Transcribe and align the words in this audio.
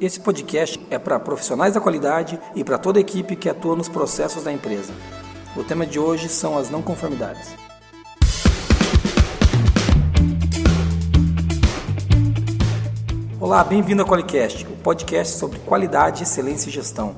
Esse 0.00 0.20
podcast 0.20 0.78
é 0.90 0.98
para 0.98 1.20
profissionais 1.20 1.74
da 1.74 1.80
qualidade 1.80 2.38
e 2.54 2.64
para 2.64 2.78
toda 2.78 2.98
a 2.98 3.00
equipe 3.00 3.36
que 3.36 3.48
atua 3.48 3.76
nos 3.76 3.88
processos 3.88 4.42
da 4.42 4.52
empresa. 4.52 4.92
O 5.56 5.62
tema 5.62 5.86
de 5.86 5.98
hoje 5.98 6.28
são 6.28 6.58
as 6.58 6.68
não 6.68 6.82
conformidades. 6.82 7.54
Olá, 13.40 13.62
bem-vindo 13.62 14.02
ao 14.02 14.08
Qualicast, 14.08 14.66
o 14.66 14.76
podcast 14.76 15.38
sobre 15.38 15.58
qualidade, 15.60 16.22
excelência 16.22 16.68
e 16.68 16.72
gestão. 16.72 17.16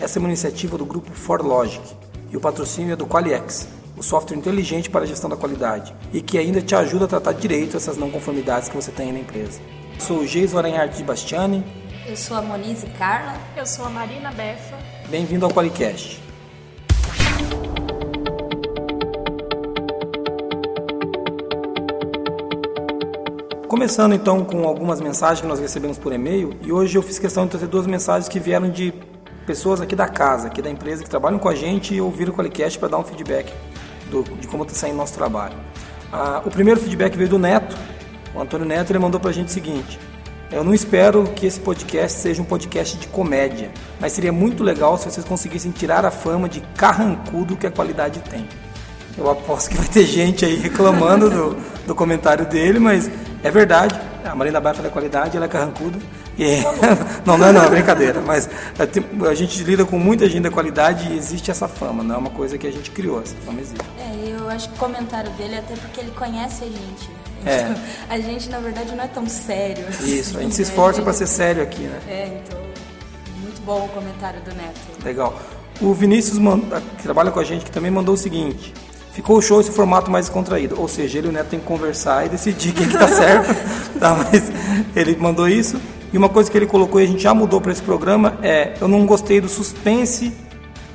Essa 0.00 0.18
é 0.18 0.20
uma 0.20 0.28
iniciativa 0.28 0.78
do 0.78 0.84
grupo 0.84 1.10
ForLogic 1.12 1.82
e 2.30 2.36
o 2.36 2.40
patrocínio 2.40 2.92
é 2.92 2.96
do 2.96 3.06
Qualiex, 3.06 3.68
o 3.96 4.02
software 4.02 4.36
inteligente 4.36 4.90
para 4.90 5.04
a 5.04 5.06
gestão 5.06 5.28
da 5.30 5.36
qualidade 5.36 5.94
e 6.12 6.20
que 6.20 6.38
ainda 6.38 6.60
te 6.60 6.74
ajuda 6.74 7.06
a 7.06 7.08
tratar 7.08 7.32
direito 7.32 7.76
essas 7.76 7.96
não 7.96 8.10
conformidades 8.10 8.68
que 8.68 8.76
você 8.76 8.90
tem 8.90 9.12
na 9.12 9.20
empresa. 9.20 9.60
Sou 9.98 10.18
o 10.18 10.26
Geis 10.26 10.54
Aranharte 10.54 10.98
de 10.98 11.04
Bastiani. 11.04 11.64
Eu 12.08 12.16
sou 12.16 12.36
a 12.36 12.40
Monize 12.40 12.86
Carla. 12.98 13.34
Eu 13.56 13.66
sou 13.66 13.84
a 13.84 13.90
Marina 13.90 14.30
Befa. 14.30 14.76
Bem-vindo 15.08 15.44
ao 15.44 15.50
Qualicast. 15.50 16.22
Começando 23.66 24.14
então 24.14 24.44
com 24.44 24.62
algumas 24.68 25.00
mensagens 25.00 25.40
que 25.40 25.48
nós 25.48 25.58
recebemos 25.58 25.98
por 25.98 26.12
e-mail, 26.12 26.56
e 26.62 26.70
hoje 26.70 26.96
eu 26.96 27.02
fiz 27.02 27.18
questão 27.18 27.42
de 27.42 27.50
trazer 27.50 27.66
duas 27.66 27.88
mensagens 27.88 28.28
que 28.28 28.38
vieram 28.38 28.70
de 28.70 28.94
pessoas 29.44 29.80
aqui 29.80 29.96
da 29.96 30.06
casa, 30.06 30.46
aqui 30.46 30.62
da 30.62 30.70
empresa, 30.70 31.02
que 31.02 31.10
trabalham 31.10 31.40
com 31.40 31.48
a 31.48 31.56
gente 31.56 31.92
e 31.92 32.00
ouviram 32.00 32.32
o 32.32 32.36
Qualicast 32.36 32.78
para 32.78 32.88
dar 32.88 32.98
um 32.98 33.04
feedback 33.04 33.52
do, 34.12 34.22
de 34.22 34.46
como 34.46 34.62
está 34.62 34.76
saindo 34.76 34.94
o 34.94 34.98
nosso 34.98 35.14
trabalho. 35.14 35.56
Ah, 36.12 36.40
o 36.44 36.50
primeiro 36.52 36.78
feedback 36.78 37.16
veio 37.16 37.28
do 37.28 37.38
Neto, 37.38 37.76
o 38.32 38.40
Antônio 38.40 38.64
Neto, 38.64 38.92
ele 38.92 39.00
mandou 39.00 39.18
para 39.18 39.30
a 39.30 39.32
gente 39.32 39.48
o 39.48 39.52
seguinte: 39.52 39.98
Eu 40.56 40.64
não 40.64 40.72
espero 40.72 41.24
que 41.24 41.44
esse 41.44 41.60
podcast 41.60 42.18
seja 42.18 42.40
um 42.40 42.44
podcast 42.46 42.96
de 42.96 43.06
comédia, 43.08 43.70
mas 44.00 44.14
seria 44.14 44.32
muito 44.32 44.64
legal 44.64 44.96
se 44.96 45.04
vocês 45.04 45.26
conseguissem 45.26 45.70
tirar 45.70 46.06
a 46.06 46.10
fama 46.10 46.48
de 46.48 46.62
carrancudo 46.74 47.58
que 47.58 47.66
a 47.66 47.70
qualidade 47.70 48.20
tem. 48.20 48.48
Eu 49.18 49.30
aposto 49.30 49.68
que 49.68 49.76
vai 49.76 49.86
ter 49.86 50.06
gente 50.06 50.46
aí 50.46 50.54
reclamando 50.54 51.28
do, 51.28 51.56
do 51.86 51.94
comentário 51.94 52.46
dele, 52.46 52.78
mas 52.78 53.10
é 53.44 53.50
verdade. 53.50 54.00
A 54.24 54.34
Marina 54.34 54.58
Baixa 54.58 54.80
da 54.80 54.88
qualidade, 54.88 55.36
ela 55.36 55.44
é 55.44 55.48
carrancuda. 55.48 55.98
E... 56.38 56.62
não, 57.26 57.36
não 57.36 57.48
é 57.48 57.52
não, 57.52 57.62
é 57.62 57.68
brincadeira. 57.68 58.22
Mas 58.22 58.48
a 59.28 59.34
gente 59.34 59.62
lida 59.62 59.84
com 59.84 59.98
muita 59.98 60.26
gente 60.26 60.44
da 60.44 60.50
qualidade 60.50 61.12
e 61.12 61.18
existe 61.18 61.50
essa 61.50 61.68
fama. 61.68 62.02
Não 62.02 62.14
é 62.14 62.18
uma 62.18 62.30
coisa 62.30 62.56
que 62.56 62.66
a 62.66 62.72
gente 62.72 62.90
criou, 62.92 63.20
essa 63.20 63.36
fama 63.44 63.60
existe. 63.60 63.84
É, 63.98 64.30
eu 64.30 64.35
acho 64.50 64.68
que 64.68 64.74
o 64.74 64.78
comentário 64.78 65.30
dele 65.32 65.54
é 65.54 65.58
até 65.58 65.74
porque 65.74 66.00
ele 66.00 66.10
conhece 66.12 66.64
a 66.64 66.66
gente. 66.66 67.10
Né? 67.10 67.16
É. 67.46 67.60
Então, 67.60 67.82
a 68.08 68.18
gente, 68.18 68.48
na 68.48 68.58
verdade, 68.58 68.94
não 68.94 69.04
é 69.04 69.08
tão 69.08 69.26
sério. 69.26 69.84
Assim, 69.88 70.18
Isso, 70.18 70.38
a 70.38 70.42
gente 70.42 70.54
se 70.54 70.62
esforça 70.62 71.02
para 71.02 71.12
ser 71.12 71.26
sério 71.26 71.62
aqui, 71.62 71.82
né? 71.82 72.00
É, 72.08 72.40
então, 72.44 72.60
muito 73.40 73.60
bom 73.62 73.84
o 73.84 73.88
comentário 73.88 74.40
do 74.40 74.54
Neto. 74.54 74.80
Legal. 75.04 75.38
O 75.80 75.92
Vinícius, 75.92 76.38
que 76.96 77.02
trabalha 77.02 77.30
com 77.30 77.38
a 77.38 77.44
gente, 77.44 77.64
que 77.64 77.70
também 77.70 77.90
mandou 77.90 78.14
o 78.14 78.18
seguinte: 78.18 78.72
ficou 79.12 79.40
show 79.40 79.60
esse 79.60 79.70
formato 79.70 80.10
mais 80.10 80.28
contraído. 80.28 80.80
Ou 80.80 80.88
seja, 80.88 81.18
ele 81.18 81.28
e 81.28 81.30
o 81.30 81.32
Neto 81.32 81.48
tem 81.48 81.60
que 81.60 81.66
conversar 81.66 82.26
e 82.26 82.28
decidir 82.28 82.72
quem 82.72 82.88
que 82.88 82.98
tá 82.98 83.08
certo. 83.08 83.54
tá, 83.98 84.14
mas 84.14 84.50
ele 84.94 85.16
mandou 85.16 85.48
isso. 85.48 85.80
E 86.12 86.18
uma 86.18 86.28
coisa 86.28 86.50
que 86.50 86.56
ele 86.56 86.66
colocou 86.66 87.00
e 87.00 87.04
a 87.04 87.06
gente 87.06 87.22
já 87.22 87.34
mudou 87.34 87.60
para 87.60 87.72
esse 87.72 87.82
programa 87.82 88.38
é: 88.42 88.74
eu 88.80 88.88
não 88.88 89.04
gostei 89.06 89.40
do 89.40 89.48
suspense 89.48 90.32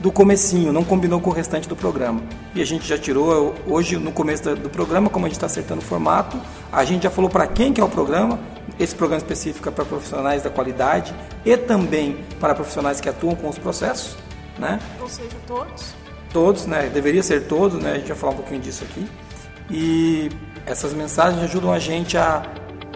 do 0.02 0.12
comecinho, 0.12 0.74
não 0.74 0.84
combinou 0.84 1.22
com 1.22 1.30
o 1.30 1.34
restante 1.34 1.70
do 1.70 1.76
programa. 1.76 2.22
E 2.56 2.62
a 2.62 2.66
gente 2.66 2.88
já 2.88 2.98
tirou 2.98 3.54
hoje 3.68 3.98
no 3.98 4.12
começo 4.12 4.56
do 4.56 4.70
programa, 4.70 5.10
como 5.10 5.26
a 5.26 5.30
gente 5.30 5.38
está 5.38 5.46
acertando 5.46 5.82
o 5.82 5.84
formato, 5.84 6.40
a 6.72 6.84
gente 6.84 7.04
já 7.04 7.12
falou 7.12 7.30
para 7.30 7.46
quem 7.46 7.72
que 7.72 7.80
é 7.80 7.84
o 7.84 7.90
programa. 7.90 8.40
Esse 8.80 8.96
programa 8.96 9.22
específico 9.22 9.70
é 9.70 9.72
para 9.72 9.86
profissionais 9.86 10.42
da 10.42 10.50
qualidade 10.50 11.14
e 11.46 11.56
também 11.56 12.26
para 12.40 12.56
profissionais 12.56 13.00
que 13.00 13.08
atuam 13.08 13.36
com 13.36 13.48
os 13.48 13.60
processos, 13.60 14.18
né? 14.58 14.80
Ou 15.00 15.08
seja, 15.08 15.30
todos. 15.46 15.94
Todos, 16.34 16.66
né? 16.66 16.90
Deveria 16.92 17.22
ser 17.22 17.46
todos, 17.48 17.80
né? 17.80 17.92
A 17.92 17.98
gente 17.98 18.08
vai 18.08 18.18
falar 18.18 18.34
um 18.34 18.38
pouquinho 18.38 18.60
disso 18.60 18.84
aqui. 18.84 19.08
E 19.70 20.30
essas 20.66 20.94
mensagens 20.94 21.44
ajudam 21.44 21.72
a 21.72 21.78
gente 21.78 22.18
a 22.18 22.44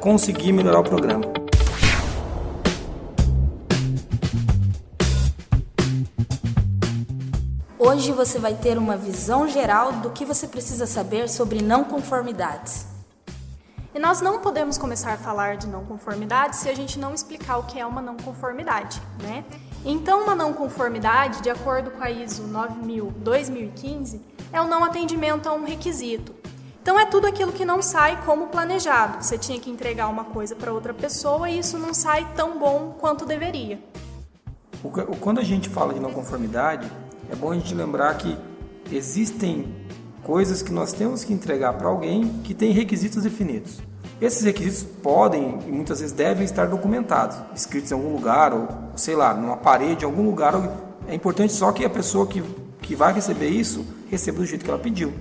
conseguir 0.01 0.51
melhorar 0.51 0.79
o 0.79 0.83
programa. 0.83 1.44
Hoje 7.95 8.11
você 8.11 8.37
vai 8.37 8.53
ter 8.53 8.77
uma 8.77 8.97
visão 8.97 9.47
geral 9.47 9.93
do 9.93 10.09
que 10.09 10.25
você 10.25 10.49
precisa 10.49 10.85
saber 10.85 11.29
sobre 11.29 11.61
não 11.61 11.85
conformidades. 11.85 12.85
E 13.93 13.99
nós 13.99 14.19
não 14.19 14.41
podemos 14.41 14.77
começar 14.77 15.13
a 15.13 15.17
falar 15.17 15.55
de 15.55 15.65
não 15.65 15.85
conformidade 15.85 16.57
se 16.57 16.67
a 16.67 16.73
gente 16.73 16.99
não 16.99 17.13
explicar 17.13 17.55
o 17.55 17.63
que 17.63 17.79
é 17.79 17.85
uma 17.85 18.01
não 18.01 18.17
conformidade, 18.17 19.01
né? 19.23 19.45
Então, 19.85 20.23
uma 20.23 20.35
não 20.35 20.51
conformidade, 20.51 21.41
de 21.41 21.49
acordo 21.49 21.89
com 21.89 22.03
a 22.03 22.11
ISO 22.11 22.43
9000-2015, 23.23 24.19
é 24.51 24.59
o 24.59 24.67
não 24.67 24.83
atendimento 24.83 25.47
a 25.47 25.53
um 25.53 25.63
requisito. 25.63 26.35
Então, 26.81 26.99
é 26.99 27.05
tudo 27.05 27.27
aquilo 27.27 27.53
que 27.53 27.63
não 27.63 27.81
sai 27.81 28.21
como 28.25 28.47
planejado. 28.47 29.23
Você 29.23 29.37
tinha 29.37 29.57
que 29.57 29.69
entregar 29.69 30.09
uma 30.09 30.25
coisa 30.25 30.53
para 30.53 30.73
outra 30.73 30.93
pessoa 30.93 31.49
e 31.49 31.59
isso 31.59 31.79
não 31.79 31.93
sai 31.93 32.27
tão 32.35 32.59
bom 32.59 32.97
quanto 32.99 33.25
deveria. 33.25 33.79
Quando 35.21 35.39
a 35.39 35.43
gente 35.43 35.69
fala 35.69 35.93
de 35.93 35.99
não 36.01 36.11
conformidade, 36.11 36.91
é 37.29 37.35
bom 37.35 37.51
a 37.51 37.55
gente 37.55 37.73
lembrar 37.73 38.15
que 38.17 38.37
existem 38.91 39.73
coisas 40.23 40.61
que 40.61 40.71
nós 40.71 40.93
temos 40.93 41.23
que 41.23 41.33
entregar 41.33 41.73
para 41.73 41.87
alguém 41.87 42.41
que 42.43 42.53
tem 42.53 42.71
requisitos 42.71 43.23
definidos. 43.23 43.79
Esses 44.19 44.43
requisitos 44.43 44.83
podem 45.03 45.59
e 45.67 45.71
muitas 45.71 45.99
vezes 45.99 46.15
devem 46.15 46.45
estar 46.45 46.67
documentados, 46.67 47.37
escritos 47.55 47.91
em 47.91 47.95
algum 47.95 48.13
lugar 48.13 48.53
ou 48.53 48.67
sei 48.95 49.15
lá, 49.15 49.33
numa 49.33 49.57
parede, 49.57 50.03
em 50.03 50.07
algum 50.07 50.23
lugar. 50.25 50.53
É 51.07 51.13
importante 51.13 51.53
só 51.53 51.71
que 51.71 51.83
a 51.83 51.89
pessoa 51.89 52.25
que, 52.25 52.41
que 52.81 52.95
vai 52.95 53.13
receber 53.13 53.49
isso 53.49 53.85
receba 54.09 54.37
do 54.37 54.45
jeito 54.45 54.63
que 54.63 54.71
ela 54.71 54.79
pediu. 54.79 55.13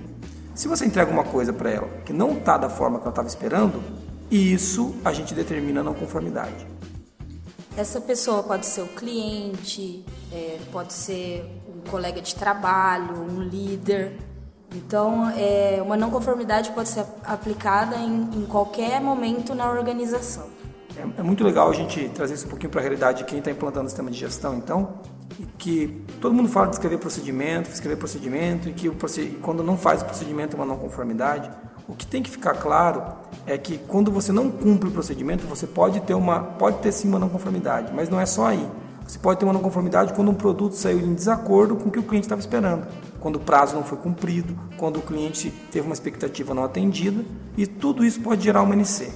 Se 0.53 0.67
você 0.67 0.85
entrega 0.85 1.11
uma 1.11 1.25
coisa 1.25 1.51
para 1.51 1.69
ela 1.69 1.87
que 2.05 2.13
não 2.13 2.37
está 2.37 2.57
da 2.57 2.69
forma 2.69 2.97
que 2.97 3.03
ela 3.03 3.11
estava 3.11 3.27
esperando, 3.27 3.83
isso 4.31 4.95
a 5.03 5.11
gente 5.11 5.33
determina 5.33 5.81
a 5.81 5.83
não 5.83 5.93
conformidade. 5.93 6.65
Essa 7.77 7.99
pessoa 7.99 8.41
pode 8.41 8.65
ser 8.65 8.81
o 8.81 8.87
cliente, 8.87 10.05
é, 10.31 10.57
pode 10.71 10.93
ser 10.93 11.45
colega 11.85 12.21
de 12.21 12.35
trabalho, 12.35 13.15
um 13.15 13.41
líder. 13.41 14.17
Então, 14.75 15.29
é, 15.29 15.81
uma 15.81 15.95
não 15.95 16.11
conformidade 16.11 16.71
pode 16.71 16.89
ser 16.89 17.05
aplicada 17.23 17.95
em, 17.95 18.29
em 18.33 18.45
qualquer 18.45 18.99
momento 18.99 19.55
na 19.55 19.69
organização. 19.69 20.47
É, 20.97 21.19
é, 21.19 21.23
muito 21.23 21.43
legal 21.43 21.69
a 21.69 21.73
gente 21.73 22.09
trazer 22.09 22.35
isso 22.35 22.45
um 22.45 22.49
pouquinho 22.49 22.69
para 22.69 22.79
a 22.79 22.83
realidade 22.83 23.19
de 23.19 23.23
quem 23.25 23.39
está 23.39 23.51
implantando 23.51 23.85
o 23.85 23.89
sistema 23.89 24.09
de 24.09 24.17
gestão, 24.17 24.55
então, 24.55 24.99
que 25.57 26.03
todo 26.21 26.33
mundo 26.33 26.49
fala 26.49 26.67
de 26.67 26.75
escrever 26.75 26.97
procedimento, 26.97 27.69
escrever 27.69 27.97
procedimento, 27.97 28.69
e 28.69 28.73
que 28.73 28.89
o, 28.89 28.95
quando 29.41 29.63
não 29.63 29.77
faz 29.77 30.01
o 30.01 30.05
procedimento 30.05 30.55
é 30.55 30.59
uma 30.59 30.65
não 30.65 30.77
conformidade. 30.77 31.49
O 31.87 31.93
que 31.93 32.07
tem 32.07 32.23
que 32.23 32.29
ficar 32.29 32.55
claro 32.55 33.03
é 33.45 33.57
que 33.57 33.77
quando 33.77 34.11
você 34.11 34.31
não 34.31 34.49
cumpre 34.49 34.89
o 34.89 34.91
procedimento, 34.91 35.45
você 35.45 35.67
pode 35.67 35.99
ter 36.01 36.13
uma, 36.13 36.39
pode 36.39 36.79
ter 36.79 36.91
sim 36.91 37.07
uma 37.07 37.19
não 37.19 37.29
conformidade, 37.29 37.93
mas 37.93 38.09
não 38.09 38.19
é 38.19 38.25
só 38.25 38.47
aí. 38.47 38.67
Você 39.07 39.19
pode 39.19 39.39
ter 39.39 39.45
uma 39.45 39.53
não 39.53 39.61
conformidade 39.61 40.13
quando 40.13 40.31
um 40.31 40.33
produto 40.33 40.73
saiu 40.73 40.99
em 40.99 41.13
desacordo 41.13 41.75
com 41.75 41.89
o 41.89 41.91
que 41.91 41.99
o 41.99 42.03
cliente 42.03 42.25
estava 42.25 42.41
esperando, 42.41 42.87
quando 43.19 43.35
o 43.35 43.39
prazo 43.39 43.75
não 43.75 43.83
foi 43.83 43.99
cumprido, 43.99 44.57
quando 44.77 44.97
o 44.97 45.01
cliente 45.01 45.51
teve 45.71 45.85
uma 45.85 45.93
expectativa 45.93 46.53
não 46.55 46.63
atendida, 46.63 47.23
e 47.55 47.67
tudo 47.67 48.03
isso 48.03 48.19
pode 48.19 48.43
gerar 48.43 48.63
uma 48.63 48.75
NC. 48.75 49.11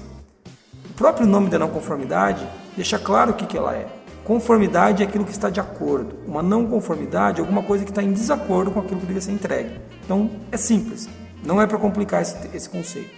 O 0.91 0.93
próprio 0.93 1.25
nome 1.25 1.49
da 1.49 1.57
não 1.57 1.69
conformidade 1.69 2.47
deixa 2.75 2.99
claro 2.99 3.31
o 3.31 3.33
que, 3.33 3.47
que 3.47 3.57
ela 3.57 3.75
é. 3.75 3.87
Conformidade 4.23 5.01
é 5.01 5.07
aquilo 5.07 5.25
que 5.25 5.31
está 5.31 5.49
de 5.49 5.59
acordo. 5.59 6.15
Uma 6.27 6.43
não 6.43 6.67
conformidade 6.67 7.39
é 7.39 7.41
alguma 7.41 7.63
coisa 7.63 7.83
que 7.83 7.89
está 7.89 8.03
em 8.03 8.13
desacordo 8.13 8.69
com 8.69 8.79
aquilo 8.79 8.99
que 8.99 9.07
deve 9.07 9.21
ser 9.21 9.31
entregue. 9.31 9.81
Então 10.05 10.29
é 10.51 10.57
simples. 10.57 11.09
Não 11.43 11.59
é 11.59 11.65
para 11.65 11.79
complicar 11.79 12.21
esse, 12.21 12.35
esse 12.53 12.69
conceito. 12.69 13.09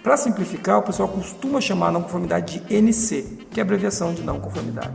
Para 0.00 0.16
simplificar, 0.16 0.78
o 0.78 0.82
pessoal 0.82 1.08
costuma 1.08 1.60
chamar 1.60 1.88
a 1.88 1.92
não 1.92 2.02
conformidade 2.02 2.60
de 2.60 2.74
NC, 2.74 3.46
que 3.50 3.58
é 3.58 3.62
abreviação 3.62 4.14
de 4.14 4.22
não 4.22 4.38
conformidade. 4.38 4.92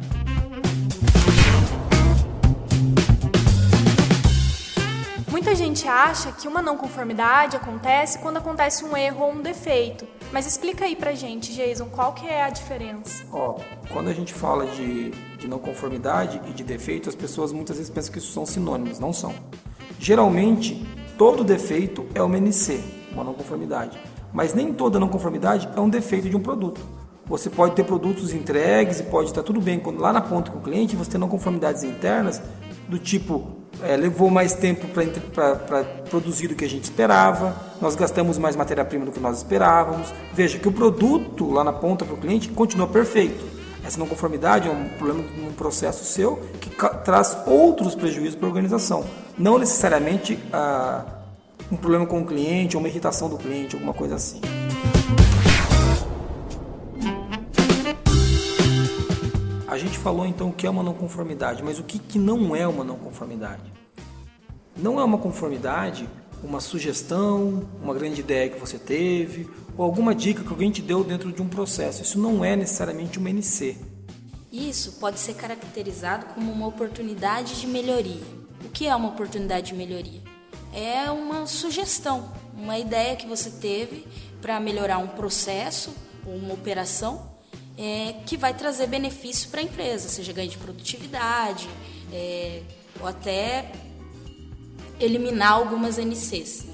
Acha 5.90 6.32
que 6.32 6.48
uma 6.48 6.62
não 6.62 6.78
conformidade 6.78 7.58
acontece 7.58 8.20
quando 8.20 8.38
acontece 8.38 8.86
um 8.86 8.96
erro 8.96 9.26
ou 9.26 9.32
um 9.34 9.42
defeito. 9.42 10.08
Mas 10.32 10.46
explica 10.46 10.86
aí 10.86 10.96
pra 10.96 11.14
gente, 11.14 11.54
Jason, 11.54 11.88
qual 11.88 12.14
que 12.14 12.28
é 12.28 12.44
a 12.44 12.50
diferença? 12.50 13.24
Ó, 13.32 13.60
quando 13.92 14.10
a 14.10 14.14
gente 14.14 14.34
fala 14.34 14.68
de, 14.68 15.12
de 15.38 15.48
não 15.48 15.58
conformidade 15.58 16.40
e 16.48 16.54
de 16.54 16.64
defeito, 16.64 17.10
as 17.10 17.16
pessoas 17.16 17.52
muitas 17.52 17.78
vezes 17.78 17.92
pensam 17.92 18.14
que 18.14 18.20
isso 18.20 18.32
são 18.32 18.46
sinônimos, 18.46 19.00
não 19.00 19.12
são. 19.12 19.34
Geralmente, 20.00 20.88
todo 21.18 21.44
defeito 21.44 22.08
é 22.14 22.22
uma 22.22 22.38
NC, 22.38 22.82
uma 23.12 23.24
não 23.24 23.34
conformidade. 23.34 24.00
Mas 24.32 24.54
nem 24.54 24.72
toda 24.72 25.00
não 25.00 25.10
conformidade 25.10 25.68
é 25.76 25.80
um 25.80 25.90
defeito 25.90 26.30
de 26.30 26.38
um 26.38 26.42
produto. 26.42 26.80
Você 27.26 27.50
pode 27.50 27.76
ter 27.76 27.84
produtos 27.84 28.34
entregues 28.34 29.00
e 29.00 29.04
pode 29.04 29.30
estar 29.30 29.44
tudo 29.44 29.62
bem 29.62 29.80
quando 29.80 30.00
lá 30.00 30.12
na 30.12 30.22
ponta 30.22 30.50
com 30.50 30.60
o 30.60 30.62
cliente 30.62 30.96
você 30.96 31.12
ter 31.12 31.18
não 31.18 31.28
conformidades 31.28 31.84
internas 31.84 32.42
do 32.88 32.98
tipo 32.98 33.59
é, 33.84 33.96
levou 33.96 34.30
mais 34.30 34.54
tempo 34.54 34.88
para 34.88 35.84
produzir 36.10 36.48
do 36.48 36.56
que 36.56 36.66
a 36.66 36.70
gente 36.70 36.84
esperava, 36.84 37.56
nós 37.82 37.96
gastamos 37.96 38.38
mais 38.38 38.56
matéria-prima 38.56 39.06
do 39.06 39.12
que 39.12 39.20
nós 39.20 39.38
esperávamos. 39.38 40.14
Veja 40.34 40.60
que 40.60 40.68
o 40.68 40.72
produto 40.72 41.52
lá 41.52 41.64
na 41.64 41.74
ponta 41.74 42.06
para 42.06 42.14
o 42.14 42.18
cliente 42.18 42.50
continua 42.50 42.88
perfeito. 42.88 43.46
Essa 43.84 43.98
não 43.98 44.08
conformidade 44.08 44.68
é 44.68 44.72
um 44.72 44.90
problema 44.90 45.24
um 45.48 45.54
processo 45.54 46.04
seu 46.04 46.38
que 46.60 46.70
traz 47.04 47.38
outros 47.46 47.96
prejuízos 47.96 48.36
para 48.36 48.48
a 48.48 48.50
organização. 48.50 49.06
Não 49.38 49.58
necessariamente 49.58 50.38
ah, 50.52 51.06
um 51.72 51.78
problema 51.78 52.06
com 52.06 52.22
o 52.22 52.26
cliente 52.26 52.76
ou 52.76 52.82
uma 52.82 52.90
irritação 52.90 53.30
do 53.30 53.38
cliente, 53.38 53.76
alguma 53.76 53.94
coisa 53.94 54.16
assim. 54.16 54.42
Gente 59.90 60.00
falou 60.00 60.26
então 60.26 60.50
o 60.50 60.54
que 60.54 60.66
é 60.66 60.70
uma 60.70 60.84
não 60.84 60.94
conformidade, 60.94 61.62
mas 61.64 61.80
o 61.80 61.84
que, 61.84 62.00
que 62.00 62.18
não 62.18 62.56
é 62.56 62.68
uma 62.68 62.84
não 62.84 62.96
conformidade? 62.96 63.74
Não 64.78 65.00
é 65.00 65.04
uma 65.04 65.18
conformidade 65.18 66.08
uma 66.44 66.60
sugestão, 66.60 67.68
uma 67.82 67.94
grande 67.94 68.22
ideia 68.22 68.50
que 68.50 68.60
você 68.60 68.78
teve, 68.78 69.50
ou 69.78 69.84
alguma 69.84 70.16
dica 70.16 70.44
que 70.44 70.50
alguém 70.50 70.72
te 70.72 70.82
deu 70.82 71.04
dentro 71.04 71.32
de 71.32 71.42
um 71.42 71.48
processo. 71.48 72.02
Isso 72.02 72.20
não 72.20 72.44
é 72.44 72.56
necessariamente 72.56 73.18
uma 73.18 73.30
NC. 73.30 73.78
Isso 74.52 74.94
pode 74.94 75.20
ser 75.20 75.36
caracterizado 75.36 76.28
como 76.28 76.52
uma 76.52 76.68
oportunidade 76.68 77.60
de 77.60 77.68
melhoria. 77.68 78.24
O 78.66 78.70
que 78.70 78.88
é 78.88 78.96
uma 78.96 79.10
oportunidade 79.10 79.68
de 79.68 79.76
melhoria? 79.76 80.22
É 80.74 81.10
uma 81.12 81.46
sugestão, 81.46 82.32
uma 82.56 82.78
ideia 82.78 83.16
que 83.16 83.28
você 83.28 83.50
teve 83.50 84.06
para 84.42 84.60
melhorar 84.60 84.98
um 84.98 85.08
processo 85.08 85.94
ou 86.26 86.36
uma 86.36 86.54
operação 86.54 87.39
é, 87.80 88.14
que 88.26 88.36
vai 88.36 88.54
trazer 88.54 88.88
benefício 88.88 89.50
para 89.50 89.62
a 89.62 89.64
empresa, 89.64 90.10
seja 90.10 90.34
ganho 90.34 90.50
de 90.50 90.58
produtividade 90.58 91.70
é, 92.12 92.62
ou 93.00 93.08
até 93.08 93.72
eliminar 95.00 95.54
algumas 95.54 95.98
NCs. 95.98 96.66
Né? 96.66 96.74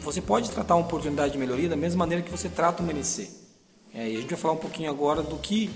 você 0.00 0.22
pode 0.22 0.50
tratar 0.50 0.76
uma 0.76 0.86
oportunidade 0.86 1.32
de 1.32 1.38
melhoria 1.38 1.68
da 1.68 1.76
mesma 1.76 1.98
maneira 1.98 2.22
que 2.22 2.30
você 2.30 2.48
trata 2.48 2.82
uma 2.82 2.92
NC. 2.92 3.28
É, 3.92 4.08
e 4.08 4.16
a 4.16 4.20
gente 4.20 4.30
vai 4.30 4.38
falar 4.38 4.54
um 4.54 4.58
pouquinho 4.58 4.88
agora 4.88 5.22
do 5.22 5.36
que 5.36 5.70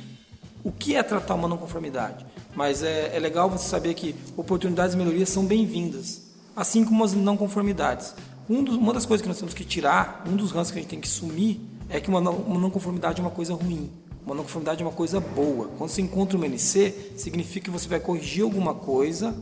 o 0.62 0.70
que 0.70 0.94
é 0.94 1.02
tratar 1.02 1.34
uma 1.34 1.48
não 1.48 1.58
conformidade. 1.58 2.24
Mas 2.54 2.82
é, 2.82 3.14
é 3.14 3.18
legal 3.18 3.50
você 3.50 3.68
saber 3.68 3.94
que 3.94 4.14
oportunidades 4.36 4.92
de 4.92 4.98
melhoria 4.98 5.26
são 5.26 5.44
bem-vindas, 5.44 6.30
assim 6.54 6.84
como 6.84 7.02
as 7.04 7.12
não 7.12 7.36
conformidades. 7.36 8.14
Um 8.48 8.62
dos, 8.62 8.76
uma 8.76 8.94
das 8.94 9.04
coisas 9.04 9.20
que 9.20 9.28
nós 9.28 9.38
temos 9.38 9.52
que 9.52 9.64
tirar, 9.64 10.24
um 10.26 10.36
dos 10.36 10.52
ranços 10.52 10.72
que 10.72 10.78
a 10.78 10.82
gente 10.82 10.90
tem 10.90 11.00
que 11.00 11.08
sumir, 11.08 11.60
é 11.90 12.00
que 12.00 12.08
uma 12.08 12.20
não, 12.20 12.70
conformidade 12.70 13.20
é 13.20 13.22
uma 13.22 13.30
coisa 13.30 13.52
ruim. 13.52 13.90
Uma 14.24 14.34
não 14.34 14.44
conformidade 14.44 14.80
é 14.82 14.86
uma 14.86 14.92
coisa 14.92 15.18
boa. 15.18 15.68
Quando 15.76 15.90
você 15.90 16.00
encontra 16.00 16.36
uma 16.36 16.46
NC, 16.46 17.14
significa 17.16 17.64
que 17.64 17.70
você 17.70 17.88
vai 17.88 17.98
corrigir 17.98 18.44
alguma 18.44 18.72
coisa, 18.72 19.34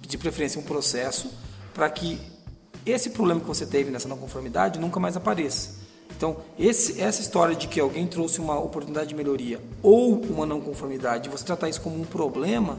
de 0.00 0.16
preferência 0.16 0.60
um 0.60 0.64
processo, 0.64 1.30
para 1.74 1.90
que 1.90 2.20
esse 2.86 3.10
problema 3.10 3.40
que 3.40 3.46
você 3.46 3.66
teve 3.66 3.90
nessa 3.90 4.08
não 4.08 4.16
conformidade 4.16 4.78
nunca 4.78 5.00
mais 5.00 5.16
apareça. 5.16 5.76
Então, 6.16 6.38
esse, 6.58 7.00
essa 7.00 7.20
história 7.20 7.54
de 7.54 7.68
que 7.68 7.78
alguém 7.78 8.06
trouxe 8.06 8.40
uma 8.40 8.58
oportunidade 8.58 9.08
de 9.08 9.14
melhoria 9.14 9.60
ou 9.82 10.20
uma 10.22 10.46
não 10.46 10.60
conformidade, 10.60 11.28
você 11.28 11.44
tratar 11.44 11.68
isso 11.68 11.80
como 11.80 12.00
um 12.00 12.04
problema, 12.04 12.78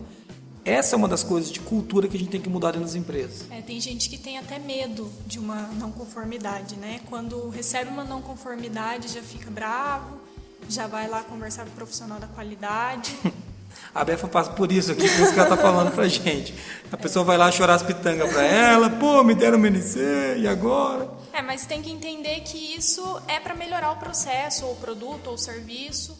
essa 0.66 0.96
é 0.96 0.98
uma 0.98 1.08
das 1.08 1.24
coisas 1.24 1.52
de 1.52 1.60
cultura 1.60 2.08
que 2.08 2.16
a 2.16 2.20
gente 2.20 2.30
tem 2.30 2.42
que 2.42 2.50
mudar 2.50 2.76
nas 2.78 2.96
empresas. 2.96 3.46
É, 3.50 3.62
tem 3.62 3.80
gente 3.80 4.10
que 4.10 4.18
tem 4.18 4.38
até 4.38 4.60
medo 4.60 5.12
de 5.26 5.40
uma 5.40 5.64
não 5.80 5.92
conformidade, 5.92 6.76
né? 6.76 7.00
Quando 7.10 7.50
recebe 7.50 7.90
uma 7.90 8.04
não 8.04 8.22
conformidade, 8.22 9.08
já 9.08 9.22
fica 9.22 9.50
bravo, 9.50 10.20
já 10.68 10.88
vai 10.88 11.08
lá 11.08 11.24
conversar 11.24 11.64
com 11.66 11.72
o 11.72 11.74
profissional 11.74 12.20
da 12.20 12.28
qualidade. 12.28 13.16
A 13.94 14.04
Befa 14.04 14.28
passa 14.28 14.52
por 14.52 14.72
isso 14.72 14.92
aqui, 14.92 15.08
por 15.08 15.22
isso 15.22 15.34
que 15.34 15.40
ela 15.40 15.50
está 15.50 15.58
falando 15.58 15.92
pra 15.92 16.08
gente. 16.08 16.54
A 16.92 16.98
pessoa 16.98 17.24
vai 17.24 17.38
lá 17.38 17.52
chorar 17.52 17.76
as 17.76 17.84
pitangas 17.84 18.32
para 18.32 18.44
ela, 18.44 18.90
pô, 18.90 19.24
me 19.24 19.34
deram 19.34 19.58
MNC, 19.58 20.38
e 20.38 20.48
agora? 20.48 21.10
É, 21.32 21.42
mas 21.42 21.66
tem 21.66 21.82
que 21.82 21.92
entender 21.92 22.42
que 22.42 22.58
isso 22.58 23.22
é 23.28 23.40
para 23.40 23.54
melhorar 23.56 23.92
o 23.92 23.98
processo, 23.98 24.66
ou 24.66 24.74
o 24.74 24.76
produto, 24.76 25.28
ou 25.28 25.34
o 25.34 25.38
serviço. 25.38 26.20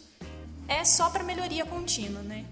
É 0.68 0.84
só 0.84 1.10
para 1.10 1.24
melhoria 1.24 1.64
contínua, 1.66 2.22
né? 2.22 2.44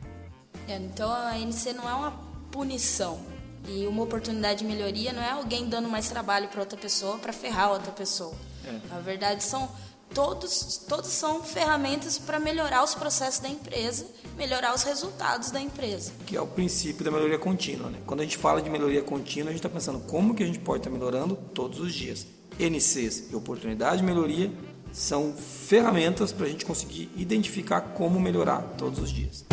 É, 0.69 0.76
então 0.76 1.11
a 1.11 1.38
NC 1.38 1.73
não 1.73 1.88
é 1.88 1.94
uma 1.94 2.12
punição. 2.50 3.20
E 3.67 3.87
uma 3.87 4.03
oportunidade 4.03 4.61
de 4.61 4.65
melhoria 4.65 5.12
não 5.12 5.23
é 5.23 5.31
alguém 5.31 5.69
dando 5.69 5.88
mais 5.88 6.09
trabalho 6.09 6.49
para 6.49 6.61
outra 6.61 6.79
pessoa 6.79 7.19
para 7.19 7.32
ferrar 7.32 7.73
outra 7.73 7.93
pessoa. 7.93 8.35
É. 8.65 8.79
Na 8.88 9.00
verdade, 9.00 9.43
são 9.43 9.69
todos, 10.15 10.85
todos 10.88 11.11
são 11.11 11.43
ferramentas 11.43 12.19
para 12.19 12.38
melhorar 12.38 12.82
os 12.82 12.94
processos 12.94 13.41
da 13.41 13.49
empresa, 13.49 14.06
melhorar 14.37 14.75
os 14.75 14.82
resultados 14.82 15.50
da 15.50 15.61
empresa. 15.61 16.12
Que 16.26 16.37
é 16.37 16.41
o 16.41 16.47
princípio 16.47 17.05
da 17.05 17.11
melhoria 17.11 17.38
contínua. 17.38 17.91
Né? 17.91 17.99
Quando 18.06 18.20
a 18.20 18.23
gente 18.23 18.37
fala 18.38 18.62
de 18.62 18.70
melhoria 18.70 19.03
contínua, 19.03 19.50
a 19.50 19.53
gente 19.53 19.61
está 19.61 19.69
pensando 19.69 20.00
como 20.00 20.35
que 20.35 20.43
a 20.43 20.47
gente 20.47 20.59
pode 20.59 20.81
estar 20.81 20.91
tá 20.91 20.97
melhorando 20.97 21.37
todos 21.55 21.81
os 21.81 21.93
dias. 21.93 22.26
NCs 22.59 23.31
e 23.31 23.37
oportunidade 23.37 23.99
de 23.99 24.03
melhoria 24.03 24.50
são 24.93 25.35
ferramentas 25.35 26.32
para 26.32 26.47
a 26.47 26.49
gente 26.49 26.65
conseguir 26.65 27.11
identificar 27.15 27.81
como 27.81 28.19
melhorar 28.19 28.62
todos 28.76 28.99
os 28.99 29.11
dias. 29.11 29.44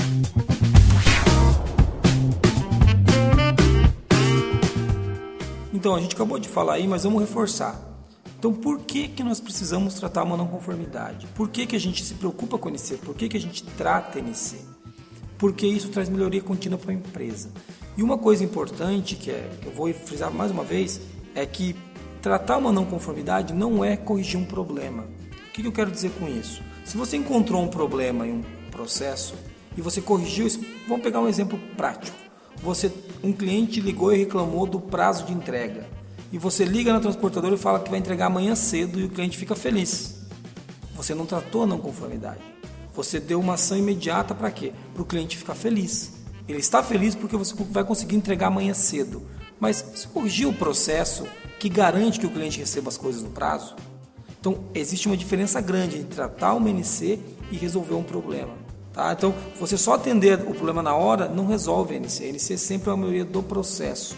Então, 5.86 5.94
a 5.94 6.02
gente 6.02 6.16
acabou 6.16 6.40
de 6.40 6.50
falar 6.50 6.74
aí, 6.74 6.88
mas 6.88 7.04
vamos 7.04 7.22
reforçar. 7.22 7.80
Então, 8.40 8.52
por 8.52 8.80
que, 8.80 9.08
que 9.08 9.24
nós 9.24 9.40
precisamos 9.40 9.94
tratar 9.94 10.24
uma 10.24 10.36
não 10.36 10.48
conformidade? 10.48 11.28
Por 11.36 11.48
que, 11.48 11.68
que 11.68 11.76
a 11.76 11.80
gente 11.80 12.04
se 12.04 12.16
preocupa 12.16 12.58
com 12.58 12.70
NC? 12.70 12.96
Por 12.98 13.14
que, 13.14 13.30
que 13.30 13.38
a 13.38 13.40
gente 13.40 13.64
trata 13.64 14.18
NC? 14.18 14.62
Porque 15.38 15.68
isso 15.68 15.90
traz 15.90 16.10
melhoria 16.10 16.42
contínua 16.42 16.80
para 16.80 16.90
a 16.90 16.96
empresa. 16.96 17.52
E 17.96 18.02
uma 18.02 18.18
coisa 18.18 18.44
importante, 18.44 19.16
que, 19.16 19.30
é, 19.30 19.48
que 19.62 19.68
eu 19.68 19.74
vou 19.74 19.94
frisar 19.94 20.34
mais 20.34 20.50
uma 20.50 20.64
vez, 20.64 21.00
é 21.36 21.46
que 21.46 21.76
tratar 22.20 22.58
uma 22.58 22.72
não 22.72 22.86
conformidade 22.86 23.54
não 23.54 23.86
é 23.86 23.96
corrigir 23.96 24.40
um 24.40 24.46
problema. 24.46 25.04
O 25.04 25.52
que, 25.52 25.62
que 25.62 25.68
eu 25.68 25.72
quero 25.72 25.92
dizer 25.92 26.10
com 26.20 26.28
isso? 26.28 26.64
Se 26.84 26.98
você 26.98 27.16
encontrou 27.16 27.62
um 27.62 27.68
problema 27.68 28.26
em 28.26 28.32
um 28.40 28.44
processo 28.72 29.36
e 29.78 29.82
você 29.82 30.02
corrigiu 30.02 30.48
isso, 30.48 30.60
vamos 30.88 31.04
pegar 31.04 31.20
um 31.20 31.28
exemplo 31.28 31.60
prático. 31.78 32.25
Você, 32.62 32.92
um 33.24 33.32
cliente 33.32 33.80
ligou 33.80 34.14
e 34.14 34.18
reclamou 34.18 34.66
do 34.66 34.80
prazo 34.80 35.26
de 35.26 35.34
entrega 35.34 35.86
e 36.32 36.38
você 36.38 36.66
liga 36.66 36.92
na 36.92 37.00
transportadora 37.00 37.56
e 37.56 37.58
fala 37.58 37.80
que 37.80 37.90
vai 37.90 38.00
entregar 38.00 38.26
amanhã 38.26 38.56
cedo 38.56 39.00
e 39.00 39.06
o 39.06 39.10
cliente 39.10 39.38
fica 39.38 39.56
feliz. 39.56 40.16
Você 40.96 41.14
não 41.14 41.26
tratou 41.26 41.64
a 41.64 41.68
não 41.68 41.78
conformidade. 41.78 42.42
Você 42.94 43.20
deu 43.20 43.40
uma 43.40 43.54
ação 43.54 43.78
imediata 43.78 44.34
para 44.34 44.52
quê? 44.52 44.74
Para 44.94 45.02
o 45.02 45.06
cliente 45.06 45.38
ficar 45.38 45.56
feliz. 45.56 46.14
Ele 46.48 46.60
está 46.60 46.84
feliz 46.84 47.16
porque 47.16 47.38
você 47.38 47.56
vai 47.70 47.84
conseguir 47.84 48.16
entregar 48.16 48.48
amanhã 48.48 48.74
cedo. 48.74 49.22
Mas 49.60 50.06
corrigiu 50.14 50.50
o 50.50 50.54
processo 50.54 51.26
que 51.60 51.70
garante 51.70 52.20
que 52.20 52.26
o 52.26 52.30
cliente 52.30 52.60
receba 52.60 52.90
as 52.90 52.98
coisas 52.98 53.24
no 53.24 53.30
prazo? 53.30 53.76
Então, 54.40 54.66
existe 54.74 55.08
uma 55.08 55.18
diferença 55.18 55.60
grande 55.62 55.98
entre 55.98 56.16
tratar 56.16 56.54
uma 56.54 56.70
NC 56.70 57.20
e 57.52 57.56
resolver 57.56 57.96
um 57.96 58.04
problema. 58.04 58.65
Tá? 58.96 59.12
Então, 59.12 59.36
você 59.60 59.78
só 59.78 59.96
atender 59.96 60.40
o 60.40 60.54
problema 60.54 60.82
na 60.82 60.96
hora 60.96 61.28
não 61.28 61.46
resolve 61.46 61.96
a 61.96 62.00
NC. 62.00 62.24
A 62.24 62.28
NC 62.30 62.58
sempre 62.58 62.90
é 62.90 62.94
a 62.94 62.96
maioria 62.96 63.26
do 63.26 63.44
processo. 63.44 64.16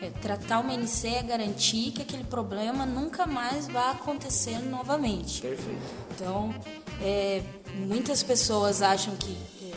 É, 0.00 0.10
tratar 0.20 0.60
uma 0.60 0.72
NC 0.72 1.08
é 1.08 1.22
garantir 1.22 1.90
que 1.90 2.02
aquele 2.02 2.22
problema 2.22 2.86
nunca 2.86 3.26
mais 3.26 3.66
vá 3.66 3.90
acontecer 3.90 4.60
novamente. 4.60 5.42
Perfeito. 5.42 5.80
Então, 6.14 6.54
é, 7.00 7.42
muitas 7.74 8.22
pessoas 8.22 8.80
acham 8.80 9.16
que 9.16 9.36
é, 9.60 9.72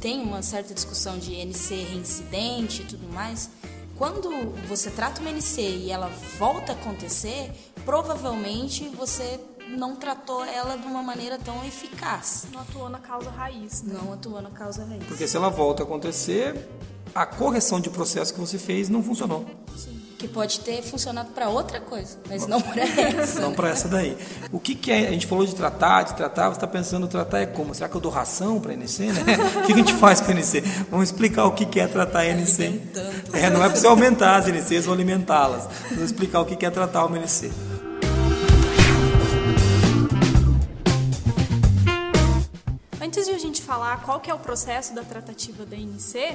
tem 0.00 0.20
uma 0.20 0.42
certa 0.42 0.72
discussão 0.72 1.18
de 1.18 1.34
NC 1.34 1.74
reincidente 1.74 2.82
e 2.82 2.84
tudo 2.84 3.12
mais. 3.12 3.50
Quando 3.96 4.30
você 4.68 4.90
trata 4.90 5.20
uma 5.20 5.30
NC 5.30 5.60
e 5.60 5.90
ela 5.90 6.08
volta 6.38 6.70
a 6.70 6.76
acontecer, 6.76 7.50
provavelmente 7.84 8.88
você 8.90 9.40
não 9.76 9.94
tratou 9.96 10.44
ela 10.44 10.76
de 10.76 10.86
uma 10.86 11.02
maneira 11.02 11.38
tão 11.38 11.64
eficaz. 11.64 12.46
Não 12.52 12.60
atuou 12.60 12.88
na 12.88 12.98
causa 12.98 13.30
raiz. 13.30 13.82
Né? 13.82 13.98
Não 14.00 14.12
atuou 14.12 14.40
na 14.40 14.50
causa 14.50 14.84
raiz. 14.84 15.04
Porque 15.04 15.26
se 15.26 15.36
ela 15.36 15.50
volta 15.50 15.82
a 15.82 15.86
acontecer, 15.86 16.68
a 17.14 17.26
correção 17.26 17.80
de 17.80 17.90
processo 17.90 18.32
que 18.32 18.40
você 18.40 18.58
fez 18.58 18.88
não 18.88 19.02
funcionou. 19.02 19.44
Sim. 19.76 19.98
Que 20.18 20.26
pode 20.26 20.58
ter 20.60 20.82
funcionado 20.82 21.30
para 21.30 21.48
outra 21.48 21.80
coisa, 21.80 22.18
mas 22.28 22.44
não 22.44 22.60
para 22.60 22.82
essa. 23.22 23.40
não 23.40 23.52
para 23.52 23.68
essa 23.68 23.86
daí. 23.86 24.18
O 24.50 24.58
que, 24.58 24.74
que 24.74 24.90
é? 24.90 25.06
A 25.06 25.12
gente 25.12 25.28
falou 25.28 25.46
de 25.46 25.54
tratar, 25.54 26.02
de 26.02 26.16
tratar, 26.16 26.48
você 26.48 26.56
está 26.56 26.66
pensando 26.66 27.06
tratar 27.06 27.38
é 27.38 27.46
como? 27.46 27.72
Será 27.72 27.88
que 27.88 27.94
eu 27.94 28.00
dou 28.00 28.10
ração 28.10 28.60
para 28.60 28.72
a 28.72 28.74
NC? 28.74 29.12
Né? 29.12 29.22
o 29.58 29.62
que 29.62 29.72
a 29.72 29.76
gente 29.76 29.94
faz 29.94 30.20
com 30.20 30.32
a 30.32 30.34
NC? 30.34 30.60
Vamos 30.90 31.10
explicar 31.10 31.44
o 31.44 31.52
que 31.52 31.78
é 31.78 31.86
tratar 31.86 32.20
a 32.20 32.26
NC. 32.26 32.80
É, 33.32 33.48
não 33.48 33.62
é 33.62 33.68
para 33.68 33.78
você 33.78 33.86
aumentar 33.86 34.38
as 34.38 34.48
NCs 34.48 34.88
ou 34.88 34.92
alimentá-las. 34.92 35.68
Vamos 35.90 36.06
explicar 36.06 36.40
o 36.40 36.44
que 36.44 36.66
é 36.66 36.70
tratar 36.70 37.04
uma 37.04 37.16
NC. 37.16 37.52
Falar 43.68 44.00
qual 44.00 44.18
que 44.18 44.30
é 44.30 44.34
o 44.34 44.38
processo 44.38 44.94
da 44.94 45.02
tratativa 45.02 45.66
da 45.66 45.76
NC, 45.76 46.34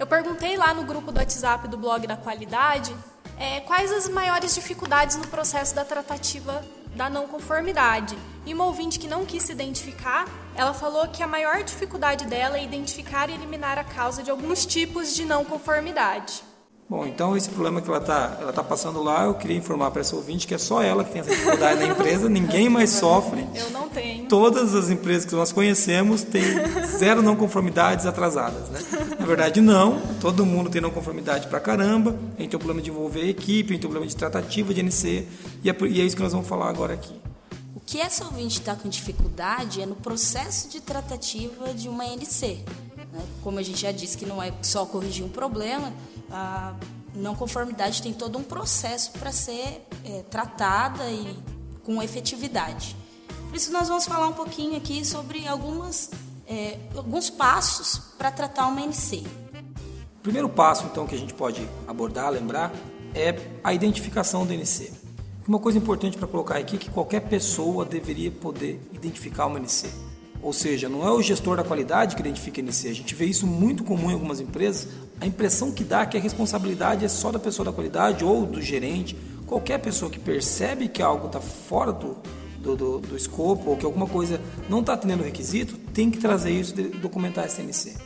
eu 0.00 0.04
perguntei 0.04 0.56
lá 0.56 0.74
no 0.74 0.82
grupo 0.82 1.12
do 1.12 1.18
WhatsApp 1.20 1.68
do 1.68 1.76
blog 1.76 2.08
da 2.08 2.16
qualidade 2.16 2.92
é, 3.38 3.60
quais 3.60 3.92
as 3.92 4.08
maiores 4.08 4.52
dificuldades 4.52 5.16
no 5.16 5.28
processo 5.28 5.76
da 5.76 5.84
tratativa 5.84 6.64
da 6.96 7.08
não 7.08 7.28
conformidade. 7.28 8.18
E 8.44 8.52
uma 8.52 8.64
ouvinte 8.64 8.98
que 8.98 9.06
não 9.06 9.24
quis 9.24 9.44
se 9.44 9.52
identificar, 9.52 10.26
ela 10.56 10.74
falou 10.74 11.06
que 11.06 11.22
a 11.22 11.26
maior 11.28 11.62
dificuldade 11.62 12.26
dela 12.26 12.58
é 12.58 12.64
identificar 12.64 13.30
e 13.30 13.34
eliminar 13.34 13.78
a 13.78 13.84
causa 13.84 14.20
de 14.20 14.30
alguns 14.32 14.66
tipos 14.66 15.14
de 15.14 15.24
não 15.24 15.44
conformidade. 15.44 16.49
Bom, 16.90 17.06
então 17.06 17.36
esse 17.36 17.48
problema 17.48 17.80
que 17.80 17.88
ela 17.88 18.00
está 18.00 18.36
ela 18.40 18.52
tá 18.52 18.64
passando 18.64 19.00
lá, 19.00 19.26
eu 19.26 19.34
queria 19.34 19.56
informar 19.56 19.92
para 19.92 20.00
essa 20.00 20.16
ouvinte 20.16 20.44
que 20.44 20.52
é 20.52 20.58
só 20.58 20.82
ela 20.82 21.04
que 21.04 21.12
tem 21.12 21.20
essa 21.20 21.30
dificuldade 21.30 21.78
na 21.78 21.86
empresa, 21.86 22.26
ninguém 22.28 22.68
mais 22.68 22.90
sofre. 22.90 23.46
Eu 23.54 23.70
não 23.70 23.88
tenho. 23.88 24.26
Todas 24.26 24.74
as 24.74 24.90
empresas 24.90 25.24
que 25.24 25.32
nós 25.32 25.52
conhecemos 25.52 26.24
têm 26.24 26.42
zero 26.98 27.22
não 27.22 27.36
conformidades 27.36 28.06
atrasadas, 28.06 28.70
né? 28.70 28.80
Na 29.20 29.24
verdade, 29.24 29.60
não. 29.60 30.02
Todo 30.20 30.44
mundo 30.44 30.68
tem 30.68 30.82
não 30.82 30.90
conformidade 30.90 31.46
para 31.46 31.60
caramba. 31.60 32.18
A 32.36 32.42
gente 32.42 32.50
tem 32.50 32.56
um 32.56 32.58
problema 32.58 32.82
de 32.82 32.90
envolver 32.90 33.20
a 33.20 33.26
equipe, 33.26 33.70
a 33.70 33.72
gente 33.74 33.82
tem 33.82 33.88
um 33.88 33.92
problema 33.92 34.08
de 34.08 34.16
tratativa 34.16 34.74
de 34.74 34.82
NC, 34.82 35.28
e 35.62 35.70
é, 35.70 35.76
e 35.88 36.00
é 36.00 36.04
isso 36.04 36.16
que 36.16 36.22
nós 36.22 36.32
vamos 36.32 36.48
falar 36.48 36.70
agora 36.70 36.94
aqui. 36.94 37.14
O 37.72 37.78
que 37.78 38.00
essa 38.00 38.24
ouvinte 38.24 38.58
está 38.58 38.74
com 38.74 38.88
dificuldade 38.88 39.80
é 39.80 39.86
no 39.86 39.94
processo 39.94 40.68
de 40.68 40.80
tratativa 40.80 41.72
de 41.72 41.88
uma 41.88 42.04
NC. 42.04 42.64
Né? 42.96 43.22
Como 43.44 43.60
a 43.60 43.62
gente 43.62 43.80
já 43.80 43.92
disse 43.92 44.18
que 44.18 44.26
não 44.26 44.42
é 44.42 44.52
só 44.60 44.84
corrigir 44.84 45.24
um 45.24 45.28
problema, 45.28 45.92
a 46.30 46.74
não 47.14 47.34
conformidade 47.34 48.02
tem 48.02 48.12
todo 48.12 48.38
um 48.38 48.42
processo 48.42 49.12
para 49.12 49.32
ser 49.32 49.86
é, 50.04 50.22
tratada 50.30 51.10
e 51.10 51.38
com 51.84 52.02
efetividade. 52.02 52.96
Por 53.48 53.56
isso 53.56 53.72
nós 53.72 53.88
vamos 53.88 54.04
falar 54.04 54.28
um 54.28 54.32
pouquinho 54.32 54.76
aqui 54.76 55.04
sobre 55.04 55.46
algumas, 55.46 56.10
é, 56.46 56.78
alguns 56.94 57.28
passos 57.28 57.98
para 58.16 58.30
tratar 58.30 58.68
uma 58.68 58.80
NC. 58.80 59.24
O 60.18 60.22
primeiro 60.22 60.48
passo, 60.48 60.84
então, 60.86 61.06
que 61.06 61.14
a 61.14 61.18
gente 61.18 61.34
pode 61.34 61.66
abordar, 61.88 62.30
lembrar, 62.30 62.72
é 63.14 63.34
a 63.64 63.72
identificação 63.72 64.46
do 64.46 64.52
NC. 64.52 64.92
Uma 65.48 65.58
coisa 65.58 65.78
importante 65.78 66.16
para 66.16 66.28
colocar 66.28 66.58
aqui 66.58 66.76
é 66.76 66.78
que 66.78 66.90
qualquer 66.90 67.20
pessoa 67.20 67.84
deveria 67.84 68.30
poder 68.30 68.80
identificar 68.92 69.46
uma 69.46 69.58
NC. 69.58 69.90
Ou 70.42 70.52
seja, 70.52 70.88
não 70.88 71.06
é 71.06 71.10
o 71.10 71.20
gestor 71.20 71.56
da 71.56 71.64
qualidade 71.64 72.14
que 72.14 72.22
identifica 72.22 72.60
NC. 72.60 72.88
A 72.88 72.94
gente 72.94 73.14
vê 73.14 73.26
isso 73.26 73.46
muito 73.46 73.82
comum 73.82 74.10
em 74.10 74.14
algumas 74.14 74.40
empresas. 74.40 74.88
A 75.20 75.26
impressão 75.26 75.70
que 75.70 75.84
dá 75.84 76.02
é 76.02 76.06
que 76.06 76.16
a 76.16 76.20
responsabilidade 76.20 77.04
é 77.04 77.08
só 77.08 77.30
da 77.30 77.38
pessoa 77.38 77.66
da 77.66 77.72
qualidade 77.72 78.24
ou 78.24 78.46
do 78.46 78.62
gerente. 78.62 79.16
Qualquer 79.46 79.78
pessoa 79.78 80.10
que 80.10 80.18
percebe 80.18 80.88
que 80.88 81.02
algo 81.02 81.26
está 81.26 81.40
fora 81.40 81.92
do, 81.92 82.16
do, 82.58 82.76
do, 82.76 82.98
do, 83.00 83.16
escopo 83.16 83.70
ou 83.70 83.76
que 83.76 83.84
alguma 83.84 84.06
coisa 84.06 84.40
não 84.68 84.80
está 84.80 84.94
atendendo 84.94 85.22
o 85.22 85.26
requisito, 85.26 85.76
tem 85.92 86.10
que 86.10 86.18
trazer 86.18 86.50
isso 86.50 86.80
e 86.80 86.84
documentar 86.84 87.44
essa 87.44 87.60
NC. 87.60 87.96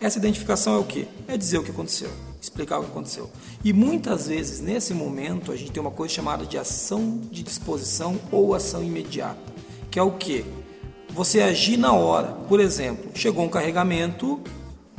Essa 0.00 0.18
identificação 0.18 0.76
é 0.76 0.78
o 0.78 0.84
que? 0.84 1.06
É 1.28 1.36
dizer 1.36 1.58
o 1.58 1.62
que 1.62 1.70
aconteceu, 1.70 2.10
explicar 2.40 2.78
o 2.78 2.84
que 2.84 2.90
aconteceu. 2.90 3.30
E 3.62 3.72
muitas 3.72 4.26
vezes, 4.26 4.60
nesse 4.60 4.94
momento, 4.94 5.52
a 5.52 5.56
gente 5.56 5.70
tem 5.70 5.80
uma 5.80 5.90
coisa 5.90 6.14
chamada 6.14 6.46
de 6.46 6.56
ação 6.56 7.20
de 7.30 7.42
disposição 7.42 8.18
ou 8.30 8.54
ação 8.54 8.82
imediata, 8.82 9.40
que 9.90 9.98
é 9.98 10.02
o 10.02 10.12
que? 10.12 10.44
você 11.12 11.40
agir 11.42 11.76
na 11.76 11.92
hora. 11.92 12.28
Por 12.48 12.60
exemplo, 12.60 13.10
chegou 13.14 13.44
um 13.44 13.48
carregamento 13.48 14.40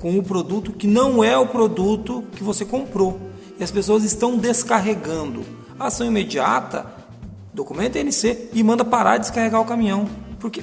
com 0.04 0.20
o 0.20 0.22
produto 0.22 0.74
que 0.74 0.86
não 0.86 1.24
é 1.24 1.38
o 1.38 1.48
produto 1.48 2.26
que 2.36 2.44
você 2.44 2.66
comprou 2.66 3.22
e 3.58 3.64
as 3.64 3.72
pessoas 3.72 4.04
estão 4.04 4.38
descarregando. 4.38 5.46
Ação 5.80 6.06
imediata, 6.06 6.86
documenta 7.54 8.00
NC 8.00 8.50
e 8.52 8.62
manda 8.64 8.84
parar 8.84 9.16
de 9.16 9.22
descarregar 9.22 9.62
o 9.62 9.66
caminhão, 9.66 10.10
porque 10.42 10.62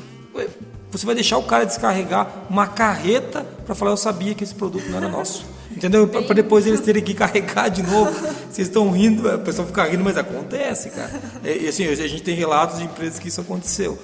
você 0.90 1.06
vai 1.06 1.14
deixar 1.14 1.38
o 1.38 1.42
cara 1.44 1.64
descarregar 1.64 2.28
uma 2.50 2.66
carreta 2.66 3.46
para 3.64 3.74
falar 3.74 3.92
eu 3.92 3.96
sabia 3.96 4.34
que 4.34 4.44
esse 4.44 4.54
produto 4.54 4.86
não 4.90 4.98
era 4.98 5.08
nosso. 5.08 5.46
Entendeu? 5.74 6.06
Para 6.06 6.34
depois 6.34 6.66
eles 6.66 6.80
terem 6.80 7.02
que 7.02 7.14
carregar 7.14 7.70
de 7.70 7.82
novo. 7.82 8.12
Vocês 8.50 8.68
estão 8.68 8.90
rindo, 8.90 9.26
a 9.26 9.38
pessoa 9.38 9.66
fica 9.66 9.84
rindo, 9.84 10.04
mas 10.04 10.18
acontece, 10.18 10.90
cara. 10.90 11.18
E 11.42 11.66
assim, 11.66 11.86
a 11.86 11.94
gente 11.94 12.22
tem 12.22 12.34
relatos 12.34 12.76
de 12.76 12.84
empresas 12.84 13.18
que 13.18 13.28
isso 13.28 13.40
aconteceu. 13.40 13.98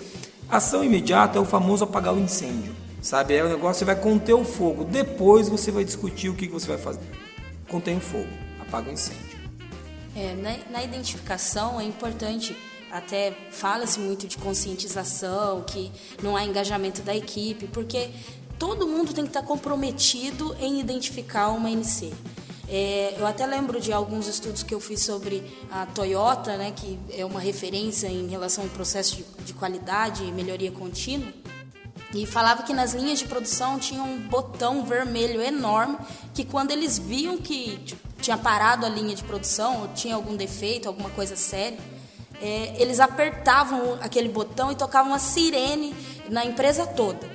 Ação 0.48 0.82
imediata 0.82 1.36
é 1.38 1.42
o 1.42 1.44
famoso 1.44 1.84
apagar 1.84 2.14
o 2.14 2.18
incêndio, 2.18 2.72
sabe? 3.06 3.34
É 3.34 3.44
o 3.44 3.48
negócio, 3.48 3.78
você 3.78 3.84
vai 3.84 3.96
conter 3.96 4.34
o 4.34 4.44
fogo. 4.44 4.84
Depois 4.84 5.48
você 5.48 5.70
vai 5.70 5.84
discutir 5.84 6.28
o 6.28 6.34
que 6.34 6.48
você 6.48 6.66
vai 6.66 6.78
fazer. 6.78 7.00
Contém 7.68 7.96
o 7.96 8.00
fogo, 8.00 8.28
apaga 8.60 8.90
o 8.90 8.92
incêndio. 8.92 9.36
É, 10.14 10.34
na, 10.34 10.78
na 10.78 10.84
identificação 10.84 11.80
é 11.80 11.84
importante 11.84 12.56
até 12.90 13.32
fala-se 13.50 14.00
muito 14.00 14.26
de 14.26 14.36
conscientização, 14.38 15.62
que 15.62 15.92
não 16.22 16.36
há 16.36 16.44
engajamento 16.44 17.02
da 17.02 17.14
equipe, 17.14 17.66
porque 17.68 18.10
todo 18.58 18.86
mundo 18.88 19.12
tem 19.12 19.24
que 19.24 19.30
estar 19.30 19.42
comprometido 19.42 20.56
em 20.60 20.80
identificar 20.80 21.50
uma 21.50 21.70
NC. 21.70 22.12
É, 22.68 23.14
eu 23.16 23.26
até 23.26 23.46
lembro 23.46 23.80
de 23.80 23.92
alguns 23.92 24.26
estudos 24.26 24.64
que 24.64 24.74
eu 24.74 24.80
fiz 24.80 25.02
sobre 25.02 25.44
a 25.70 25.86
Toyota, 25.86 26.56
né, 26.56 26.72
que 26.74 26.98
é 27.12 27.24
uma 27.24 27.38
referência 27.38 28.08
em 28.08 28.26
relação 28.26 28.64
ao 28.64 28.70
processo 28.70 29.16
de, 29.16 29.24
de 29.44 29.52
qualidade 29.52 30.24
e 30.24 30.32
melhoria 30.32 30.72
contínua. 30.72 31.32
E 32.16 32.24
falava 32.24 32.62
que 32.62 32.72
nas 32.72 32.94
linhas 32.94 33.18
de 33.18 33.26
produção 33.26 33.78
tinha 33.78 34.02
um 34.02 34.16
botão 34.16 34.86
vermelho 34.86 35.42
enorme 35.42 35.98
que 36.32 36.46
quando 36.46 36.70
eles 36.70 36.98
viam 36.98 37.36
que 37.36 37.76
tipo, 37.84 38.08
tinha 38.22 38.38
parado 38.38 38.86
a 38.86 38.88
linha 38.88 39.14
de 39.14 39.22
produção 39.22 39.82
ou 39.82 39.88
tinha 39.88 40.14
algum 40.14 40.34
defeito, 40.34 40.88
alguma 40.88 41.10
coisa 41.10 41.36
séria, 41.36 41.78
é, 42.40 42.74
eles 42.78 43.00
apertavam 43.00 43.98
aquele 44.00 44.30
botão 44.30 44.72
e 44.72 44.74
tocavam 44.74 45.12
uma 45.12 45.18
sirene 45.18 45.94
na 46.30 46.42
empresa 46.42 46.86
toda. 46.86 47.30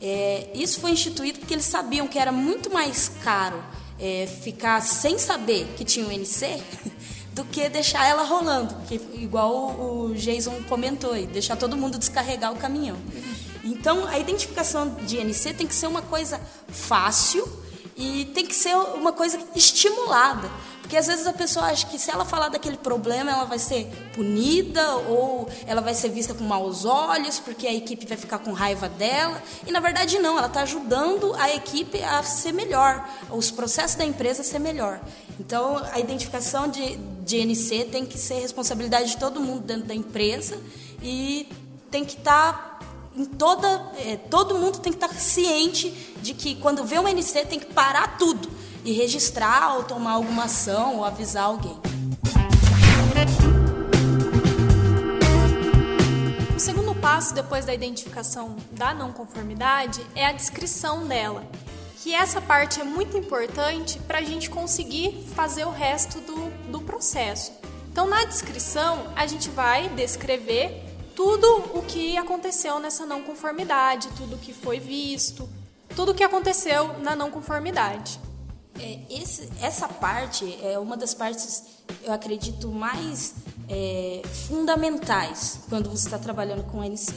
É, 0.00 0.48
isso 0.54 0.78
foi 0.78 0.92
instituído 0.92 1.40
porque 1.40 1.52
eles 1.52 1.66
sabiam 1.66 2.06
que 2.06 2.18
era 2.18 2.30
muito 2.30 2.72
mais 2.72 3.08
caro 3.24 3.60
é, 3.98 4.28
ficar 4.28 4.80
sem 4.80 5.18
saber 5.18 5.74
que 5.76 5.84
tinha 5.84 6.06
um 6.06 6.12
NC 6.12 6.62
do 7.34 7.44
que 7.44 7.68
deixar 7.68 8.06
ela 8.06 8.22
rolando, 8.22 8.76
que, 8.86 8.94
igual 9.14 9.70
o 9.70 10.14
Jason 10.14 10.62
comentou 10.68 11.14
aí, 11.14 11.26
deixar 11.26 11.56
todo 11.56 11.76
mundo 11.76 11.98
descarregar 11.98 12.52
o 12.52 12.56
caminhão. 12.56 12.96
Então, 13.64 14.06
a 14.06 14.18
identificação 14.18 14.88
de 15.06 15.18
NC 15.18 15.54
tem 15.54 15.66
que 15.66 15.74
ser 15.74 15.86
uma 15.86 16.02
coisa 16.02 16.40
fácil 16.68 17.46
e 17.96 18.24
tem 18.26 18.46
que 18.46 18.54
ser 18.54 18.74
uma 18.74 19.12
coisa 19.12 19.38
estimulada. 19.54 20.50
Porque 20.80 20.96
às 20.96 21.06
vezes 21.06 21.24
a 21.24 21.32
pessoa 21.32 21.66
acha 21.66 21.86
que 21.86 21.96
se 22.00 22.10
ela 22.10 22.24
falar 22.24 22.48
daquele 22.48 22.76
problema, 22.76 23.30
ela 23.30 23.44
vai 23.44 23.60
ser 23.60 23.86
punida 24.12 24.96
ou 24.96 25.48
ela 25.64 25.80
vai 25.80 25.94
ser 25.94 26.08
vista 26.08 26.34
com 26.34 26.42
maus 26.42 26.84
olhos, 26.84 27.38
porque 27.38 27.64
a 27.64 27.72
equipe 27.72 28.04
vai 28.06 28.16
ficar 28.16 28.40
com 28.40 28.52
raiva 28.52 28.88
dela. 28.88 29.40
E 29.64 29.70
na 29.70 29.78
verdade 29.78 30.18
não, 30.18 30.36
ela 30.36 30.48
está 30.48 30.62
ajudando 30.62 31.32
a 31.34 31.54
equipe 31.54 32.02
a 32.02 32.24
ser 32.24 32.50
melhor, 32.52 33.08
os 33.30 33.52
processos 33.52 33.94
da 33.96 34.04
empresa 34.04 34.40
a 34.40 34.44
ser 34.44 34.58
melhor. 34.58 35.00
Então 35.38 35.80
a 35.92 36.00
identificação 36.00 36.66
de, 36.66 36.96
de 37.24 37.36
NC 37.36 37.84
tem 37.84 38.04
que 38.04 38.18
ser 38.18 38.40
responsabilidade 38.40 39.10
de 39.10 39.16
todo 39.16 39.38
mundo 39.40 39.60
dentro 39.60 39.86
da 39.86 39.94
empresa 39.94 40.58
e 41.00 41.48
tem 41.88 42.04
que 42.04 42.16
estar 42.16 42.80
tá 42.80 42.86
em 43.16 43.24
toda 43.24 43.92
é, 43.98 44.16
todo 44.16 44.56
mundo 44.56 44.78
tem 44.78 44.92
que 44.92 45.04
estar 45.04 45.12
ciente 45.18 45.90
de 46.22 46.32
que 46.34 46.54
quando 46.56 46.84
vê 46.84 46.98
uma 46.98 47.10
NC 47.10 47.44
tem 47.44 47.58
que 47.58 47.66
parar 47.66 48.18
tudo 48.18 48.48
e 48.84 48.92
registrar 48.92 49.76
ou 49.76 49.84
tomar 49.84 50.12
alguma 50.12 50.44
ação 50.44 50.96
ou 50.96 51.04
avisar 51.04 51.44
alguém. 51.44 51.76
O 56.54 56.58
segundo 56.58 56.94
passo 56.94 57.34
depois 57.34 57.64
da 57.64 57.74
identificação 57.74 58.56
da 58.72 58.94
não 58.94 59.12
conformidade 59.12 60.04
é 60.14 60.26
a 60.26 60.32
descrição 60.32 61.06
dela, 61.06 61.44
que 62.02 62.14
essa 62.14 62.40
parte 62.40 62.80
é 62.80 62.84
muito 62.84 63.16
importante 63.16 63.98
para 64.00 64.18
a 64.18 64.22
gente 64.22 64.48
conseguir 64.48 65.26
fazer 65.34 65.64
o 65.64 65.70
resto 65.70 66.20
do, 66.20 66.70
do 66.70 66.80
processo. 66.80 67.52
Então, 67.90 68.06
na 68.06 68.24
descrição, 68.24 69.06
a 69.16 69.26
gente 69.26 69.50
vai 69.50 69.88
descrever 69.88 70.89
tudo 71.14 71.46
o 71.74 71.82
que 71.82 72.16
aconteceu 72.16 72.78
nessa 72.78 73.06
não 73.06 73.22
conformidade, 73.22 74.08
tudo 74.16 74.36
o 74.36 74.38
que 74.38 74.52
foi 74.52 74.78
visto, 74.78 75.48
tudo 75.94 76.12
o 76.12 76.14
que 76.14 76.24
aconteceu 76.24 76.98
na 77.00 77.16
não 77.16 77.30
conformidade. 77.30 78.20
É, 78.78 78.98
esse, 79.10 79.48
essa 79.60 79.88
parte 79.88 80.58
é 80.62 80.78
uma 80.78 80.96
das 80.96 81.12
partes, 81.12 81.64
eu 82.02 82.12
acredito, 82.12 82.68
mais 82.68 83.34
é, 83.68 84.22
fundamentais 84.48 85.60
quando 85.68 85.90
você 85.90 86.06
está 86.06 86.18
trabalhando 86.18 86.64
com 86.64 86.82
NC. 86.82 87.14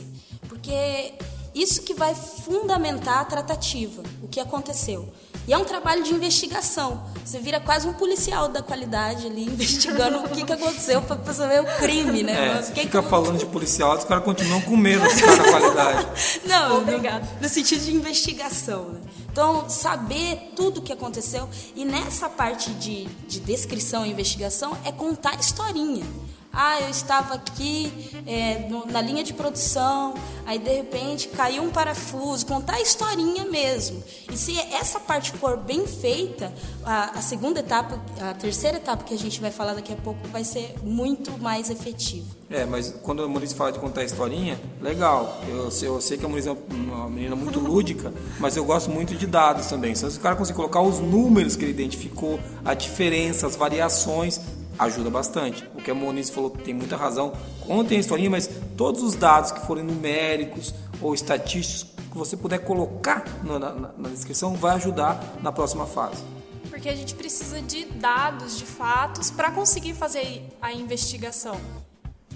Porque 0.50 1.14
isso 1.54 1.84
que 1.84 1.94
vai 1.94 2.16
fundamentar 2.16 3.20
a 3.20 3.26
tratativa, 3.26 4.04
o 4.22 4.28
que 4.28 4.40
aconteceu. 4.40 5.12
E 5.48 5.54
é 5.54 5.58
um 5.58 5.66
trabalho 5.66 6.04
de 6.04 6.14
investigação. 6.14 7.04
Você 7.24 7.40
vira 7.40 7.60
quase 7.60 7.88
um 7.88 7.94
policial 7.94 8.48
da 8.48 8.62
qualidade 8.62 9.28
ali, 9.28 9.44
investigando 9.52 10.20
o 10.20 10.30
que, 10.30 10.44
que 10.46 10.54
aconteceu 10.54 11.02
para 11.02 11.34
saber 11.34 11.62
o 11.62 11.78
crime, 11.78 12.24
né? 12.24 12.34
É, 12.34 12.54
Mas, 12.56 12.70
que 12.70 12.82
fica 12.82 13.02
que... 13.02 13.10
falando 13.10 13.38
de 13.38 13.46
policial, 13.46 13.98
os 13.98 14.04
caras 14.04 14.24
continuam 14.24 14.62
com 14.62 14.78
medo 14.78 15.04
dos 15.04 15.22
caras 15.22 15.38
da 15.38 15.44
qualidade. 15.52 16.08
Não, 16.48 16.78
Obrigado. 16.80 17.28
no 17.42 17.50
sentido 17.50 17.84
de 17.84 17.94
investigação, 17.94 18.90
né? 18.90 19.02
Então, 19.32 19.68
saber 19.68 20.52
tudo 20.56 20.80
o 20.80 20.82
que 20.82 20.94
aconteceu. 20.94 21.50
E 21.76 21.84
nessa 21.84 22.30
parte 22.30 22.70
de, 22.72 23.06
de 23.28 23.40
descrição 23.40 24.06
e 24.06 24.12
investigação 24.12 24.78
é 24.86 24.92
contar 24.92 25.32
a 25.32 25.40
historinha. 25.40 26.06
Ah, 26.55 26.79
eu 26.81 26.89
estava 26.89 27.33
aqui 27.33 27.91
é, 28.27 28.67
no, 28.69 28.86
na 28.86 29.01
linha 29.01 29.24
de 29.24 29.33
produção, 29.33 30.13
aí 30.45 30.60
de 30.60 30.69
repente 30.69 31.27
caiu 31.29 31.63
um 31.63 31.72
parafuso, 31.72 32.45
contar 32.45 32.75
a 32.75 32.81
historinha 32.81 33.43
mesmo. 33.43 34.03
E 34.31 34.38
se 34.38 34.55
essa 34.72 35.00
parte 35.00 35.31
for 35.31 35.57
bem 35.57 35.88
feita, 35.88 36.53
a, 36.86 37.17
a 37.17 37.22
segunda 37.24 37.62
etapa, 37.62 38.00
a 38.22 38.36
terceira 38.36 38.77
etapa 38.77 39.03
que 39.03 39.15
a 39.15 39.17
gente 39.17 39.41
vai 39.41 39.50
falar 39.50 39.74
daqui 39.74 39.93
a 39.93 39.95
pouco 39.95 40.27
vai 40.27 40.43
ser 40.43 40.75
muito 40.83 41.31
mais 41.41 41.72
efetiva. 41.72 42.27
É, 42.51 42.65
mas 42.65 42.93
quando 43.01 43.24
a 43.24 43.27
Maurício 43.27 43.57
fala 43.57 43.72
de 43.72 43.79
contar 43.79 44.01
a 44.01 44.03
historinha, 44.03 44.62
legal. 44.79 45.41
Eu, 45.48 45.72
eu 45.81 46.01
sei 46.01 46.19
que 46.19 46.25
a 46.25 46.27
Maurício 46.27 46.51
é 46.51 46.74
uma 46.75 47.10
menina 47.10 47.36
muito 47.36 47.57
lúdica, 47.65 48.13
mas 48.39 48.55
eu 48.55 48.63
gosto 48.63 48.91
muito 48.91 49.15
de 49.15 49.25
dados 49.25 49.65
também. 49.65 49.95
Se 49.95 50.05
o 50.05 50.19
cara 50.19 50.36
conseguir 50.36 50.57
colocar 50.57 50.83
os 50.83 51.00
números 51.00 51.55
que 51.55 51.65
ele 51.65 51.72
identificou, 51.72 52.39
a 52.63 52.75
diferença, 52.75 53.48
as 53.48 53.55
variações, 53.55 54.39
ajuda 54.77 55.10
bastante. 55.10 55.68
O 55.75 55.82
que 55.82 55.92
a 55.92 55.96
Moniz 55.96 56.30
falou 56.30 56.50
tem 56.50 56.74
muita 56.74 56.96
razão. 56.96 57.34
Contem 57.65 57.98
a 57.98 58.01
historinha, 58.01 58.30
mas 58.30 58.50
todos 58.77 59.01
os 59.03 59.15
dados 59.15 59.51
que 59.51 59.65
forem 59.65 59.84
numéricos 59.84 60.74
ou 61.01 61.13
estatísticos 61.13 61.94
que 62.13 62.18
você 62.18 62.38
puder 62.38 62.60
colocar 62.60 63.25
na, 63.44 63.58
na, 63.58 63.72
na 63.98 64.10
descrição 64.10 64.53
vai 64.53 64.75
ajudar 64.75 65.20
na 65.42 65.51
próxima 65.51 65.88
fase. 65.88 66.24
Porque 66.70 66.88
a 66.88 66.96
gente 66.96 67.15
precisa 67.15 67.60
de 67.60 67.86
dados, 67.86 68.58
de 68.58 68.65
fatos, 68.65 69.32
para 69.32 69.50
conseguir 69.51 69.96
fazer 69.96 70.48
a 70.62 70.72
investigação. 70.72 71.60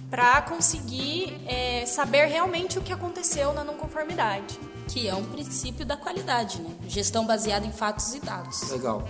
Para 0.10 0.41
conseguir 0.41 1.39
é, 1.46 1.86
saber 1.86 2.25
realmente 2.25 2.79
o 2.79 2.82
que 2.82 2.91
aconteceu 2.91 3.53
na 3.53 3.63
não 3.63 3.75
conformidade. 3.75 4.60
Que 4.88 5.08
é 5.08 5.13
um 5.13 5.25
princípio 5.25 5.86
da 5.86 5.96
qualidade, 5.96 6.62
né? 6.62 6.74
Gestão 6.88 7.25
baseada 7.25 7.65
em 7.65 7.72
fatos 7.72 8.15
e 8.15 8.20
dados. 8.20 8.72
Legal. 8.72 9.08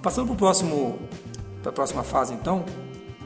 Passando 0.00 0.26
para 0.26 0.34
o 0.34 0.36
próximo 0.36 0.98
para 1.68 1.70
a 1.70 1.72
próxima 1.72 2.02
fase, 2.02 2.32
então, 2.32 2.64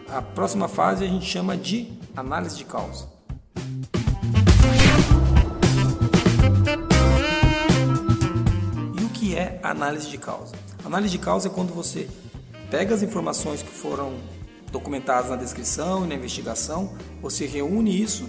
a 0.08 0.20
próxima 0.20 0.66
fase 0.66 1.04
a 1.04 1.06
gente 1.06 1.25
chama 1.25 1.56
de 1.56 1.92
análise 2.16 2.56
de 2.56 2.64
causa. 2.64 3.08
E 8.99 9.04
o 9.04 9.08
que 9.11 9.37
é 9.37 9.61
análise 9.62 10.08
de 10.08 10.18
causa? 10.18 10.54
Análise 10.84 11.12
de 11.12 11.18
causa 11.18 11.49
é 11.49 11.50
quando 11.50 11.72
você 11.72 12.08
pega 12.70 12.94
as 12.94 13.02
informações 13.02 13.62
que 13.62 13.70
foram 13.70 14.14
documentadas 14.72 15.30
na 15.30 15.37
descrição 15.37 16.04
e 16.04 16.08
na 16.08 16.14
investigação, 16.14 16.94
você 17.20 17.46
reúne 17.46 18.00
isso 18.02 18.28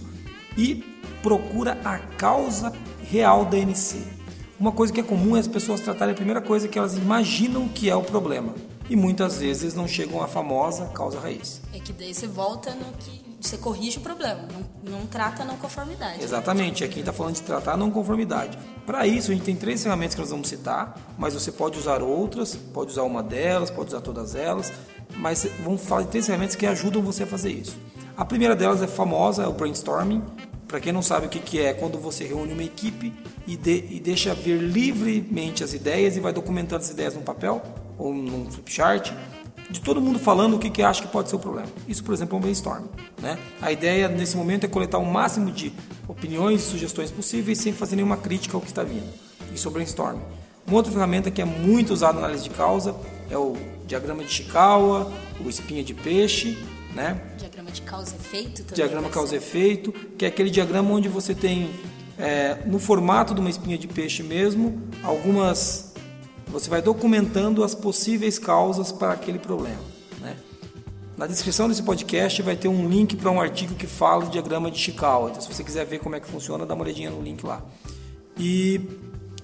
e 0.56 0.76
procura 1.24 1.80
a 1.84 1.98
causa 1.98 2.72
real 3.02 3.46
da 3.46 3.58
NC. 3.58 4.04
Uma 4.60 4.72
coisa 4.72 4.94
que 4.94 5.00
é 5.00 5.04
comum 5.04 5.36
é 5.36 5.40
as 5.40 5.48
pessoas 5.48 5.80
tratarem 5.80 6.14
a 6.14 6.16
primeira 6.16 6.42
coisa 6.42 6.68
que 6.68 6.78
elas 6.78 6.96
imaginam 6.96 7.68
que 7.68 7.90
é 7.90 7.96
o 7.96 8.04
problema 8.04 8.54
e 8.90 8.96
muitas 8.96 9.38
vezes 9.38 9.74
não 9.74 9.88
chegam 9.88 10.22
à 10.22 10.28
famosa 10.28 10.88
causa 10.88 11.20
raiz. 11.20 11.62
É 11.74 11.80
que 11.80 11.94
daí 11.94 12.14
você 12.14 12.28
volta 12.28 12.72
no 12.72 12.92
que 12.94 13.24
você 13.40 13.58
corrige 13.58 13.98
o 13.98 14.02
problema, 14.02 14.48
não, 14.84 15.00
não 15.00 15.06
trata 15.06 15.44
a 15.44 15.46
não 15.46 15.58
conformidade. 15.58 16.24
Exatamente, 16.24 16.84
aqui 16.84 17.02
está 17.02 17.12
falando 17.12 17.36
de 17.36 17.42
tratar 17.42 17.74
a 17.74 17.78
não 17.78 17.92
conformidade. 17.92 18.58
Para 18.86 19.06
isso, 19.06 19.32
a 19.32 19.34
gente 19.34 19.44
tem 19.44 19.56
três 19.56 19.84
ferramentas 19.84 20.16
que 20.16 20.22
nós 20.22 20.30
vamos 20.30 20.48
citar, 20.48 20.98
mas 21.18 21.34
você 21.34 21.52
pode 21.52 21.78
usar 21.78 22.02
outras, 22.02 22.56
pode 22.56 22.92
usar 22.92 23.04
uma 23.04 23.22
delas, 23.22 23.70
pode 23.70 23.90
usar 23.90 24.02
todas 24.02 24.34
elas, 24.34 24.72
mas 25.18 25.46
vamos 25.62 25.84
falar 25.84 26.04
de 26.04 26.08
três 26.10 26.26
ferramentas 26.26 26.56
que 26.56 26.66
ajudam 26.66 27.02
você 27.02 27.24
a 27.24 27.28
fazer 27.28 27.52
isso. 27.52 27.78
A 28.16 28.24
primeira 28.24 28.56
delas 28.56 28.82
é 28.82 28.88
famosa, 28.88 29.44
é 29.44 29.48
o 29.48 29.54
brainstorming. 29.54 30.24
Para 30.68 30.80
quem 30.80 30.94
não 30.94 31.02
sabe 31.02 31.28
o 31.28 31.30
que, 31.30 31.40
que 31.40 31.60
é, 31.60 31.66
é 31.66 31.74
quando 31.74 32.00
você 32.00 32.24
reúne 32.24 32.54
uma 32.54 32.64
equipe 32.64 33.14
e, 33.46 33.58
de, 33.58 33.86
e 33.90 34.00
deixa 34.00 34.34
ver 34.34 34.58
livremente 34.58 35.64
as 35.64 35.74
ideias 35.74 36.16
e 36.16 36.20
vai 36.20 36.32
documentando 36.32 36.82
as 36.82 36.90
ideias 36.90 37.14
no 37.14 37.22
papel 37.22 37.62
ou 37.98 38.14
num 38.14 38.50
flipchart, 38.50 39.12
de 39.70 39.82
todo 39.82 40.02
mundo 40.02 40.20
falando 40.20 40.56
o 40.56 40.60
que, 40.60 40.70
que 40.70 40.82
acha 40.82 41.02
que 41.02 41.08
pode 41.08 41.30
ser 41.30 41.36
o 41.36 41.40
problema. 41.40 41.68
Isso, 41.88 42.04
por 42.04 42.14
exemplo, 42.14 42.36
é 42.36 42.38
um 42.38 42.42
brainstorm. 42.42 42.86
Né? 43.22 43.38
A 43.62 43.72
ideia 43.72 44.08
nesse 44.08 44.36
momento 44.36 44.66
é 44.66 44.68
coletar 44.68 44.98
o 44.98 45.06
máximo 45.06 45.52
de 45.52 45.74
opiniões 46.08 46.62
e 46.62 46.66
sugestões 46.66 47.12
possíveis 47.12 47.58
sem 47.58 47.74
fazer 47.74 47.96
nenhuma 47.96 48.18
crítica 48.18 48.56
ao 48.58 48.62
que 48.62 48.68
está 48.68 48.84
vindo. 48.84 49.08
Isso 49.54 49.68
é 49.68 49.72
o 49.72 49.74
brainstorm. 49.74 50.20
Uma 50.66 50.78
outra 50.78 50.92
ferramenta 50.92 51.30
que 51.30 51.42
é 51.42 51.46
muito 51.46 51.94
usada 51.94 52.14
na 52.14 52.26
análise 52.26 52.44
de 52.44 52.50
causa 52.52 52.96
é 53.30 53.38
o 53.38 53.56
diagrama 53.86 54.24
de 54.24 54.32
Chikawa, 54.32 55.12
o 55.44 55.50
espinha 55.50 55.84
de 55.84 55.94
peixe, 55.94 56.58
né? 56.94 57.22
Diagrama 57.38 57.72
de 57.72 57.82
causa-efeito 57.82 58.64
também. 58.64 58.76
Diagrama 58.76 59.10
causa-efeito, 59.10 59.92
que 60.18 60.26
é 60.26 60.28
aquele 60.28 60.50
diagrama 60.50 60.92
onde 60.92 61.10
você 61.10 61.34
tem, 61.36 61.70
é, 62.18 62.60
no 62.66 62.80
formato 62.80 63.34
de 63.34 63.40
uma 63.40 63.50
espinha 63.50 63.78
de 63.78 63.88
peixe 63.88 64.24
mesmo, 64.24 64.82
algumas 65.04 65.93
você 66.54 66.70
vai 66.70 66.84
documentando 66.84 67.64
as 67.64 67.74
possíveis 67.74 68.38
causas 68.38 68.92
para 68.92 69.12
aquele 69.12 69.40
problema. 69.40 69.82
Né? 70.22 70.38
Na 71.18 71.26
descrição 71.26 71.68
desse 71.68 71.82
podcast 71.82 72.40
vai 72.44 72.56
ter 72.56 72.68
um 72.68 72.88
link 72.88 73.16
para 73.16 73.32
um 73.32 73.42
artigo 73.42 73.74
que 73.74 73.88
fala 73.88 74.26
do 74.26 74.30
diagrama 74.32 74.70
de 74.70 74.78
Chikawa. 74.78 75.32
Então, 75.32 75.42
se 75.42 75.52
você 75.52 75.64
quiser 75.64 75.84
ver 75.86 75.98
como 75.98 76.16
é 76.16 76.20
que 76.20 76.28
funciona, 76.28 76.64
dá 76.64 76.76
uma 76.76 76.84
olhadinha 76.84 77.10
no 77.10 77.22
link 77.24 77.44
lá. 77.44 77.64
E 78.38 78.80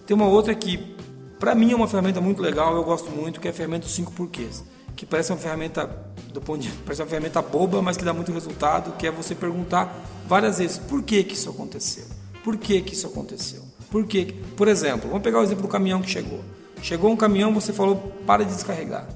tem 0.05 0.15
uma 0.15 0.27
outra 0.27 0.53
que, 0.53 0.95
para 1.39 1.55
mim, 1.55 1.71
é 1.71 1.75
uma 1.75 1.87
ferramenta 1.87 2.21
muito 2.21 2.43
legal, 2.43 2.75
eu 2.75 2.83
gosto 2.83 3.09
muito, 3.09 3.39
que 3.41 3.47
é 3.47 3.51
a 3.51 3.53
ferramenta 3.53 3.85
dos 3.85 3.95
5 3.95 4.11
porquês. 4.11 4.63
Que 4.95 5.03
parece 5.03 5.31
uma 5.31 5.37
ferramenta, 5.39 5.87
do 6.31 6.39
ponto 6.39 6.59
de, 6.59 6.69
parece 6.85 7.01
uma 7.01 7.07
ferramenta 7.07 7.41
boba, 7.41 7.81
mas 7.81 7.97
que 7.97 8.05
dá 8.05 8.13
muito 8.13 8.31
resultado, 8.31 8.95
que 8.97 9.07
é 9.07 9.11
você 9.11 9.33
perguntar 9.33 9.99
várias 10.27 10.59
vezes 10.59 10.77
por 10.77 11.01
que, 11.01 11.23
que 11.23 11.33
isso 11.33 11.49
aconteceu. 11.49 12.05
Por 12.43 12.55
que, 12.55 12.81
que 12.81 12.93
isso 12.93 13.07
aconteceu? 13.07 13.63
Por 13.89 14.05
que? 14.05 14.25
Por 14.55 14.67
exemplo, 14.67 15.09
vamos 15.09 15.23
pegar 15.23 15.39
o 15.39 15.43
exemplo 15.43 15.63
do 15.63 15.67
caminhão 15.67 16.01
que 16.03 16.09
chegou. 16.09 16.43
Chegou 16.81 17.11
um 17.11 17.15
caminhão, 17.15 17.53
você 17.53 17.73
falou, 17.73 17.97
para 18.25 18.43
de 18.43 18.53
descarregar. 18.53 19.07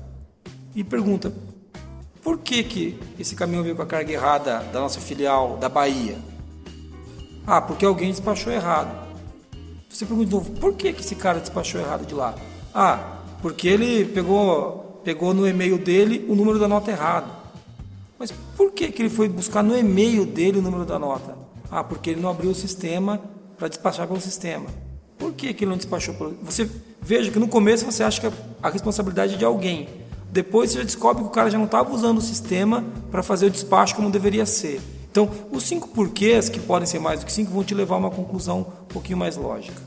E 0.76 0.84
pergunta, 0.84 1.34
por 2.22 2.40
que, 2.40 2.64
que 2.64 3.00
esse 3.20 3.36
caminhão 3.36 3.64
veio 3.64 3.76
com 3.76 3.82
a 3.82 3.86
carga 3.86 4.12
errada 4.12 4.60
da 4.72 4.80
nossa 4.80 5.00
filial 5.00 5.58
da 5.58 5.70
Bahia? 5.70 6.18
Ah, 7.46 7.62
porque 7.62 7.86
alguém 7.86 8.12
despachou 8.12 8.52
errado. 8.52 9.04
Você 9.90 10.06
pergunta 10.06 10.32
novo, 10.32 10.52
por 10.54 10.74
que, 10.74 10.94
que 10.94 11.02
esse 11.02 11.16
cara 11.16 11.40
despachou 11.40 11.80
errado 11.80 12.06
de 12.06 12.16
lá? 12.16 12.34
Ah, 12.74 13.20
porque 13.42 13.68
ele 13.68 14.06
pegou, 14.06 15.02
pegou 15.04 15.34
no 15.34 15.48
e-mail 15.48 15.78
dele 15.78 16.26
o 16.28 16.36
número 16.36 16.58
da 16.58 16.68
nota 16.68 16.90
errado. 16.90 17.30
Mas 18.18 18.32
por 18.32 18.72
que, 18.72 18.92
que 18.92 19.02
ele 19.02 19.10
foi 19.10 19.28
buscar 19.28 19.62
no 19.62 19.78
e-mail 19.78 20.26
dele 20.26 20.60
o 20.60 20.62
número 20.62 20.86
da 20.86 20.98
nota? 20.98 21.38
Ah, 21.70 21.84
porque 21.84 22.12
ele 22.12 22.22
não 22.22 22.30
abriu 22.30 22.52
o 22.52 22.56
sistema 22.56 23.22
para 23.58 23.68
despachar 23.68 24.08
pelo 24.08 24.22
sistema. 24.22 24.68
Por 25.18 25.34
que, 25.34 25.54
que 25.54 25.66
ele 25.66 25.72
não 25.72 25.78
despachou 25.78 26.14
pelo... 26.14 26.38
Você 26.44 26.70
veja 27.04 27.30
que 27.30 27.40
no 27.40 27.48
começo 27.48 27.86
você 27.86 28.04
acha 28.04 28.22
que 28.22 28.36
a 28.62 28.70
responsabilidade 28.70 29.36
é 29.36 29.38
de 29.38 29.46
alguém. 29.46 29.88
Depois 30.32 30.72
você 30.72 30.80
já 30.80 30.84
descobre 30.84 31.22
que 31.22 31.30
o 31.30 31.32
cara 31.32 31.50
já 31.52 31.58
não 31.58 31.66
estava 31.66 31.94
usando 31.94 32.18
o 32.18 32.22
sistema 32.22 32.84
para 33.12 33.22
fazer 33.22 33.48
o 33.48 33.50
despacho 33.50 33.96
como 33.96 34.10
deveria 34.10 34.46
ser. 34.46 34.82
Então, 35.12 35.30
os 35.52 35.64
cinco 35.64 35.90
porquês, 35.90 36.50
que 36.50 36.60
podem 36.60 36.88
ser 36.88 36.98
mais 36.98 37.20
do 37.20 37.28
que 37.28 37.32
cinco, 37.32 37.52
vão 37.52 37.64
te 37.64 37.76
levar 37.76 37.96
a 37.96 37.98
uma 38.00 38.10
conclusão 38.10 38.62
um 38.62 38.86
pouquinho 38.86 39.18
mais 39.18 39.38
lógica. 39.38 39.80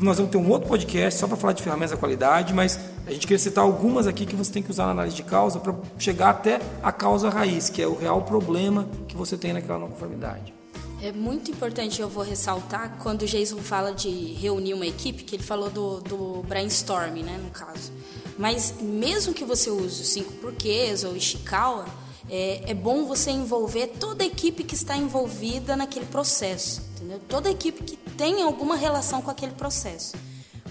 Nós 0.00 0.16
vamos 0.16 0.32
ter 0.32 0.38
um 0.38 0.48
outro 0.48 0.66
podcast 0.66 1.20
só 1.20 1.26
para 1.26 1.36
falar 1.36 1.52
de 1.52 1.62
ferramentas 1.62 1.90
da 1.90 1.96
qualidade, 1.98 2.54
mas 2.54 2.80
a 3.06 3.10
gente 3.10 3.26
quer 3.26 3.38
citar 3.38 3.64
algumas 3.64 4.06
aqui 4.06 4.24
que 4.24 4.34
você 4.34 4.50
tem 4.50 4.62
que 4.62 4.70
usar 4.70 4.86
na 4.86 4.92
análise 4.92 5.16
de 5.16 5.22
causa 5.22 5.58
para 5.58 5.74
chegar 5.98 6.30
até 6.30 6.58
a 6.82 6.90
causa 6.90 7.28
raiz, 7.28 7.68
que 7.68 7.82
é 7.82 7.86
o 7.86 7.94
real 7.94 8.22
problema 8.22 8.88
que 9.06 9.16
você 9.16 9.36
tem 9.36 9.52
naquela 9.52 9.78
não 9.78 9.88
conformidade. 9.88 10.55
É 11.02 11.12
muito 11.12 11.50
importante, 11.50 12.00
eu 12.00 12.08
vou 12.08 12.24
ressaltar, 12.24 12.98
quando 13.02 13.22
o 13.22 13.26
Jason 13.26 13.58
fala 13.58 13.92
de 13.92 14.08
reunir 14.34 14.72
uma 14.72 14.86
equipe, 14.86 15.24
que 15.24 15.36
ele 15.36 15.42
falou 15.42 15.70
do, 15.70 16.00
do 16.00 16.42
brainstorming, 16.48 17.22
né, 17.22 17.38
no 17.42 17.50
caso. 17.50 17.92
Mas 18.38 18.74
mesmo 18.80 19.34
que 19.34 19.44
você 19.44 19.70
use 19.70 20.02
os 20.02 20.08
cinco 20.08 20.32
porquês 20.34 21.04
ou 21.04 21.14
Ishikawa, 21.14 21.86
é, 22.28 22.70
é 22.70 22.74
bom 22.74 23.04
você 23.04 23.30
envolver 23.30 23.88
toda 24.00 24.24
a 24.24 24.26
equipe 24.26 24.64
que 24.64 24.74
está 24.74 24.96
envolvida 24.96 25.76
naquele 25.76 26.06
processo, 26.06 26.82
entendeu? 26.96 27.20
Toda 27.28 27.48
a 27.48 27.52
equipe 27.52 27.82
que 27.84 27.96
tem 28.16 28.42
alguma 28.42 28.76
relação 28.76 29.22
com 29.22 29.30
aquele 29.30 29.52
processo. 29.52 30.16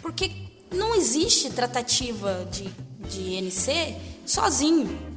Porque 0.02 0.32
não 0.72 0.96
existe 0.96 1.50
tratativa 1.52 2.48
de, 2.52 2.70
de 3.08 3.36
NC 3.42 3.96
sozinho. 4.26 5.15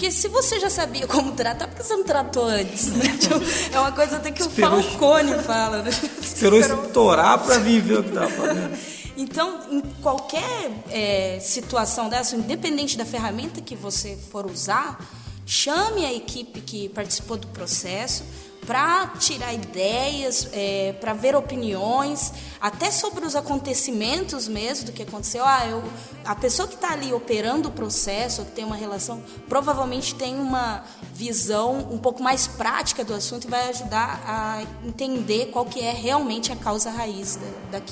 Porque 0.00 0.12
se 0.12 0.28
você 0.28 0.58
já 0.58 0.70
sabia 0.70 1.06
como 1.06 1.32
tratar, 1.32 1.68
por 1.68 1.76
que 1.76 1.82
você 1.82 1.94
não 1.94 2.04
tratou 2.04 2.46
antes? 2.46 2.86
Né? 2.86 3.04
Tipo, 3.20 3.34
é 3.70 3.78
uma 3.78 3.92
coisa 3.92 4.16
até 4.16 4.30
que 4.30 4.40
Esperou, 4.40 4.78
o 4.78 4.82
Falcone 4.82 5.34
fala. 5.42 5.82
Né? 5.82 5.90
Esperou, 5.90 6.58
Esperou 6.58 6.86
estourar 6.86 7.38
para 7.38 7.58
vir 7.58 7.82
ver 7.82 7.98
o 7.98 8.02
que 8.02 8.08
estava 8.08 8.30
fazendo. 8.30 8.78
Então, 9.14 9.60
em 9.70 9.82
qualquer 10.00 10.70
é, 10.88 11.38
situação 11.42 12.08
dessa, 12.08 12.34
independente 12.34 12.96
da 12.96 13.04
ferramenta 13.04 13.60
que 13.60 13.76
você 13.76 14.16
for 14.30 14.46
usar, 14.46 15.06
chame 15.44 16.06
a 16.06 16.14
equipe 16.14 16.62
que 16.62 16.88
participou 16.88 17.36
do 17.36 17.46
processo, 17.48 18.24
para 18.70 19.08
tirar 19.18 19.52
ideias, 19.52 20.48
é, 20.52 20.92
para 21.00 21.12
ver 21.12 21.34
opiniões, 21.34 22.32
até 22.60 22.88
sobre 22.92 23.26
os 23.26 23.34
acontecimentos 23.34 24.46
mesmo 24.46 24.86
do 24.86 24.92
que 24.92 25.02
aconteceu. 25.02 25.44
Ah, 25.44 25.66
eu, 25.66 25.82
a 26.24 26.36
pessoa 26.36 26.68
que 26.68 26.76
está 26.76 26.92
ali 26.92 27.12
operando 27.12 27.68
o 27.68 27.72
processo, 27.72 28.44
que 28.44 28.52
tem 28.52 28.64
uma 28.64 28.76
relação, 28.76 29.24
provavelmente 29.48 30.14
tem 30.14 30.38
uma 30.38 30.84
visão 31.12 31.80
um 31.90 31.98
pouco 31.98 32.22
mais 32.22 32.46
prática 32.46 33.04
do 33.04 33.12
assunto 33.12 33.48
e 33.48 33.50
vai 33.50 33.70
ajudar 33.70 34.22
a 34.24 34.62
entender 34.86 35.46
qual 35.46 35.64
que 35.64 35.80
é 35.80 35.90
realmente 35.90 36.52
a 36.52 36.56
causa 36.56 36.92
raiz 36.92 37.40
da. 37.72 37.82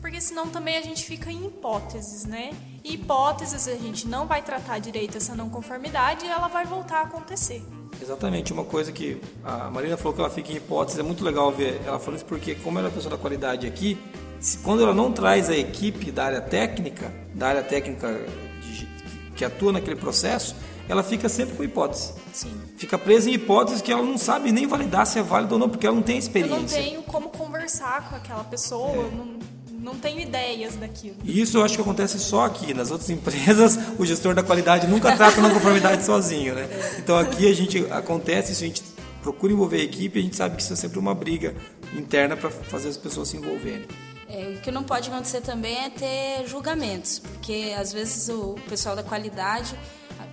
Porque 0.00 0.18
senão 0.18 0.48
também 0.48 0.78
a 0.78 0.82
gente 0.82 1.04
fica 1.04 1.30
em 1.30 1.44
hipóteses, 1.44 2.24
né? 2.24 2.54
E 2.82 2.94
hipóteses 2.94 3.68
a 3.68 3.76
gente 3.76 4.08
não 4.08 4.26
vai 4.26 4.40
tratar 4.40 4.78
direito 4.78 5.18
essa 5.18 5.34
não 5.34 5.50
conformidade 5.50 6.24
e 6.24 6.28
ela 6.30 6.48
vai 6.48 6.64
voltar 6.64 7.00
a 7.00 7.02
acontecer. 7.02 7.62
Exatamente, 8.00 8.52
uma 8.52 8.64
coisa 8.64 8.92
que 8.92 9.20
a 9.44 9.70
Marina 9.70 9.96
falou 9.96 10.12
que 10.12 10.20
ela 10.20 10.30
fica 10.30 10.52
em 10.52 10.56
hipótese, 10.56 11.00
é 11.00 11.02
muito 11.02 11.24
legal 11.24 11.50
ver 11.52 11.80
ela 11.86 11.98
falando 11.98 12.16
isso 12.16 12.26
porque 12.26 12.54
como 12.54 12.78
ela 12.78 12.88
é 12.88 12.90
pessoa 12.90 13.10
da 13.10 13.18
qualidade 13.18 13.66
aqui, 13.66 13.98
se, 14.40 14.58
quando 14.58 14.82
ela 14.82 14.94
não 14.94 15.12
traz 15.12 15.48
a 15.48 15.56
equipe 15.56 16.10
da 16.10 16.24
área 16.24 16.40
técnica, 16.40 17.12
da 17.34 17.48
área 17.48 17.62
técnica 17.62 18.20
de, 18.60 18.86
que 19.34 19.44
atua 19.44 19.72
naquele 19.72 19.96
processo, 19.96 20.54
ela 20.88 21.02
fica 21.02 21.28
sempre 21.28 21.56
com 21.56 21.64
hipótese. 21.64 22.12
Sim. 22.32 22.52
Fica 22.76 22.98
presa 22.98 23.30
em 23.30 23.34
hipóteses 23.34 23.80
que 23.80 23.90
ela 23.90 24.02
não 24.02 24.18
sabe 24.18 24.52
nem 24.52 24.66
validar 24.66 25.06
se 25.06 25.18
é 25.18 25.22
válido 25.22 25.54
ou 25.54 25.58
não, 25.58 25.68
porque 25.68 25.86
ela 25.86 25.96
não 25.96 26.02
tem 26.02 26.18
experiência. 26.18 26.76
Eu 26.76 26.82
não 26.82 26.90
tenho 26.90 27.02
como 27.04 27.30
conversar 27.30 28.08
com 28.10 28.16
aquela 28.16 28.44
pessoa, 28.44 29.06
é. 29.06 29.10
não, 29.16 29.38
não 29.84 29.94
tenho 29.94 30.18
ideias 30.18 30.74
daquilo. 30.76 31.16
Isso 31.22 31.58
eu 31.58 31.64
acho 31.64 31.74
que 31.74 31.82
acontece 31.82 32.18
só 32.18 32.46
aqui. 32.46 32.72
Nas 32.72 32.90
outras 32.90 33.10
empresas, 33.10 33.78
o 33.98 34.06
gestor 34.06 34.34
da 34.34 34.42
qualidade 34.42 34.86
nunca 34.86 35.14
trata 35.14 35.38
uma 35.38 35.50
conformidade 35.50 36.02
sozinho, 36.06 36.54
né? 36.54 36.66
Então 36.98 37.18
aqui 37.18 37.46
a 37.46 37.54
gente 37.54 37.86
acontece 37.92 38.52
isso, 38.52 38.64
a 38.64 38.66
gente 38.66 38.82
procura 39.22 39.52
envolver 39.52 39.76
a 39.76 39.84
equipe, 39.84 40.18
a 40.18 40.22
gente 40.22 40.36
sabe 40.36 40.56
que 40.56 40.62
isso 40.62 40.72
é 40.72 40.76
sempre 40.76 40.98
uma 40.98 41.14
briga 41.14 41.54
interna 41.94 42.34
para 42.34 42.50
fazer 42.50 42.88
as 42.88 42.96
pessoas 42.96 43.28
se 43.28 43.36
envolverem. 43.36 43.86
É, 44.26 44.54
o 44.56 44.60
que 44.62 44.70
não 44.70 44.82
pode 44.82 45.10
acontecer 45.10 45.42
também 45.42 45.76
é 45.76 45.90
ter 45.90 46.48
julgamentos, 46.48 47.18
porque 47.18 47.74
às 47.78 47.92
vezes 47.92 48.30
o 48.30 48.56
pessoal 48.66 48.96
da 48.96 49.02
qualidade 49.02 49.78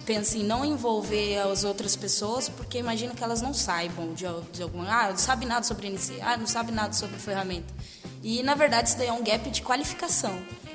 pensa 0.05 0.37
em 0.37 0.43
não 0.43 0.63
envolver 0.63 1.39
as 1.39 1.65
outras 1.65 1.95
pessoas, 1.95 2.47
porque 2.47 2.77
imagina 2.77 3.13
que 3.13 3.23
elas 3.23 3.41
não 3.41 3.53
saibam 3.53 4.13
de, 4.13 4.25
de 4.53 4.63
algum. 4.63 4.81
Ah, 4.81 5.09
não 5.09 5.17
sabe 5.17 5.45
nada 5.45 5.63
sobre 5.63 5.87
NC, 5.87 6.21
ah, 6.21 6.37
não 6.37 6.47
sabe 6.47 6.71
nada 6.71 6.93
sobre 6.93 7.17
ferramenta. 7.17 7.73
E 8.23 8.43
na 8.43 8.55
verdade 8.55 8.89
isso 8.89 8.97
daí 8.97 9.07
é 9.07 9.13
um 9.13 9.23
gap 9.23 9.49
de 9.49 9.61
qualificação. 9.61 10.33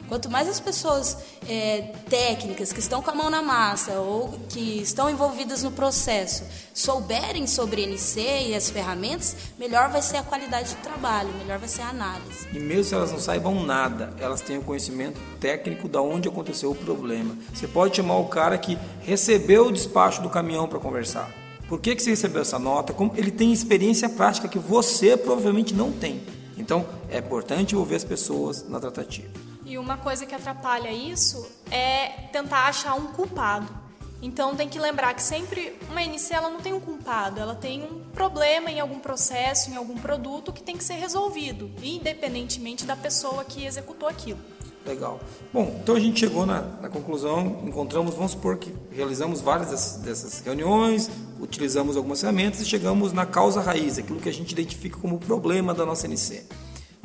Quanto 0.08 0.30
mais 0.30 0.48
as 0.48 0.60
pessoas 0.60 1.18
é, 1.48 1.92
técnicas 2.08 2.72
que 2.72 2.78
estão 2.78 3.02
com 3.02 3.10
a 3.10 3.14
mão 3.14 3.28
na 3.28 3.42
massa 3.42 3.94
ou 3.94 4.38
que 4.48 4.80
estão 4.80 5.10
envolvidas 5.10 5.64
no 5.64 5.72
processo 5.72 6.44
souberem 6.72 7.46
sobre 7.46 7.82
NC 7.82 8.48
e 8.48 8.54
as 8.54 8.70
ferramentas, 8.70 9.36
melhor 9.58 9.90
vai 9.90 10.00
ser 10.02 10.18
a 10.18 10.22
qualidade 10.22 10.74
do 10.74 10.80
trabalho, 10.80 11.30
melhor 11.38 11.58
vai 11.58 11.68
ser 11.68 11.82
a 11.82 11.88
análise. 11.88 12.46
E 12.52 12.58
mesmo 12.58 12.84
se 12.84 12.94
elas 12.94 13.10
não 13.10 13.18
saibam 13.18 13.64
nada, 13.64 14.14
elas 14.20 14.40
têm 14.40 14.58
o 14.58 14.62
conhecimento 14.62 15.20
técnico 15.40 15.88
da 15.88 16.00
onde 16.00 16.28
aconteceu 16.28 16.70
o 16.70 16.74
problema. 16.74 17.36
Você 17.52 17.66
pode 17.66 17.96
chamar 17.96 18.18
o 18.18 18.26
cara 18.26 18.56
que 18.58 18.78
recebeu 19.00 19.66
o 19.66 19.72
despacho 19.72 20.22
do 20.22 20.30
caminhão 20.30 20.68
para 20.68 20.78
conversar. 20.78 21.28
Por 21.68 21.80
que, 21.80 21.96
que 21.96 22.02
você 22.02 22.10
recebeu 22.10 22.42
essa 22.42 22.60
nota? 22.60 22.92
Como 22.92 23.12
ele 23.16 23.32
tem 23.32 23.52
experiência 23.52 24.08
prática 24.08 24.46
que 24.46 24.58
você 24.58 25.16
provavelmente 25.16 25.74
não 25.74 25.90
tem. 25.90 26.22
Então, 26.56 26.86
é 27.08 27.18
importante 27.18 27.74
envolver 27.74 27.96
as 27.96 28.04
pessoas 28.04 28.68
na 28.68 28.80
tratativa. 28.80 29.32
E 29.64 29.76
uma 29.78 29.96
coisa 29.96 30.24
que 30.24 30.34
atrapalha 30.34 30.90
isso 30.92 31.50
é 31.70 32.28
tentar 32.32 32.66
achar 32.66 32.94
um 32.94 33.08
culpado. 33.08 33.86
Então 34.22 34.56
tem 34.56 34.68
que 34.68 34.78
lembrar 34.78 35.12
que 35.14 35.22
sempre 35.22 35.76
uma 35.90 36.02
NC 36.02 36.32
ela 36.32 36.48
não 36.48 36.60
tem 36.60 36.72
um 36.72 36.80
culpado, 36.80 37.38
ela 37.38 37.54
tem 37.54 37.82
um 37.82 38.00
problema 38.12 38.70
em 38.70 38.80
algum 38.80 38.98
processo, 38.98 39.70
em 39.70 39.76
algum 39.76 39.96
produto 39.96 40.52
que 40.52 40.62
tem 40.62 40.76
que 40.76 40.84
ser 40.84 40.94
resolvido, 40.94 41.70
independentemente 41.82 42.86
da 42.86 42.96
pessoa 42.96 43.44
que 43.44 43.64
executou 43.64 44.08
aquilo. 44.08 44.38
Legal. 44.86 45.18
Bom, 45.52 45.78
então 45.82 45.96
a 45.96 46.00
gente 46.00 46.20
chegou 46.20 46.46
na, 46.46 46.60
na 46.80 46.88
conclusão, 46.88 47.62
encontramos, 47.64 48.14
vamos 48.14 48.32
supor 48.32 48.56
que 48.56 48.72
realizamos 48.92 49.40
várias 49.40 49.70
dessas, 49.70 49.96
dessas, 49.96 50.40
reuniões, 50.40 51.10
utilizamos 51.40 51.96
algumas 51.96 52.20
ferramentas 52.20 52.60
e 52.60 52.64
chegamos 52.64 53.12
na 53.12 53.26
causa 53.26 53.60
raiz, 53.60 53.98
aquilo 53.98 54.20
que 54.20 54.28
a 54.28 54.32
gente 54.32 54.52
identifica 54.52 54.96
como 54.98 55.18
problema 55.18 55.74
da 55.74 55.84
nossa 55.84 56.06
NC. 56.06 56.44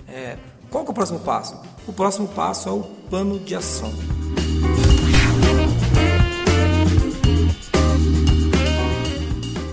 É, 0.07 0.37
qual 0.69 0.85
é 0.85 0.89
o 0.89 0.93
próximo 0.93 1.19
passo? 1.21 1.59
O 1.87 1.91
próximo 1.91 2.27
passo 2.27 2.69
é 2.69 2.71
o 2.71 2.83
plano 3.09 3.39
de 3.39 3.55
ação. 3.55 3.91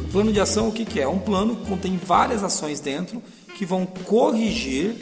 O 0.02 0.10
plano 0.10 0.32
de 0.32 0.40
ação 0.40 0.68
o 0.68 0.72
que, 0.72 0.86
que 0.86 0.98
é? 0.98 1.02
É 1.02 1.08
um 1.08 1.18
plano 1.18 1.56
que 1.56 1.66
contém 1.66 1.98
várias 1.98 2.42
ações 2.42 2.80
dentro 2.80 3.22
que 3.54 3.66
vão 3.66 3.84
corrigir 3.84 4.96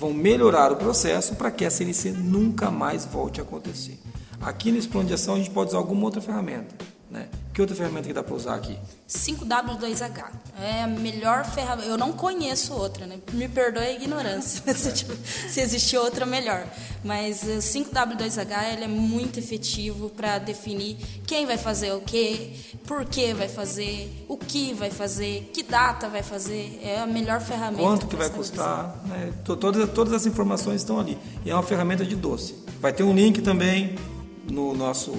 vão 0.00 0.14
melhorar 0.14 0.72
o 0.72 0.76
processo 0.76 1.36
para 1.36 1.50
que 1.50 1.62
a 1.62 1.70
CNC 1.70 2.12
nunca 2.12 2.70
mais 2.70 3.04
volte 3.04 3.38
a 3.38 3.42
acontecer. 3.42 3.98
Aqui 4.40 4.72
nesse 4.72 4.88
plano 4.88 5.06
de 5.06 5.12
ação 5.12 5.34
a 5.34 5.36
gente 5.36 5.50
pode 5.50 5.68
usar 5.68 5.78
alguma 5.78 6.04
outra 6.04 6.22
ferramenta. 6.22 6.74
Que 7.60 7.62
outra 7.62 7.76
ferramenta 7.76 8.08
que 8.08 8.14
dá 8.14 8.22
para 8.22 8.34
usar 8.34 8.54
aqui? 8.54 8.74
5W2H. 9.06 10.24
É 10.62 10.84
a 10.84 10.86
melhor 10.86 11.44
ferramenta. 11.44 11.90
Eu 11.90 11.98
não 11.98 12.10
conheço 12.10 12.72
outra, 12.72 13.04
né? 13.04 13.18
Me 13.34 13.50
perdoe 13.50 13.82
a 13.82 13.92
ignorância 13.92 14.62
se, 14.72 14.92
tipo, 14.94 15.12
se 15.46 15.60
existe 15.60 15.94
outra 15.94 16.24
melhor. 16.24 16.66
Mas 17.04 17.42
o 17.42 17.58
5W2H 17.58 18.72
ele 18.72 18.84
é 18.84 18.88
muito 18.88 19.38
efetivo 19.38 20.08
para 20.08 20.38
definir 20.38 20.96
quem 21.26 21.44
vai 21.44 21.58
fazer 21.58 21.92
o 21.92 22.00
quê, 22.00 22.54
por 22.86 23.04
que 23.04 23.34
vai 23.34 23.48
fazer, 23.48 24.10
o 24.26 24.38
que 24.38 24.72
vai 24.72 24.90
fazer, 24.90 25.50
que 25.52 25.62
data 25.62 26.08
vai 26.08 26.22
fazer. 26.22 26.80
É 26.82 27.00
a 27.00 27.06
melhor 27.06 27.42
ferramenta. 27.42 27.82
Quanto 27.82 28.06
que 28.06 28.16
vai 28.16 28.30
custar? 28.30 28.98
Né? 29.04 29.34
Todas, 29.44 29.86
todas 29.90 30.14
as 30.14 30.24
informações 30.24 30.80
estão 30.80 30.98
ali. 30.98 31.18
E 31.44 31.50
é 31.50 31.54
uma 31.54 31.62
ferramenta 31.62 32.06
de 32.06 32.16
doce. 32.16 32.54
Vai 32.80 32.94
ter 32.94 33.02
um 33.02 33.12
link 33.12 33.42
também 33.42 33.96
no 34.50 34.72
nosso 34.72 35.12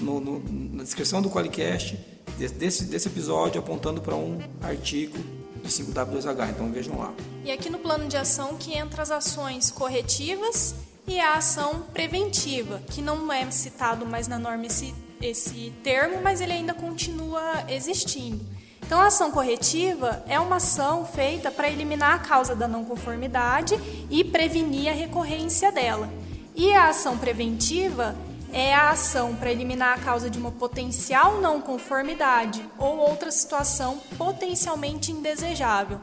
no, 0.00 0.20
no, 0.20 0.42
na 0.74 0.82
descrição 0.82 1.20
do 1.20 1.30
Qualicast 1.30 1.98
desse, 2.38 2.84
desse 2.84 3.08
episódio 3.08 3.60
apontando 3.60 4.00
para 4.00 4.14
um 4.14 4.38
artigo 4.62 5.18
de 5.62 5.68
5W2H, 5.68 6.50
então 6.50 6.70
vejam 6.70 6.98
lá. 6.98 7.12
E 7.44 7.50
aqui 7.50 7.68
no 7.68 7.78
plano 7.78 8.06
de 8.06 8.16
ação 8.16 8.56
que 8.56 8.76
entra 8.76 9.02
as 9.02 9.10
ações 9.10 9.70
corretivas 9.70 10.74
e 11.06 11.18
a 11.18 11.34
ação 11.34 11.82
preventiva, 11.92 12.80
que 12.90 13.00
não 13.00 13.32
é 13.32 13.50
citado 13.50 14.04
mais 14.06 14.28
na 14.28 14.38
norma 14.38 14.66
esse, 14.66 14.94
esse 15.20 15.72
termo, 15.82 16.20
mas 16.22 16.40
ele 16.40 16.52
ainda 16.52 16.74
continua 16.74 17.64
existindo. 17.68 18.44
Então, 18.88 19.00
a 19.00 19.08
ação 19.08 19.30
corretiva 19.30 20.22
é 20.26 20.40
uma 20.40 20.56
ação 20.56 21.04
feita 21.04 21.50
para 21.50 21.68
eliminar 21.68 22.14
a 22.14 22.18
causa 22.20 22.54
da 22.54 22.66
não 22.66 22.84
conformidade 22.84 23.78
e 24.08 24.24
prevenir 24.24 24.88
a 24.88 24.94
recorrência 24.94 25.70
dela. 25.70 26.08
E 26.54 26.72
a 26.72 26.88
ação 26.88 27.18
preventiva 27.18 28.16
é 28.52 28.74
a 28.74 28.90
ação 28.90 29.34
para 29.36 29.50
eliminar 29.50 29.98
a 29.98 30.00
causa 30.00 30.30
de 30.30 30.38
uma 30.38 30.50
potencial 30.50 31.40
não 31.40 31.60
conformidade 31.60 32.64
ou 32.78 32.98
outra 32.98 33.30
situação 33.30 33.98
potencialmente 34.16 35.12
indesejável. 35.12 36.00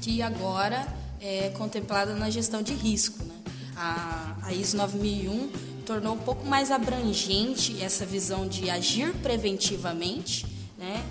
Que 0.00 0.20
agora 0.20 0.86
é 1.20 1.50
contemplada 1.50 2.14
na 2.14 2.28
gestão 2.28 2.62
de 2.62 2.74
risco. 2.74 3.24
Né? 3.24 3.34
A, 3.76 4.36
a 4.42 4.52
ISO 4.52 4.76
9001 4.76 5.50
tornou 5.86 6.14
um 6.14 6.18
pouco 6.18 6.46
mais 6.46 6.70
abrangente 6.70 7.82
essa 7.82 8.04
visão 8.04 8.46
de 8.46 8.70
agir 8.70 9.12
preventivamente, 9.22 10.46
né? 10.78 11.04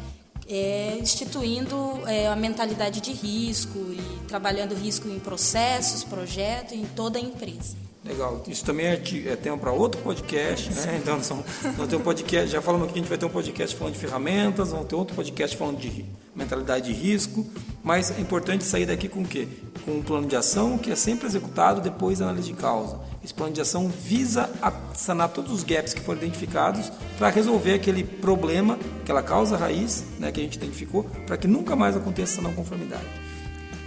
É, 0.45 0.97
instituindo 0.99 2.01
é, 2.05 2.27
a 2.27 2.35
mentalidade 2.35 2.99
de 2.99 3.13
risco 3.13 3.79
e 3.79 4.27
trabalhando 4.27 4.75
risco 4.75 5.07
em 5.07 5.17
processos, 5.17 6.03
projetos, 6.03 6.73
em 6.73 6.83
toda 6.83 7.17
a 7.17 7.21
empresa. 7.21 7.77
Legal. 8.03 8.43
Isso 8.47 8.65
também 8.65 8.87
é, 8.87 9.01
é 9.27 9.35
tema 9.35 9.57
para 9.57 9.71
outro 9.71 10.01
podcast, 10.01 10.69
né? 10.73 10.99
Então, 11.01 11.15
nós 11.17 11.27
vamos 11.27 11.87
ter 11.87 11.95
um 11.95 12.01
podcast, 12.01 12.49
já 12.49 12.61
falamos 12.61 12.89
aqui, 12.89 12.99
a 12.99 13.01
gente 13.01 13.09
vai 13.09 13.17
ter 13.17 13.25
um 13.25 13.29
podcast 13.29 13.75
falando 13.77 13.93
de 13.93 13.99
ferramentas, 13.99 14.71
vamos 14.71 14.87
ter 14.87 14.95
outro 14.95 15.15
podcast 15.15 15.55
falando 15.55 15.77
de 15.77 16.05
mentalidade 16.35 16.87
de 16.87 16.93
risco, 16.93 17.45
mas 17.81 18.11
é 18.11 18.19
importante 18.19 18.65
sair 18.65 18.85
daqui 18.85 19.07
com 19.07 19.21
o 19.21 19.25
quê? 19.25 19.47
Com 19.85 19.91
um 19.91 20.01
plano 20.01 20.27
de 20.27 20.35
ação 20.35 20.77
que 20.77 20.91
é 20.91 20.95
sempre 20.95 21.27
executado 21.27 21.79
depois 21.79 22.19
da 22.19 22.25
análise 22.25 22.51
de 22.51 22.55
causa. 22.55 22.99
Esse 23.23 23.33
plano 23.33 23.53
de 23.53 23.61
ação 23.61 23.87
visa 23.87 24.49
sanar 24.95 25.29
todos 25.29 25.53
os 25.53 25.63
gaps 25.63 25.93
que 25.93 26.01
foram 26.01 26.19
identificados 26.19 26.91
para 27.17 27.29
resolver 27.29 27.73
aquele 27.73 28.03
problema, 28.03 28.77
aquela 29.01 29.23
causa 29.23 29.55
raiz 29.55 30.03
né, 30.19 30.29
que 30.29 30.41
a 30.41 30.43
gente 30.43 30.57
identificou, 30.57 31.05
para 31.25 31.37
que 31.37 31.47
nunca 31.47 31.73
mais 31.73 31.95
aconteça 31.95 32.33
essa 32.33 32.41
não 32.41 32.53
conformidade. 32.53 33.07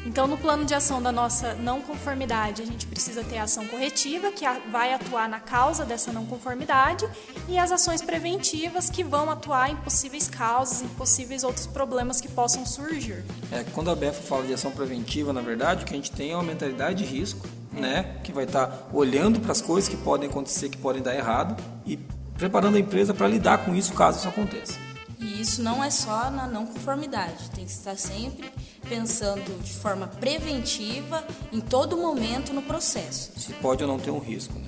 Então, 0.06 0.28
no 0.28 0.38
plano 0.38 0.64
de 0.64 0.72
ação 0.72 1.02
da 1.02 1.10
nossa 1.10 1.54
não 1.54 1.82
conformidade, 1.82 2.62
a 2.62 2.64
gente 2.64 2.86
precisa 2.86 3.24
ter 3.24 3.38
a 3.38 3.42
ação 3.42 3.66
corretiva, 3.66 4.30
que 4.30 4.44
vai 4.70 4.94
atuar 4.94 5.28
na 5.28 5.40
causa 5.40 5.84
dessa 5.84 6.12
não 6.12 6.24
conformidade, 6.24 7.06
e 7.48 7.58
as 7.58 7.72
ações 7.72 8.00
preventivas, 8.00 8.88
que 8.88 9.02
vão 9.02 9.28
atuar 9.28 9.68
em 9.68 9.76
possíveis 9.76 10.28
causas, 10.28 10.80
em 10.80 10.88
possíveis 10.88 11.42
outros 11.42 11.66
problemas 11.66 12.20
que 12.20 12.28
possam 12.28 12.64
surgir. 12.64 13.24
É, 13.50 13.64
quando 13.74 13.90
a 13.90 13.96
BEF 13.96 14.22
fala 14.22 14.46
de 14.46 14.54
ação 14.54 14.70
preventiva, 14.70 15.32
na 15.32 15.40
verdade, 15.40 15.82
o 15.82 15.86
que 15.86 15.92
a 15.92 15.96
gente 15.96 16.12
tem 16.12 16.30
é 16.30 16.36
uma 16.36 16.44
mentalidade 16.44 17.02
de 17.02 17.04
risco, 17.04 17.44
é. 17.76 17.80
né? 17.80 18.16
que 18.22 18.30
vai 18.30 18.44
estar 18.44 18.68
tá 18.68 18.86
olhando 18.92 19.40
para 19.40 19.50
as 19.50 19.60
coisas 19.60 19.88
que 19.88 19.96
podem 19.96 20.30
acontecer, 20.30 20.68
que 20.68 20.78
podem 20.78 21.02
dar 21.02 21.16
errado, 21.16 21.60
e 21.84 21.98
preparando 22.38 22.76
a 22.76 22.80
empresa 22.80 23.12
para 23.12 23.26
lidar 23.26 23.64
com 23.64 23.74
isso 23.74 23.92
caso 23.92 24.20
isso 24.20 24.28
aconteça. 24.28 24.85
E 25.26 25.40
isso 25.40 25.60
não 25.60 25.82
é 25.82 25.90
só 25.90 26.30
na 26.30 26.46
não 26.46 26.64
conformidade, 26.64 27.50
tem 27.50 27.64
que 27.64 27.72
estar 27.72 27.96
sempre 27.96 28.48
pensando 28.88 29.60
de 29.60 29.72
forma 29.72 30.06
preventiva 30.06 31.24
em 31.52 31.58
todo 31.58 31.96
momento 31.96 32.52
no 32.52 32.62
processo. 32.62 33.32
Se 33.36 33.52
pode 33.54 33.82
ou 33.82 33.90
não 33.90 33.98
ter 33.98 34.12
um 34.12 34.20
risco. 34.20 34.54
Né? 34.56 34.66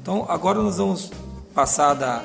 Então, 0.00 0.24
agora 0.28 0.62
nós 0.62 0.76
vamos 0.76 1.10
passar 1.52 1.94
da, 1.94 2.24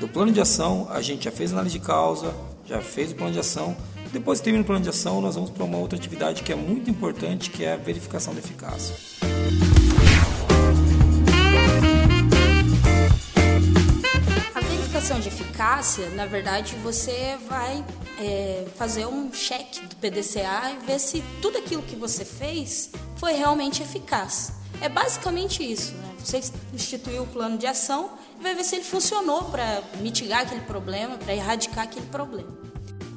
do 0.00 0.08
plano 0.08 0.32
de 0.32 0.40
ação, 0.40 0.88
a 0.90 1.02
gente 1.02 1.24
já 1.26 1.30
fez 1.30 1.52
análise 1.52 1.78
de 1.78 1.84
causa, 1.84 2.34
já 2.64 2.80
fez 2.80 3.12
o 3.12 3.14
plano 3.14 3.34
de 3.34 3.38
ação. 3.38 3.76
Depois 4.10 4.38
que 4.38 4.44
termina 4.44 4.62
o 4.62 4.66
plano 4.66 4.82
de 4.82 4.88
ação, 4.88 5.20
nós 5.20 5.34
vamos 5.34 5.50
para 5.50 5.62
uma 5.62 5.76
outra 5.76 5.98
atividade 5.98 6.42
que 6.42 6.52
é 6.54 6.56
muito 6.56 6.90
importante, 6.90 7.50
que 7.50 7.64
é 7.64 7.74
a 7.74 7.76
verificação 7.76 8.32
da 8.32 8.40
eficácia. 8.40 8.94
A 15.04 15.06
verificação 15.06 15.20
de 15.20 15.28
eficácia, 15.28 16.08
na 16.10 16.24
verdade, 16.24 16.74
você 16.76 17.36
vai 17.46 17.84
é, 18.18 18.64
fazer 18.74 19.04
um 19.04 19.30
cheque 19.34 19.84
do 19.86 19.96
PDCA 19.96 20.72
e 20.72 20.86
ver 20.86 20.98
se 20.98 21.22
tudo 21.42 21.58
aquilo 21.58 21.82
que 21.82 21.94
você 21.94 22.24
fez 22.24 22.90
foi 23.16 23.34
realmente 23.34 23.82
eficaz. 23.82 24.54
É 24.80 24.88
basicamente 24.88 25.62
isso. 25.62 25.92
Né? 25.92 26.14
Você 26.18 26.40
instituiu 26.72 27.24
o 27.24 27.26
plano 27.26 27.58
de 27.58 27.66
ação 27.66 28.12
e 28.40 28.42
vai 28.42 28.54
ver 28.54 28.64
se 28.64 28.76
ele 28.76 28.84
funcionou 28.84 29.44
para 29.44 29.82
mitigar 30.00 30.40
aquele 30.40 30.62
problema, 30.62 31.18
para 31.18 31.34
erradicar 31.34 31.84
aquele 31.84 32.06
problema. 32.06 32.48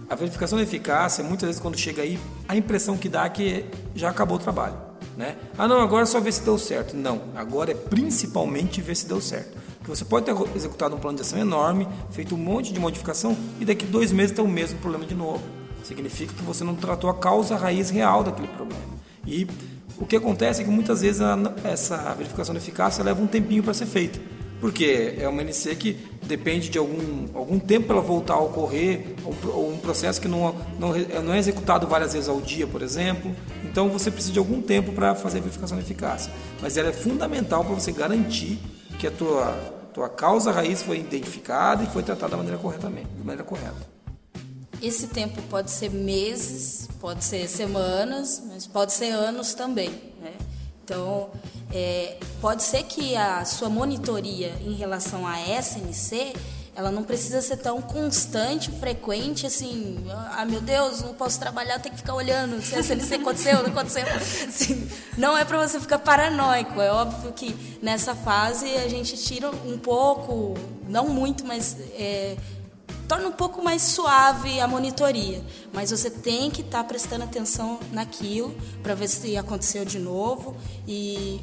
A 0.09 0.15
verificação 0.15 0.57
da 0.57 0.65
eficácia, 0.65 1.23
muitas 1.23 1.47
vezes 1.47 1.61
quando 1.61 1.77
chega 1.77 2.01
aí, 2.01 2.19
a 2.49 2.55
impressão 2.57 2.97
que 2.97 3.07
dá 3.07 3.27
é 3.27 3.29
que 3.29 3.65
já 3.95 4.09
acabou 4.09 4.35
o 4.35 4.41
trabalho. 4.41 4.75
Né? 5.15 5.37
Ah, 5.57 5.69
não, 5.69 5.79
agora 5.79 6.03
é 6.03 6.05
só 6.05 6.19
ver 6.19 6.33
se 6.33 6.41
deu 6.41 6.57
certo. 6.57 6.97
Não, 6.97 7.29
agora 7.33 7.71
é 7.71 7.75
principalmente 7.75 8.81
ver 8.81 8.95
se 8.95 9.07
deu 9.07 9.21
certo. 9.21 9.66
Porque 9.87 9.99
você 9.99 10.03
pode 10.03 10.25
ter 10.25 10.35
executado 10.53 10.97
um 10.97 10.99
plano 10.99 11.15
de 11.15 11.21
ação 11.21 11.39
enorme, 11.39 11.87
feito 12.11 12.35
um 12.35 12.37
monte 12.37 12.73
de 12.73 12.79
modificação 12.79 13.37
e 13.57 13.63
daqui 13.63 13.85
dois 13.85 14.11
meses 14.11 14.35
tem 14.35 14.43
o 14.43 14.47
mesmo 14.47 14.77
problema 14.79 15.05
de 15.05 15.15
novo. 15.15 15.41
Significa 15.81 16.33
que 16.33 16.43
você 16.43 16.61
não 16.65 16.75
tratou 16.75 17.09
a 17.09 17.13
causa 17.13 17.55
a 17.55 17.57
raiz 17.57 17.89
real 17.89 18.21
daquele 18.21 18.49
problema. 18.49 18.83
E 19.25 19.47
o 19.97 20.05
que 20.05 20.17
acontece 20.17 20.61
é 20.61 20.65
que 20.65 20.69
muitas 20.69 21.01
vezes 21.01 21.21
a, 21.21 21.37
essa 21.63 22.13
verificação 22.15 22.53
de 22.53 22.59
eficácia 22.59 23.01
leva 23.01 23.21
um 23.21 23.27
tempinho 23.27 23.63
para 23.63 23.73
ser 23.73 23.85
feita. 23.85 24.19
Porque 24.59 25.15
é 25.17 25.29
uma 25.29 25.41
NC 25.41 25.75
que 25.75 25.93
depende 26.23 26.67
de 26.67 26.77
algum, 26.77 27.27
algum 27.33 27.57
tempo 27.57 27.87
para 27.87 27.95
ela 27.95 28.05
voltar 28.05 28.33
a 28.33 28.41
ocorrer, 28.41 29.15
ou 29.45 29.71
um 29.71 29.77
processo 29.77 30.19
que 30.19 30.27
não, 30.27 30.53
não, 30.77 30.91
não 31.23 31.33
é 31.33 31.39
executado 31.39 31.87
várias 31.87 32.11
vezes 32.11 32.27
ao 32.27 32.41
dia, 32.41 32.67
por 32.67 32.81
exemplo. 32.81 33.33
Então 33.63 33.87
você 33.87 34.11
precisa 34.11 34.33
de 34.33 34.39
algum 34.39 34.61
tempo 34.61 34.91
para 34.91 35.15
fazer 35.15 35.37
a 35.37 35.41
verificação 35.41 35.77
de 35.77 35.83
eficácia. 35.83 36.33
Mas 36.61 36.75
ela 36.75 36.89
é 36.89 36.93
fundamental 36.93 37.63
para 37.63 37.73
você 37.73 37.93
garantir 37.93 38.59
que 38.97 39.05
a 39.05 39.11
tua, 39.11 39.76
tua 39.97 40.09
causa 40.09 40.51
raiz 40.51 40.83
foi 40.83 40.99
identificada 40.99 41.83
e 41.83 41.87
foi 41.87 42.03
tratada 42.03 42.29
da 42.29 42.37
maneira, 42.37 42.59
corretamente, 42.59 43.07
da 43.07 43.23
maneira 43.23 43.43
correta. 43.43 43.97
Esse 44.79 45.07
tempo 45.07 45.41
pode 45.49 45.71
ser 45.71 45.89
meses, 45.89 46.87
pode 46.99 47.23
ser 47.23 47.47
semanas, 47.47 48.43
mas 48.47 48.67
pode 48.67 48.93
ser 48.93 49.09
anos 49.09 49.55
também. 49.55 49.89
Né? 50.21 50.33
Então, 50.83 51.31
é, 51.73 52.19
pode 52.39 52.61
ser 52.61 52.83
que 52.83 53.15
a 53.15 53.43
sua 53.43 53.69
monitoria 53.69 54.53
em 54.61 54.73
relação 54.73 55.25
à 55.25 55.39
SNC 55.59 56.35
ela 56.77 56.91
não 56.91 57.01
precisa 57.01 57.41
ser 57.41 57.57
tão 57.57 57.81
constante, 57.81 58.69
frequente, 58.69 59.47
assim, 59.47 59.97
ah, 60.11 60.45
meu 60.45 60.61
Deus, 60.61 61.01
não 61.01 61.11
posso 61.15 61.39
trabalhar, 61.39 61.79
tenho 61.79 61.95
que 61.95 62.01
ficar 62.01 62.13
olhando 62.13 62.61
se 62.61 62.75
a 62.75 62.79
SNC 62.81 63.15
aconteceu, 63.15 63.63
não 63.63 63.71
aconteceu. 63.71 64.05
Assim, 64.47 64.87
não 65.17 65.35
é 65.35 65.43
para 65.43 65.67
você 65.67 65.79
ficar 65.79 65.97
paranoico. 65.97 66.79
É 66.79 66.91
óbvio 66.91 67.33
que 67.33 67.79
nessa 67.81 68.13
fase 68.13 68.67
a 68.75 68.87
gente 68.87 69.17
tira 69.17 69.49
um 69.49 69.79
pouco, 69.79 70.53
não 70.87 71.09
muito, 71.09 71.43
mas 71.43 71.75
é, 71.95 72.37
torna 73.07 73.27
um 73.27 73.31
pouco 73.31 73.63
mais 73.63 73.81
suave 73.81 74.59
a 74.59 74.67
monitoria, 74.67 75.43
mas 75.73 75.89
você 75.89 76.11
tem 76.11 76.51
que 76.51 76.61
estar 76.61 76.83
tá 76.83 76.83
prestando 76.83 77.23
atenção 77.23 77.79
naquilo 77.91 78.55
para 78.83 78.93
ver 78.93 79.07
se 79.07 79.35
aconteceu 79.35 79.83
de 79.83 79.97
novo 79.97 80.55
e 80.87 81.41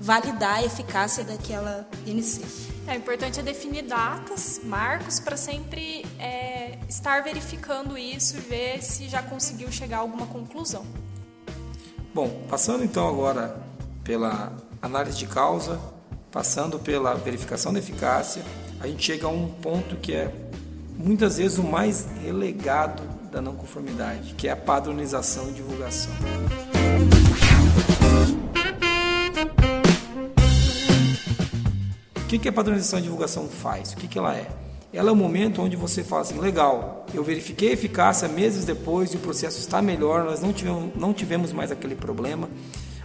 validar 0.00 0.56
a 0.56 0.64
eficácia 0.64 1.22
daquela 1.22 1.88
NC. 2.04 2.65
É 2.88 2.94
importante 2.94 3.40
é 3.40 3.42
definir 3.42 3.82
datas, 3.82 4.60
marcos, 4.62 5.18
para 5.18 5.36
sempre 5.36 6.06
é, 6.20 6.78
estar 6.88 7.22
verificando 7.22 7.98
isso 7.98 8.36
e 8.36 8.40
ver 8.40 8.82
se 8.82 9.08
já 9.08 9.22
conseguiu 9.22 9.72
chegar 9.72 9.96
a 9.96 10.00
alguma 10.00 10.26
conclusão. 10.26 10.86
Bom, 12.14 12.44
passando 12.48 12.84
então 12.84 13.08
agora 13.08 13.60
pela 14.04 14.52
análise 14.80 15.18
de 15.18 15.26
causa, 15.26 15.80
passando 16.30 16.78
pela 16.78 17.14
verificação 17.14 17.72
da 17.72 17.80
eficácia, 17.80 18.44
a 18.80 18.86
gente 18.86 19.04
chega 19.04 19.26
a 19.26 19.30
um 19.30 19.48
ponto 19.48 19.96
que 19.96 20.14
é 20.14 20.32
muitas 20.96 21.38
vezes 21.38 21.58
o 21.58 21.64
mais 21.64 22.06
relegado 22.22 23.02
da 23.32 23.42
não 23.42 23.56
conformidade, 23.56 24.34
que 24.34 24.46
é 24.46 24.52
a 24.52 24.56
padronização 24.56 25.50
e 25.50 25.52
divulgação. 25.52 26.12
O 32.26 32.28
que, 32.28 32.40
que 32.40 32.48
a 32.48 32.52
padronização 32.52 32.98
e 32.98 33.02
divulgação 33.02 33.46
faz? 33.46 33.92
O 33.92 33.96
que, 33.98 34.08
que 34.08 34.18
ela 34.18 34.34
é? 34.34 34.48
Ela 34.92 35.10
é 35.10 35.12
o 35.12 35.16
momento 35.16 35.62
onde 35.62 35.76
você 35.76 36.02
fala 36.02 36.22
assim, 36.22 36.36
legal, 36.40 37.06
eu 37.14 37.22
verifiquei 37.22 37.68
a 37.68 37.72
eficácia 37.74 38.26
meses 38.26 38.64
depois 38.64 39.12
e 39.12 39.16
o 39.16 39.20
processo 39.20 39.60
está 39.60 39.80
melhor, 39.80 40.24
nós 40.24 40.42
não 40.42 40.52
tivemos, 40.52 40.90
não 40.96 41.14
tivemos 41.14 41.52
mais 41.52 41.70
aquele 41.70 41.94
problema. 41.94 42.50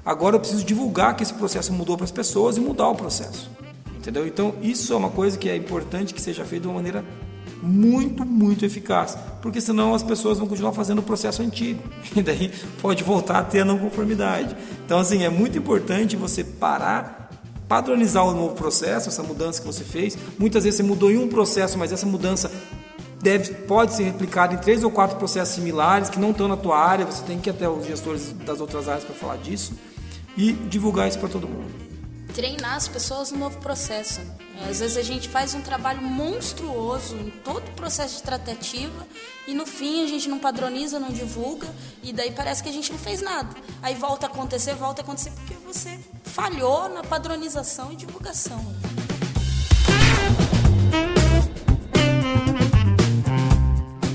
Agora 0.04 0.38
eu 0.38 0.40
preciso 0.40 0.66
divulgar 0.66 1.16
que 1.16 1.22
esse 1.22 1.36
processo 1.36 1.72
mudou 1.72 1.96
para 1.98 2.06
as 2.06 2.12
pessoas 2.12 2.58
e 2.58 2.60
mudar 2.60 2.90
o 2.90 2.96
processo. 2.96 3.52
Entendeu? 3.96 4.26
Então, 4.26 4.56
isso 4.60 4.92
é 4.92 4.96
uma 4.96 5.12
coisa 5.12 5.38
que 5.38 5.48
é 5.48 5.56
importante 5.56 6.16
que 6.16 6.22
seja 6.22 6.44
feita 6.44 6.64
de 6.64 6.70
uma 6.70 6.78
maneira 6.78 7.06
muito, 7.62 8.26
muito 8.26 8.66
eficaz, 8.66 9.16
porque 9.40 9.62
senão 9.62 9.94
as 9.94 10.02
pessoas 10.02 10.40
vão 10.40 10.48
continuar 10.48 10.74
fazendo 10.74 10.98
o 10.98 11.04
processo 11.04 11.44
antigo 11.44 11.84
e 12.16 12.24
daí 12.24 12.52
pode 12.82 13.04
voltar 13.04 13.38
a 13.38 13.44
ter 13.44 13.60
a 13.60 13.66
não 13.66 13.78
conformidade. 13.78 14.56
Então, 14.84 14.98
assim, 14.98 15.24
é 15.24 15.30
muito 15.30 15.60
importante 15.60 16.16
você 16.16 16.44
parar, 16.44 17.21
padronizar 17.72 18.26
o 18.26 18.34
novo 18.34 18.54
processo, 18.54 19.08
essa 19.08 19.24
mudança 19.24 19.62
que 19.62 19.66
você 19.66 19.86
fez. 19.86 20.18
Muitas 20.38 20.66
vezes 20.66 20.76
você 20.76 20.84
mudou 20.84 21.10
em 21.10 21.18
um 21.18 21.30
processo, 21.30 21.78
mas 21.78 21.94
essa 21.94 22.06
mudança 22.06 22.52
deve, 23.22 23.54
pode 23.54 23.94
ser 23.94 24.04
replicada 24.04 24.54
em 24.56 24.58
três 24.58 24.84
ou 24.84 24.92
quatro 24.92 25.16
processos 25.16 25.56
similares 25.56 26.10
que 26.10 26.20
não 26.20 26.32
estão 26.32 26.50
na 26.50 26.58
tua 26.58 26.78
área. 26.78 27.06
Você 27.06 27.24
tem 27.24 27.40
que 27.40 27.50
ir 27.50 27.52
até 27.52 27.70
os 27.70 27.88
gestores 27.88 28.34
das 28.46 28.60
outras 28.60 28.90
áreas 28.90 29.06
para 29.06 29.16
falar 29.16 29.38
disso 29.38 29.72
e 30.36 30.52
divulgar 30.52 31.08
isso 31.08 31.18
para 31.18 31.30
todo 31.30 31.48
mundo 31.48 31.92
treinar 32.32 32.76
as 32.76 32.88
pessoas 32.88 33.32
no 33.32 33.40
novo 33.40 33.58
processo. 33.60 34.22
Às 34.70 34.80
vezes 34.80 34.96
a 34.96 35.02
gente 35.02 35.28
faz 35.28 35.54
um 35.54 35.62
trabalho 35.62 36.02
monstruoso 36.02 37.16
em 37.16 37.30
todo 37.30 37.68
o 37.68 37.72
processo 37.72 38.18
de 38.18 38.24
tratativa 38.24 39.08
e 39.48 39.54
no 39.54 39.66
fim 39.66 40.04
a 40.04 40.08
gente 40.08 40.30
não 40.30 40.40
padroniza, 40.40 41.00
não 41.00 41.10
divulga 41.10 41.68
e 42.02 42.14
daí 42.14 42.32
parece 42.32 42.64
que 42.64 42.70
a 42.70 42.72
gente 42.72 42.92
não 42.92 43.00
fez 43.00 43.22
nada. 43.22 43.54
Aí 43.82 43.96
volta 43.96 44.28
a 44.28 44.30
acontecer, 44.30 44.74
volta 44.76 45.02
a 45.02 45.04
acontecer 45.04 45.32
porque 45.32 45.56
você 45.66 46.00
falhou 46.32 46.88
na 46.88 47.04
padronização 47.04 47.92
e 47.92 47.96
divulgação. 47.98 48.66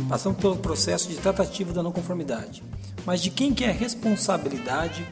Passamos 0.09 0.39
pelo 0.39 0.57
processo 0.57 1.09
de 1.09 1.17
tratativa 1.17 1.75
da 1.75 1.83
não 1.83 1.93
conformidade. 1.93 2.65
Mas 3.05 3.21
de 3.21 3.31
quem 3.31 3.53
que 3.53 3.65
é 3.65 3.69
a 3.69 3.73
responsabilidade 3.73 5.07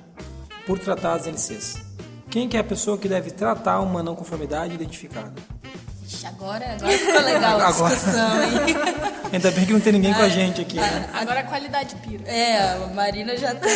por 0.67 0.79
tratar 0.79 1.15
as 1.15 1.27
NCs? 1.27 1.83
Quem 2.31 2.49
que 2.49 2.57
é 2.57 2.61
a 2.61 2.65
pessoa 2.65 2.97
que 2.97 3.07
deve 3.07 3.31
tratar 3.31 3.81
uma 3.81 4.03
não 4.03 4.17
conformidade 4.17 4.75
identificada? 4.75 5.35
Ixi, 6.07 6.27
agora, 6.27 6.75
agora 6.75 6.99
ficou 6.99 7.23
legal 7.23 7.61
a 7.61 7.69
agora. 7.69 7.95
discussão, 7.95 8.43
hein? 8.43 8.77
Ainda 9.33 9.51
bem 9.51 9.67
que 9.67 9.73
não 9.73 9.81
tem 9.81 9.93
ninguém 9.95 10.15
com 10.15 10.23
a 10.23 10.29
gente 10.29 10.61
aqui. 10.61 10.77
Né? 10.77 11.11
Agora 11.13 11.41
a 11.41 11.45
qualidade 11.45 11.97
pira. 11.97 12.29
É, 12.31 12.75
a 12.75 12.87
Marina 12.95 13.37
já 13.37 13.51
até 13.51 13.69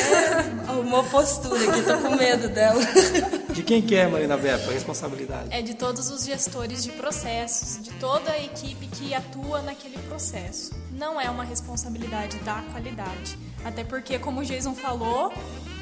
arrumou 0.68 1.02
postura 1.04 1.70
aqui, 1.70 1.82
tô 1.82 1.98
com 1.98 2.14
medo 2.16 2.48
dela. 2.48 2.80
De 3.52 3.62
quem 3.62 3.82
que 3.82 3.96
é, 3.96 4.06
Marina 4.06 4.36
Beto, 4.36 4.70
a 4.70 4.72
responsabilidade? 4.72 5.48
É 5.50 5.60
de 5.62 5.74
todos 5.74 6.10
os 6.10 6.24
gestores 6.24 6.84
de 6.84 6.92
processos, 6.92 7.82
de 7.82 7.90
toda 7.94 8.30
a 8.30 8.38
equipe 8.38 8.86
que 8.86 9.12
atua 9.14 9.62
naquele 9.62 9.98
processo. 9.98 10.72
Não 10.92 11.20
é 11.20 11.28
uma 11.28 11.42
responsabilidade 11.42 12.36
da 12.38 12.62
qualidade. 12.70 13.36
Até 13.64 13.82
porque, 13.82 14.16
como 14.18 14.42
o 14.42 14.44
Jason 14.44 14.74
falou, 14.74 15.32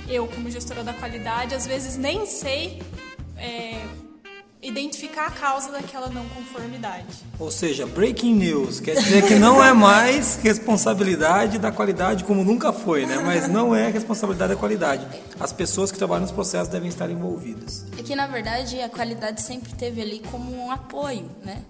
eu, 0.08 0.26
como 0.26 0.50
gestora 0.50 0.82
da 0.82 0.94
qualidade, 0.94 1.54
às 1.54 1.66
vezes 1.66 1.98
nem 1.98 2.24
sei 2.24 2.82
é, 3.36 3.82
identificar 4.66 5.26
a 5.26 5.30
causa 5.30 5.70
daquela 5.70 6.08
não 6.08 6.28
conformidade. 6.28 7.06
Ou 7.38 7.50
seja, 7.50 7.86
breaking 7.86 8.34
news 8.34 8.80
quer 8.80 8.96
dizer 8.96 9.26
que 9.26 9.34
não 9.36 9.62
é 9.62 9.72
mais 9.72 10.36
responsabilidade 10.36 11.58
da 11.58 11.70
qualidade 11.70 12.24
como 12.24 12.42
nunca 12.42 12.72
foi, 12.72 13.06
né? 13.06 13.18
Mas 13.18 13.48
não 13.48 13.74
é 13.74 13.88
responsabilidade 13.90 14.54
da 14.54 14.58
qualidade. 14.58 15.06
As 15.38 15.52
pessoas 15.52 15.92
que 15.92 15.98
trabalham 15.98 16.22
nos 16.22 16.32
processos 16.32 16.68
devem 16.68 16.88
estar 16.88 17.10
envolvidas. 17.10 17.84
É 17.98 18.02
que 18.02 18.16
na 18.16 18.26
verdade 18.26 18.80
a 18.80 18.88
qualidade 18.88 19.42
sempre 19.42 19.72
teve 19.74 20.00
ali 20.00 20.22
como 20.30 20.52
um 20.52 20.70
apoio, 20.70 21.30
né? 21.44 21.62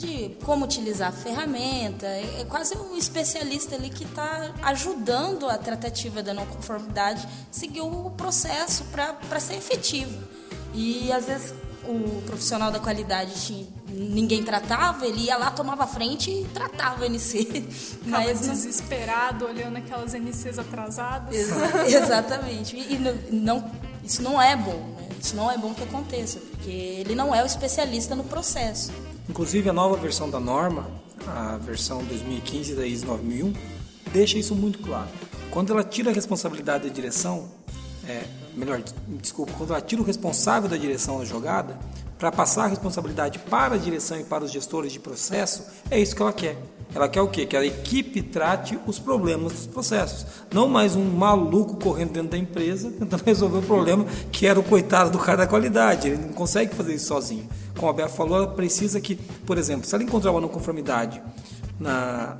de 0.00 0.34
como 0.44 0.64
utilizar 0.64 1.10
a 1.10 1.12
ferramenta, 1.12 2.06
é, 2.06 2.40
é 2.40 2.44
quase 2.48 2.74
um 2.74 2.96
especialista 2.96 3.74
ali 3.76 3.90
que 3.90 4.04
está 4.04 4.50
ajudando 4.62 5.46
a 5.46 5.58
tratativa 5.58 6.22
da 6.22 6.32
não 6.32 6.46
conformidade 6.46 7.28
seguir 7.50 7.82
o 7.82 8.10
processo 8.16 8.84
para 8.84 9.40
ser 9.40 9.56
efetivo. 9.56 10.18
E 10.72 11.12
às 11.12 11.26
vezes 11.26 11.54
o 11.90 12.22
profissional 12.26 12.70
da 12.70 12.78
qualidade 12.78 13.34
tinha, 13.46 13.66
ninguém 13.88 14.42
tratava, 14.42 15.06
ele 15.06 15.22
ia 15.22 15.36
lá, 15.36 15.50
tomava 15.50 15.86
frente 15.86 16.30
e 16.30 16.44
tratava 16.54 17.04
a 17.04 17.06
NC. 17.06 17.64
Mas 18.06 18.40
desesperado, 18.40 19.46
olhando 19.46 19.76
aquelas 19.76 20.14
NCs 20.14 20.58
atrasadas. 20.58 21.34
Ex 21.34 21.50
exatamente. 21.94 22.76
E, 22.76 22.94
e 22.94 23.34
não, 23.34 23.70
isso 24.04 24.22
não 24.22 24.40
é 24.40 24.56
bom, 24.56 24.96
né? 24.96 25.08
isso 25.20 25.36
não 25.36 25.50
é 25.50 25.58
bom 25.58 25.74
que 25.74 25.82
aconteça, 25.82 26.38
porque 26.38 26.70
ele 26.70 27.14
não 27.14 27.34
é 27.34 27.42
o 27.42 27.46
especialista 27.46 28.14
no 28.14 28.24
processo. 28.24 28.92
Inclusive 29.28 29.68
a 29.68 29.72
nova 29.72 29.96
versão 29.96 30.30
da 30.30 30.40
norma, 30.40 30.90
a 31.26 31.56
versão 31.58 32.02
2015 32.04 32.74
da 32.74 32.86
ISO 32.86 33.06
9001, 33.06 33.52
deixa 34.12 34.38
isso 34.38 34.54
muito 34.54 34.78
claro. 34.78 35.08
Quando 35.50 35.72
ela 35.72 35.84
tira 35.84 36.10
a 36.10 36.14
responsabilidade 36.14 36.88
da 36.88 36.94
direção, 36.94 37.48
é, 38.06 38.24
melhor, 38.54 38.82
desculpa, 39.20 39.80
tira 39.80 40.02
o 40.02 40.04
responsável 40.04 40.68
da 40.68 40.76
direção 40.76 41.18
da 41.18 41.24
jogada, 41.24 41.78
para 42.20 42.30
passar 42.30 42.64
a 42.64 42.66
responsabilidade 42.66 43.38
para 43.38 43.76
a 43.76 43.78
direção 43.78 44.20
e 44.20 44.24
para 44.24 44.44
os 44.44 44.52
gestores 44.52 44.92
de 44.92 45.00
processo, 45.00 45.64
é 45.90 45.98
isso 45.98 46.14
que 46.14 46.20
ela 46.20 46.34
quer. 46.34 46.54
Ela 46.94 47.08
quer 47.08 47.22
o 47.22 47.28
quê? 47.28 47.46
Que 47.46 47.56
a 47.56 47.64
equipe 47.64 48.20
trate 48.20 48.78
os 48.86 48.98
problemas 48.98 49.52
dos 49.52 49.66
processos. 49.66 50.26
Não 50.52 50.68
mais 50.68 50.94
um 50.94 51.04
maluco 51.04 51.76
correndo 51.76 52.12
dentro 52.12 52.32
da 52.32 52.36
empresa 52.36 52.90
tentando 52.90 53.22
resolver 53.24 53.58
o 53.58 53.62
problema 53.62 54.04
que 54.30 54.46
era 54.46 54.60
o 54.60 54.62
coitado 54.62 55.10
do 55.10 55.18
cara 55.18 55.38
da 55.38 55.46
qualidade. 55.46 56.08
Ele 56.08 56.26
não 56.26 56.32
consegue 56.34 56.74
fazer 56.74 56.94
isso 56.94 57.06
sozinho. 57.06 57.48
Como 57.78 57.90
a 57.90 57.92
Bea 57.94 58.08
falou, 58.08 58.36
ela 58.36 58.48
precisa 58.48 59.00
que, 59.00 59.14
por 59.46 59.56
exemplo, 59.56 59.86
se 59.86 59.94
ela 59.94 60.04
encontrar 60.04 60.32
uma 60.32 60.42
não 60.42 60.48
conformidade 60.48 61.22
na, 61.78 62.36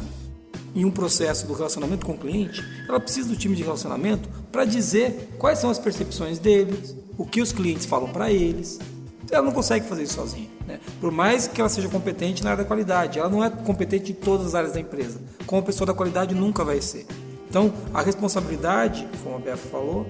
em 0.75 0.85
um 0.85 0.91
processo 0.91 1.47
do 1.47 1.53
relacionamento 1.53 2.07
com 2.07 2.13
o 2.13 2.19
cliente, 2.19 2.65
ela 2.89 3.01
precisa 3.01 3.29
do 3.29 3.37
time 3.37 3.57
de 3.57 3.63
relacionamento 3.63 4.29
para 4.53 4.65
dizer 4.65 5.31
quais 5.39 5.59
são 5.59 5.71
as 5.71 5.79
percepções 5.79 6.39
deles, 6.39 6.95
o 7.19 7.27
que 7.27 7.41
os 7.41 7.53
clientes 7.53 7.87
falam 7.87 8.11
para 8.11 8.31
eles. 8.31 8.79
Ela 9.31 9.45
não 9.45 9.53
consegue 9.53 9.87
fazer 9.87 10.03
isso 10.03 10.15
sozinha. 10.15 10.49
Né? 10.67 10.81
Por 11.01 11.13
mais 11.13 11.47
que 11.47 11.61
ela 11.61 11.71
seja 11.71 11.89
competente 11.89 12.43
na 12.43 12.51
área 12.51 12.65
da 12.65 12.69
qualidade, 12.69 13.19
ela 13.19 13.29
não 13.29 13.45
é 13.45 13.51
competente 13.51 14.13
em 14.13 14.15
todas 14.15 14.49
as 14.49 14.55
áreas 14.55 14.73
da 14.73 14.81
empresa. 14.81 15.21
Como 15.47 15.63
pessoa 15.63 15.87
da 15.87 15.95
qualidade 15.95 16.35
nunca 16.35 16.65
vai 16.65 16.81
ser. 16.81 17.07
Então, 17.49 17.73
a 17.93 18.03
responsabilidade, 18.03 19.09
como 19.23 19.37
a 19.37 19.39
Beth 19.39 19.57
falou, 19.57 20.07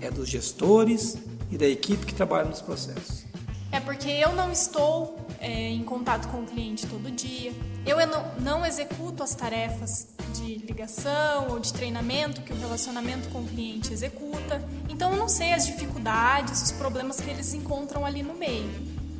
é 0.00 0.10
dos 0.10 0.28
gestores 0.28 1.16
e 1.50 1.56
da 1.56 1.66
equipe 1.66 2.04
que 2.04 2.14
trabalha 2.14 2.48
nos 2.48 2.60
processos. 2.60 3.24
É 3.70 3.80
porque 3.80 4.10
eu 4.10 4.34
não 4.34 4.52
estou 4.52 5.21
é, 5.42 5.70
em 5.70 5.82
contato 5.82 6.28
com 6.28 6.38
o 6.38 6.46
cliente 6.46 6.86
todo 6.86 7.10
dia, 7.10 7.52
eu 7.84 7.96
não, 8.40 8.64
executo 8.64 9.24
as 9.24 9.34
tarefas 9.34 10.06
de 10.34 10.58
ligação 10.58 11.48
ou 11.50 11.58
de 11.58 11.72
treinamento 11.72 12.40
que 12.42 12.52
o 12.52 12.56
relacionamento 12.56 13.28
com 13.30 13.40
o 13.40 13.44
cliente 13.44 13.92
executa, 13.92 14.62
então 14.88 15.10
eu 15.10 15.16
não 15.16 15.28
sei 15.28 15.52
as 15.52 15.66
dificuldades, 15.66 16.62
os 16.62 16.70
problemas 16.70 17.20
que 17.20 17.28
eles 17.28 17.52
encontram 17.52 18.06
ali 18.06 18.22
no 18.22 18.34
meio. 18.34 18.70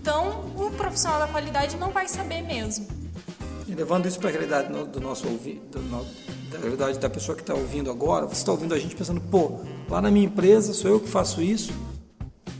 Então, 0.00 0.52
o 0.56 0.70
profissional 0.70 1.18
da 1.18 1.26
qualidade 1.26 1.76
não 1.76 1.90
vai 1.90 2.06
saber 2.06 2.42
mesmo. 2.42 2.86
E 3.66 3.74
levando 3.74 4.06
isso 4.06 4.18
para 4.18 4.28
a 4.28 4.32
realidade 4.32 4.72
do 4.86 5.00
nosso 5.00 5.26
ouvido, 5.28 5.60
da 6.50 6.58
realidade 6.58 6.98
da 6.98 7.10
pessoa 7.10 7.34
que 7.34 7.42
está 7.42 7.54
ouvindo 7.54 7.90
agora, 7.90 8.26
você 8.26 8.34
está 8.34 8.52
ouvindo 8.52 8.74
a 8.74 8.78
gente 8.78 8.94
pensando, 8.94 9.20
pô, 9.20 9.60
lá 9.88 10.00
na 10.00 10.10
minha 10.10 10.26
empresa 10.26 10.72
sou 10.72 10.90
eu 10.90 11.00
que 11.00 11.08
faço 11.08 11.42
isso, 11.42 11.72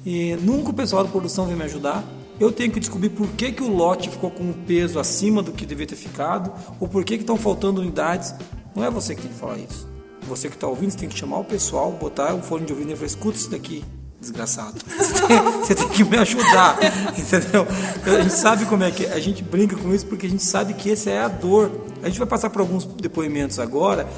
e 0.04 0.34
nunca 0.36 0.70
o 0.70 0.74
pessoal 0.74 1.04
da 1.04 1.10
produção 1.10 1.46
vem 1.46 1.54
me 1.54 1.64
ajudar. 1.64 2.04
Eu 2.40 2.50
tenho 2.50 2.72
que 2.72 2.80
descobrir 2.80 3.10
por 3.10 3.28
que, 3.28 3.52
que 3.52 3.62
o 3.62 3.68
lote 3.68 4.10
ficou 4.10 4.30
com 4.30 4.42
um 4.42 4.52
peso 4.52 4.98
acima 4.98 5.42
do 5.42 5.52
que 5.52 5.64
devia 5.66 5.86
ter 5.86 5.96
ficado, 5.96 6.52
ou 6.80 6.88
por 6.88 7.04
que 7.04 7.14
estão 7.14 7.36
faltando 7.36 7.80
unidades. 7.80 8.34
Não 8.74 8.84
é 8.84 8.90
você 8.90 9.14
que 9.14 9.22
tem 9.22 9.30
que 9.30 9.38
falar 9.38 9.58
isso. 9.58 9.88
Você 10.28 10.48
que 10.48 10.54
está 10.54 10.66
ouvindo, 10.66 10.90
você 10.90 10.98
tem 10.98 11.08
que 11.08 11.18
chamar 11.18 11.38
o 11.38 11.44
pessoal, 11.44 11.90
botar 11.92 12.34
um 12.34 12.42
fone 12.42 12.64
de 12.64 12.72
ouvido 12.72 12.92
e 12.92 12.96
falar: 12.96 13.06
escuta 13.06 13.36
isso 13.36 13.50
daqui, 13.50 13.84
desgraçado. 14.20 14.80
Você 14.96 15.26
tem, 15.26 15.42
você 15.42 15.74
tem, 15.74 15.88
que 15.88 16.04
me 16.04 16.16
ajudar, 16.16 16.78
entendeu? 17.16 17.66
A 18.04 18.22
gente 18.22 18.34
sabe 18.34 18.64
como 18.66 18.82
é 18.82 18.90
que 18.90 19.04
é. 19.04 19.12
A 19.12 19.20
gente 19.20 19.42
brinca 19.42 19.76
com 19.76 19.92
isso 19.94 20.06
porque 20.06 20.26
a 20.26 20.28
gente 20.28 20.42
sabe 20.42 20.74
que 20.74 20.90
essa 20.90 21.10
é 21.10 21.22
a 21.22 21.28
dor. 21.28 21.70
A 22.02 22.08
gente 22.08 22.18
vai 22.18 22.26
passar 22.26 22.50
por 22.50 22.60
alguns 22.60 22.84
depoimentos 22.84 23.58
agora. 23.58 24.08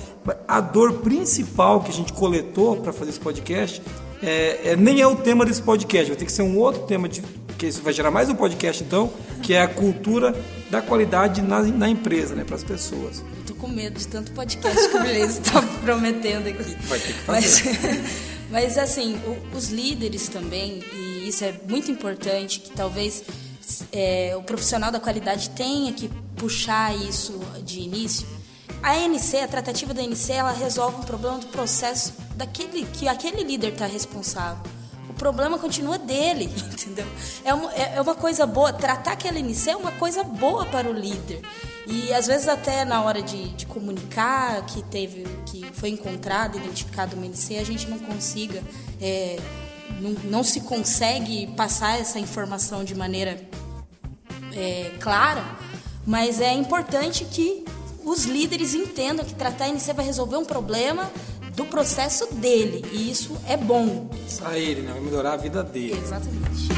A 0.49 0.61
dor 0.61 0.95
principal 0.95 1.81
que 1.81 1.91
a 1.91 1.95
gente 1.95 2.13
coletou 2.13 2.77
para 2.77 2.93
fazer 2.93 3.11
esse 3.11 3.21
podcast 3.21 3.83
é, 4.23 4.71
é, 4.71 4.77
nem 4.77 5.01
é 5.01 5.07
o 5.07 5.17
tema 5.17 5.45
desse 5.45 5.61
podcast, 5.61 6.09
vai 6.09 6.17
ter 6.17 6.25
que 6.25 6.33
ser 6.33 6.43
um 6.43 6.59
outro 6.59 6.83
tema, 6.83 7.09
de, 7.09 7.23
que 7.55 7.67
isso 7.67 7.83
vai 7.83 7.93
gerar 7.93 8.11
mais 8.11 8.29
um 8.29 8.35
podcast 8.35 8.83
então, 8.83 9.13
que 9.43 9.55
é 9.55 9.63
a 9.63 9.69
cultura 9.69 10.35
da 10.71 10.83
qualidade 10.83 11.43
na, 11.43 11.63
na 11.63 11.89
empresa, 11.89 12.35
né, 12.35 12.45
para 12.45 12.57
as 12.57 12.65
pessoas. 12.65 13.23
Eu 13.39 13.45
tô 13.47 13.55
com 13.55 13.69
medo 13.69 13.99
de 13.99 14.07
tanto 14.09 14.33
podcast 14.33 14.89
que 14.89 14.97
o 14.97 15.03
Beleza 15.03 15.41
está 15.41 15.63
prometendo 15.83 16.49
aqui. 16.49 16.77
Vai 16.87 16.99
ter 16.99 17.13
que 17.13 17.21
fazer. 17.21 17.65
Mas, 17.65 18.11
mas 18.51 18.79
assim, 18.79 19.17
o, 19.27 19.57
os 19.57 19.71
líderes 19.71 20.29
também, 20.29 20.83
e 20.93 21.29
isso 21.29 21.45
é 21.45 21.55
muito 21.69 21.91
importante, 21.91 22.61
que 22.61 22.71
talvez 22.71 23.23
é, 23.93 24.35
o 24.37 24.43
profissional 24.43 24.91
da 24.91 25.01
qualidade 25.01 25.51
tenha 25.51 25.93
que 25.93 26.11
puxar 26.37 26.95
isso 26.97 27.41
de 27.65 27.81
início, 27.81 28.27
a 28.83 28.91
ANC, 28.91 29.37
a 29.43 29.49
tratativa 29.49 29.95
da 29.95 30.03
ANC, 30.03 30.31
ela 30.31 30.53
resolve 30.53 30.99
um 30.99 31.05
problema 31.05 31.39
do 31.39 31.47
processo 31.47 32.13
daquele 32.37 32.85
que 32.85 33.09
aquele 33.09 33.43
líder 33.43 33.73
está 33.73 33.87
responsável. 33.87 34.74
O 35.15 35.17
problema 35.17 35.57
continua 35.59 35.97
dele, 35.97 36.47
entendeu? 36.73 37.07
É 37.45 37.55
uma, 37.55 37.73
é, 37.73 37.95
é 37.97 38.01
uma 38.01 38.17
coisa 38.17 38.45
boa. 38.45 38.73
Tratar 38.73 39.13
aquela 39.13 39.39
ANC 39.39 39.69
é 39.69 39.77
uma 39.77 39.93
coisa 39.93 40.25
boa 40.25 40.67
para 40.67 40.91
o 40.91 40.93
líder. 40.93 41.41
E 41.87 42.13
às 42.13 42.27
vezes 42.27 42.49
até 42.49 42.85
na 42.85 43.01
hora 43.03 43.23
de, 43.23 43.51
de 43.51 43.65
comunicar 43.65 44.67
que 44.67 44.83
teve, 44.83 45.25
que 45.47 45.65
foi 45.73 45.91
encontrado, 45.91 46.59
identificado 46.59 47.15
uma 47.15 47.27
NC, 47.27 47.59
a 47.59 47.65
gente 47.65 47.89
não 47.89 47.99
consiga, 48.01 48.61
é, 49.01 49.39
não, 50.01 50.11
não 50.25 50.43
se 50.43 50.63
consegue 50.63 51.47
passar 51.49 52.01
essa 52.01 52.19
informação 52.19 52.83
de 52.83 52.95
maneira 52.95 53.39
é, 54.53 54.91
clara, 54.99 55.45
mas 56.05 56.41
é 56.41 56.53
importante 56.53 57.25
que 57.25 57.65
os 58.05 58.25
líderes 58.25 58.75
entendam 58.75 59.25
que 59.25 59.35
tratar 59.35 59.67
a 59.67 59.69
NC 59.69 59.93
vai 59.93 60.05
resolver 60.05 60.37
um 60.37 60.45
problema 60.45 61.11
do 61.55 61.65
processo 61.65 62.35
dele. 62.35 62.85
E 62.93 63.11
isso 63.11 63.37
é 63.49 63.57
bom. 63.57 64.09
Para 64.39 64.59
ele, 64.59 64.83
né? 64.83 64.93
Vai 64.93 65.01
melhorar 65.01 65.33
a 65.35 65.37
vida 65.37 65.63
dele. 65.63 65.99
Exatamente. 66.03 66.69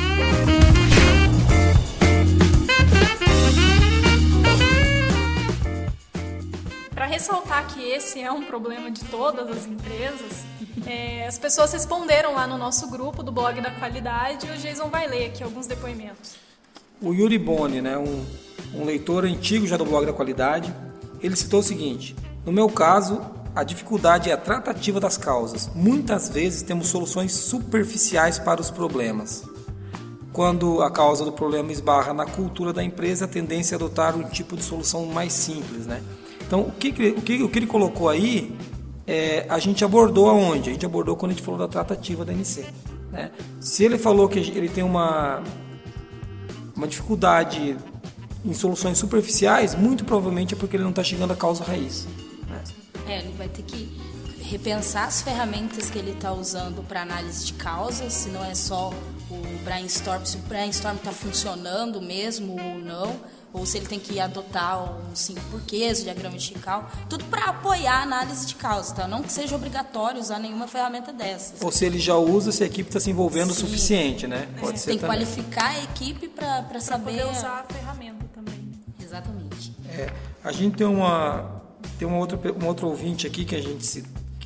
Para 6.94 7.06
ressaltar 7.06 7.66
que 7.68 7.82
esse 7.82 8.20
é 8.20 8.32
um 8.32 8.44
problema 8.44 8.90
de 8.90 9.04
todas 9.04 9.48
as 9.48 9.66
empresas, 9.66 10.44
é, 10.86 11.26
as 11.26 11.38
pessoas 11.38 11.72
responderam 11.72 12.34
lá 12.34 12.46
no 12.46 12.56
nosso 12.56 12.88
grupo 12.88 13.22
do 13.22 13.30
blog 13.30 13.60
da 13.60 13.70
qualidade 13.70 14.46
e 14.46 14.50
o 14.50 14.56
Jason 14.56 14.88
vai 14.88 15.06
ler 15.06 15.26
aqui 15.26 15.42
alguns 15.42 15.66
depoimentos. 15.66 16.36
O 17.00 17.12
Yuri 17.12 17.38
Boni, 17.38 17.82
né, 17.82 17.98
um, 17.98 18.24
um 18.74 18.84
leitor 18.84 19.24
antigo 19.24 19.66
já 19.66 19.76
do 19.76 19.84
blog 19.84 20.06
da 20.06 20.12
qualidade, 20.12 20.74
ele 21.20 21.36
citou 21.36 21.60
o 21.60 21.62
seguinte: 21.62 22.16
No 22.44 22.52
meu 22.52 22.68
caso, 22.68 23.20
a 23.56 23.64
dificuldade 23.64 24.28
é 24.28 24.34
a 24.34 24.36
tratativa 24.36 25.00
das 25.00 25.16
causas. 25.16 25.70
Muitas 25.74 26.28
vezes 26.28 26.60
temos 26.60 26.88
soluções 26.88 27.32
superficiais 27.32 28.38
para 28.38 28.60
os 28.60 28.70
problemas. 28.70 29.44
Quando 30.30 30.82
a 30.82 30.90
causa 30.90 31.24
do 31.24 31.32
problema 31.32 31.72
esbarra 31.72 32.12
na 32.12 32.26
cultura 32.26 32.70
da 32.70 32.84
empresa, 32.84 33.24
a 33.24 33.28
tendência 33.28 33.74
é 33.74 33.76
adotar 33.76 34.14
um 34.14 34.24
tipo 34.24 34.54
de 34.56 34.62
solução 34.62 35.06
mais 35.06 35.32
simples, 35.32 35.86
né? 35.86 36.02
Então, 36.46 36.60
o 36.60 36.70
que, 36.70 36.90
o 36.90 37.22
que, 37.22 37.42
o 37.44 37.48
que 37.48 37.58
ele 37.58 37.66
colocou 37.66 38.10
aí, 38.10 38.54
é, 39.06 39.46
a 39.48 39.58
gente 39.58 39.82
abordou 39.82 40.28
aonde? 40.28 40.68
A 40.68 40.72
gente 40.74 40.84
abordou 40.84 41.16
quando 41.16 41.30
a 41.30 41.34
gente 41.34 41.42
falou 41.42 41.58
da 41.58 41.66
tratativa 41.66 42.26
da 42.26 42.34
NC. 42.34 42.66
Né? 43.10 43.30
Se 43.58 43.84
ele 43.84 43.96
falou 43.96 44.28
que 44.28 44.38
ele 44.38 44.68
tem 44.68 44.84
uma, 44.84 45.42
uma 46.76 46.86
dificuldade 46.86 47.74
em 48.44 48.52
soluções 48.52 48.98
superficiais, 48.98 49.74
muito 49.74 50.04
provavelmente 50.04 50.52
é 50.52 50.56
porque 50.58 50.76
ele 50.76 50.84
não 50.84 50.90
está 50.90 51.02
chegando 51.02 51.32
à 51.32 51.36
causa 51.36 51.64
raiz. 51.64 52.06
É, 53.08 53.18
ele 53.18 53.34
vai 53.36 53.48
ter 53.48 53.62
que 53.62 53.88
repensar 54.42 55.06
as 55.06 55.22
ferramentas 55.22 55.90
que 55.90 55.98
ele 55.98 56.12
está 56.12 56.32
usando 56.32 56.86
para 56.86 57.02
análise 57.02 57.46
de 57.46 57.52
causas, 57.54 58.12
se 58.12 58.28
não 58.28 58.44
é 58.44 58.54
só 58.54 58.90
o 59.30 59.64
brainstorm, 59.64 60.24
se 60.24 60.36
o 60.36 60.40
brainstorm 60.40 60.96
está 60.96 61.12
funcionando 61.12 62.00
mesmo 62.00 62.52
ou 62.52 62.78
não, 62.78 63.16
ou 63.52 63.64
se 63.64 63.78
ele 63.78 63.86
tem 63.86 63.98
que 63.98 64.20
adotar 64.20 64.92
os 65.12 65.18
cinco 65.18 65.40
porquês, 65.50 66.00
o 66.00 66.04
diagrama 66.04 66.36
de 66.36 66.44
Chical, 66.44 66.90
tudo 67.08 67.24
para 67.24 67.46
apoiar 67.46 68.00
a 68.00 68.02
análise 68.02 68.46
de 68.46 68.54
causa, 68.54 68.94
tá? 68.94 69.08
Não 69.08 69.22
que 69.22 69.32
seja 69.32 69.56
obrigatório 69.56 70.20
usar 70.20 70.38
nenhuma 70.38 70.68
ferramenta 70.68 71.12
dessas. 71.12 71.62
Ou 71.62 71.72
se 71.72 71.84
ele 71.84 71.98
já 71.98 72.16
usa, 72.16 72.52
se 72.52 72.62
a 72.62 72.66
equipe 72.66 72.88
está 72.88 73.00
se 73.00 73.10
envolvendo 73.10 73.54
Sim. 73.54 73.62
o 73.62 73.66
suficiente, 73.66 74.26
né? 74.26 74.46
Pode 74.60 74.74
é. 74.74 74.76
ser 74.76 74.90
Tem 74.90 74.98
que 74.98 75.06
qualificar 75.06 75.70
a 75.70 75.82
equipe 75.84 76.28
para 76.28 76.80
saber... 76.80 77.22
poder 77.22 77.30
usar 77.30 77.60
a 77.66 77.72
ferramenta 77.72 78.26
também. 78.34 78.70
Exatamente. 79.02 79.72
É, 79.88 80.12
a 80.44 80.52
gente 80.52 80.76
tem 80.76 80.86
uma 80.86 81.55
tem 81.98 82.06
uma 82.06 82.18
outra 82.18 82.38
um 82.52 82.66
outro 82.66 82.88
ouvinte 82.88 83.26
aqui 83.26 83.44
que 83.44 83.54
a 83.54 83.61
gente 83.61 84.04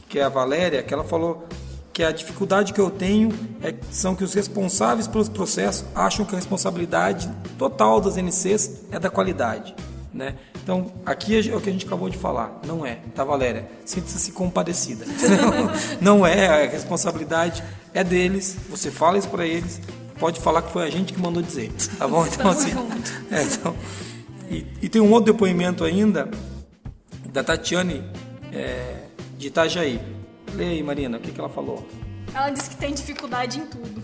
que 0.08 0.18
é 0.18 0.24
a 0.24 0.28
Valéria, 0.28 0.82
que 0.82 0.92
ela 0.92 1.04
falou 1.04 1.46
que 1.92 2.02
a 2.02 2.12
dificuldade 2.12 2.72
que 2.72 2.80
eu 2.80 2.90
tenho 2.90 3.30
é, 3.62 3.74
são 3.90 4.14
que 4.14 4.24
os 4.24 4.34
responsáveis 4.34 5.06
pelos 5.06 5.28
processos 5.28 5.84
acham 5.94 6.24
que 6.24 6.34
a 6.34 6.36
responsabilidade 6.36 7.30
total 7.58 8.00
das 8.00 8.16
NCs 8.16 8.86
é 8.90 8.98
da 8.98 9.10
qualidade. 9.10 9.74
Né? 10.12 10.34
Então, 10.62 10.92
aqui 11.06 11.36
é 11.36 11.54
o 11.54 11.60
que 11.60 11.68
a 11.68 11.72
gente 11.72 11.86
acabou 11.86 12.08
de 12.08 12.18
falar. 12.18 12.60
Não 12.66 12.84
é, 12.84 12.98
tá, 13.14 13.24
Valéria? 13.24 13.68
Sinta-se 13.84 14.32
compadecida. 14.32 15.04
Não 16.00 16.26
é, 16.26 16.64
a 16.66 16.70
responsabilidade 16.70 17.62
é 17.94 18.02
deles. 18.02 18.56
Você 18.68 18.90
fala 18.90 19.18
isso 19.18 19.28
para 19.28 19.46
eles. 19.46 19.80
Pode 20.18 20.40
falar 20.40 20.62
que 20.62 20.72
foi 20.72 20.86
a 20.86 20.90
gente 20.90 21.12
que 21.12 21.20
mandou 21.20 21.42
dizer. 21.42 21.72
Tá 21.98 22.06
bom? 22.08 22.26
Então, 22.26 22.50
assim. 22.50 22.72
É, 23.30 23.42
então, 23.42 23.74
e, 24.50 24.66
e, 24.82 24.88
tem 24.88 25.00
um 25.00 25.12
outro 25.12 25.32
depoimento 25.32 25.84
ainda 25.84 26.28
da 27.32 27.42
Tatiane 27.42 28.02
é, 28.52 29.04
de 29.38 29.48
Itajaí. 29.48 30.00
Leia 30.54 30.70
aí, 30.70 30.82
Marina, 30.82 31.18
o 31.18 31.20
que, 31.20 31.32
que 31.32 31.40
ela 31.40 31.48
falou? 31.48 31.86
Ela 32.34 32.50
disse 32.50 32.70
que 32.70 32.76
tem 32.76 32.92
dificuldade 32.92 33.58
em 33.58 33.66
tudo. 33.66 34.02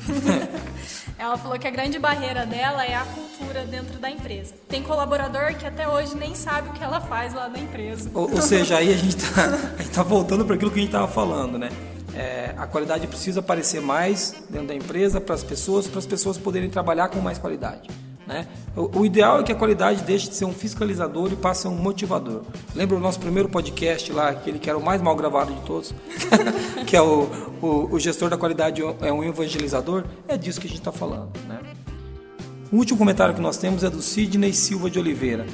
ela 1.19 1.37
falou 1.37 1.59
que 1.59 1.67
a 1.67 1.71
grande 1.71 1.99
barreira 1.99 2.45
dela 2.45 2.85
é 2.85 2.95
a 2.95 3.05
cultura 3.05 3.65
dentro 3.65 3.99
da 3.99 4.11
empresa. 4.11 4.55
Tem 4.69 4.83
colaborador 4.83 5.55
que 5.55 5.67
até 5.67 5.89
hoje 5.89 6.17
nem 6.17 6.35
sabe 6.35 6.69
o 6.71 6.73
que 6.73 6.83
ela 6.83 7.01
faz 7.01 7.35
lá 7.35 7.49
na 7.49 7.59
empresa. 7.59 8.11
Ou, 8.13 8.33
ou 8.33 8.43
seja, 8.43 8.79
aí 8.79 8.93
a 8.93 8.97
gente 8.97 9.17
está 9.19 9.59
tá 9.95 10.03
voltando 10.03 10.45
para 10.45 10.57
aquilo 10.57 10.71
que 10.71 10.79
a 10.79 10.83
gente 10.83 10.91
estava 10.91 11.09
falando, 11.09 11.59
né? 11.59 11.69
É, 12.15 12.55
a 12.57 12.67
qualidade 12.67 13.07
precisa 13.07 13.41
aparecer 13.41 13.81
mais 13.81 14.35
dentro 14.49 14.69
da 14.69 14.75
empresa 14.75 15.21
para 15.21 15.35
as 15.35 15.45
pessoas, 15.45 15.87
para 15.87 15.99
as 15.99 16.07
pessoas 16.07 16.39
poderem 16.39 16.71
trabalhar 16.71 17.09
com 17.09 17.21
mais 17.21 17.39
qualidade. 17.39 17.89
Né? 18.27 18.47
O, 18.75 19.01
o, 19.01 19.07
ideal 19.07 19.41
é 19.41 19.43
que 19.45 19.53
a 19.53 19.55
qualidade 19.55 20.03
deixe 20.03 20.29
de 20.29 20.35
ser 20.35 20.45
um 20.45 20.53
fiscalizador 20.53 21.33
e 21.33 21.37
passe 21.37 21.67
a 21.67 21.71
um 21.71 21.77
motivador. 21.77 22.43
Lembra 22.75 22.97
o 22.97 23.01
nosso 23.01 23.21
primeiro 23.21 23.49
podcast 23.49 24.13
lá, 24.13 24.31
aquele 24.31 24.59
que 24.59 24.69
era 24.69 24.77
o 24.77 24.85
mais 24.85 25.01
mal 25.01 25.15
gravado 25.15 25.55
de 25.55 25.61
todos, 25.61 25.95
que 26.87 26.97
é 26.97 27.03
o, 27.03 27.29
o, 27.63 27.95
o, 27.95 28.01
gestor 28.01 28.29
da 28.29 28.37
qualidade 28.37 28.83
é 29.01 29.13
um 29.13 29.23
evangelizador? 29.23 30.05
É 30.27 30.37
disso 30.37 30.61
que 30.61 30.67
a 30.67 30.71
gente 30.71 30.81
está 30.81 30.91
falando. 30.91 31.31
Né? 31.47 31.61
O 32.73 32.77
último 32.77 32.99
comentário 32.99 33.33
que 33.33 33.41
nós 33.41 33.57
temos 33.57 33.85
é 33.85 33.91
do 33.91 34.03
Sidney 34.03 34.53
Silva 34.53 34.91
de 34.91 34.99
Oliveira. 34.99 35.47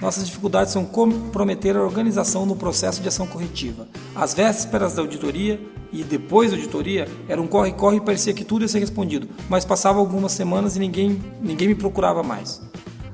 Nossas 0.00 0.26
dificuldades 0.26 0.72
são 0.72 0.84
comprometer 0.84 1.76
a 1.76 1.82
organização 1.82 2.44
no 2.44 2.54
processo 2.54 3.00
de 3.00 3.08
ação 3.08 3.26
corretiva. 3.26 3.88
Às 4.14 4.34
vésperas 4.34 4.94
da 4.94 5.02
auditoria 5.02 5.60
e 5.92 6.04
depois 6.04 6.50
da 6.50 6.56
auditoria, 6.56 7.08
era 7.28 7.40
um 7.40 7.46
corre-corre 7.46 7.96
e 7.96 8.00
parecia 8.00 8.34
que 8.34 8.44
tudo 8.44 8.62
ia 8.62 8.68
ser 8.68 8.80
respondido, 8.80 9.28
mas 9.48 9.64
passava 9.64 9.98
algumas 9.98 10.32
semanas 10.32 10.76
e 10.76 10.78
ninguém, 10.78 11.22
ninguém 11.40 11.68
me 11.68 11.74
procurava 11.74 12.22
mais. 12.22 12.60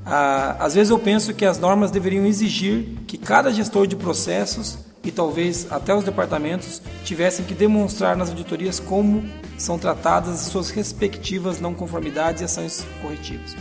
Ah, 0.04 0.56
às 0.58 0.74
vezes 0.74 0.90
eu 0.90 0.98
penso 0.98 1.32
que 1.32 1.44
as 1.44 1.58
normas 1.58 1.90
deveriam 1.90 2.26
exigir 2.26 2.98
que 3.06 3.16
cada 3.16 3.52
gestor 3.52 3.86
de 3.86 3.94
processos 3.94 4.78
e 5.04 5.10
talvez 5.10 5.70
até 5.70 5.94
os 5.94 6.04
departamentos 6.04 6.82
tivessem 7.04 7.44
que 7.44 7.54
demonstrar 7.54 8.16
nas 8.16 8.28
auditorias 8.30 8.80
como 8.80 9.24
são 9.56 9.78
tratadas 9.78 10.34
as 10.34 10.46
suas 10.46 10.70
respectivas 10.70 11.60
não 11.60 11.74
conformidades 11.74 12.42
e 12.42 12.44
ações 12.44 12.84
corretivas. 13.00 13.54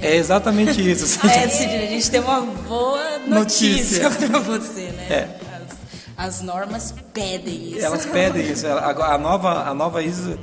É 0.00 0.16
exatamente 0.16 0.90
isso. 0.90 1.18
é, 1.26 1.48
Sidney, 1.48 1.86
a 1.86 1.90
gente 1.90 2.10
tem 2.10 2.20
uma 2.20 2.40
boa 2.40 3.18
notícia, 3.20 4.08
notícia. 4.08 4.28
para 4.28 4.38
você, 4.40 4.80
né? 4.90 5.06
É. 5.10 5.38
As, 6.16 6.36
as, 6.36 6.42
normas 6.42 6.94
pedem 7.12 7.72
isso. 7.72 7.84
Elas 7.84 8.06
pedem 8.06 8.50
isso. 8.50 8.66
A, 8.66 9.14
a 9.14 9.18
nova, 9.18 9.68
a 9.68 9.74
nova 9.74 10.02
ISO, 10.02 10.38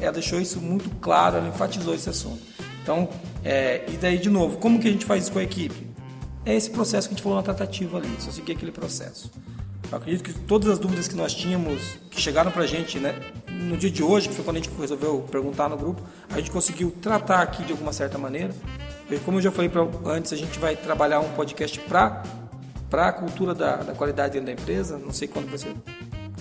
ela 0.00 0.12
deixou 0.12 0.40
isso 0.40 0.60
muito 0.60 0.88
claro, 1.00 1.38
ela 1.38 1.48
enfatizou 1.48 1.94
esse 1.94 2.08
assunto. 2.08 2.42
Então, 2.82 3.08
é, 3.44 3.84
e 3.88 3.96
daí, 3.96 4.18
de 4.18 4.30
novo, 4.30 4.58
como 4.58 4.78
que 4.78 4.88
a 4.88 4.92
gente 4.92 5.04
faz 5.04 5.24
isso 5.24 5.32
com 5.32 5.38
a 5.38 5.42
equipe? 5.42 5.86
É 6.44 6.54
esse 6.54 6.70
processo 6.70 7.08
que 7.08 7.14
a 7.14 7.16
gente 7.16 7.22
falou 7.22 7.36
na 7.36 7.42
tratativa 7.42 7.98
ali, 7.98 8.08
só 8.20 8.30
seguir 8.30 8.52
aquele 8.52 8.70
processo. 8.70 9.30
Eu 9.90 9.98
acredito 9.98 10.22
que 10.22 10.32
todas 10.32 10.70
as 10.70 10.78
dúvidas 10.78 11.08
que 11.08 11.16
nós 11.16 11.34
tínhamos, 11.34 11.98
que 12.10 12.20
chegaram 12.20 12.50
para 12.50 12.62
a 12.62 12.66
gente 12.66 12.98
né, 12.98 13.14
no 13.56 13.76
dia 13.76 13.90
de 13.90 14.02
hoje, 14.02 14.28
que 14.28 14.34
foi 14.34 14.44
quando 14.44 14.56
a 14.56 14.60
gente 14.60 14.70
resolveu 14.78 15.26
perguntar 15.30 15.68
no 15.68 15.76
grupo, 15.76 16.02
a 16.30 16.38
gente 16.38 16.50
conseguiu 16.50 16.90
tratar 17.00 17.42
aqui 17.42 17.64
de 17.64 17.72
alguma 17.72 17.92
certa 17.92 18.18
maneira. 18.18 18.54
E 19.10 19.18
como 19.18 19.38
eu 19.38 19.42
já 19.42 19.50
falei 19.50 19.68
pra, 19.68 19.86
antes, 20.04 20.32
a 20.32 20.36
gente 20.36 20.58
vai 20.58 20.76
trabalhar 20.76 21.20
um 21.20 21.28
podcast 21.30 21.78
para 21.80 22.22
a 22.92 23.12
cultura 23.12 23.54
da, 23.54 23.76
da 23.76 23.92
qualidade 23.94 24.34
dentro 24.34 24.46
da 24.46 24.52
empresa. 24.52 24.98
Não 24.98 25.12
sei 25.12 25.28
quando 25.28 25.48
vai 25.48 25.58
ser 25.58 25.74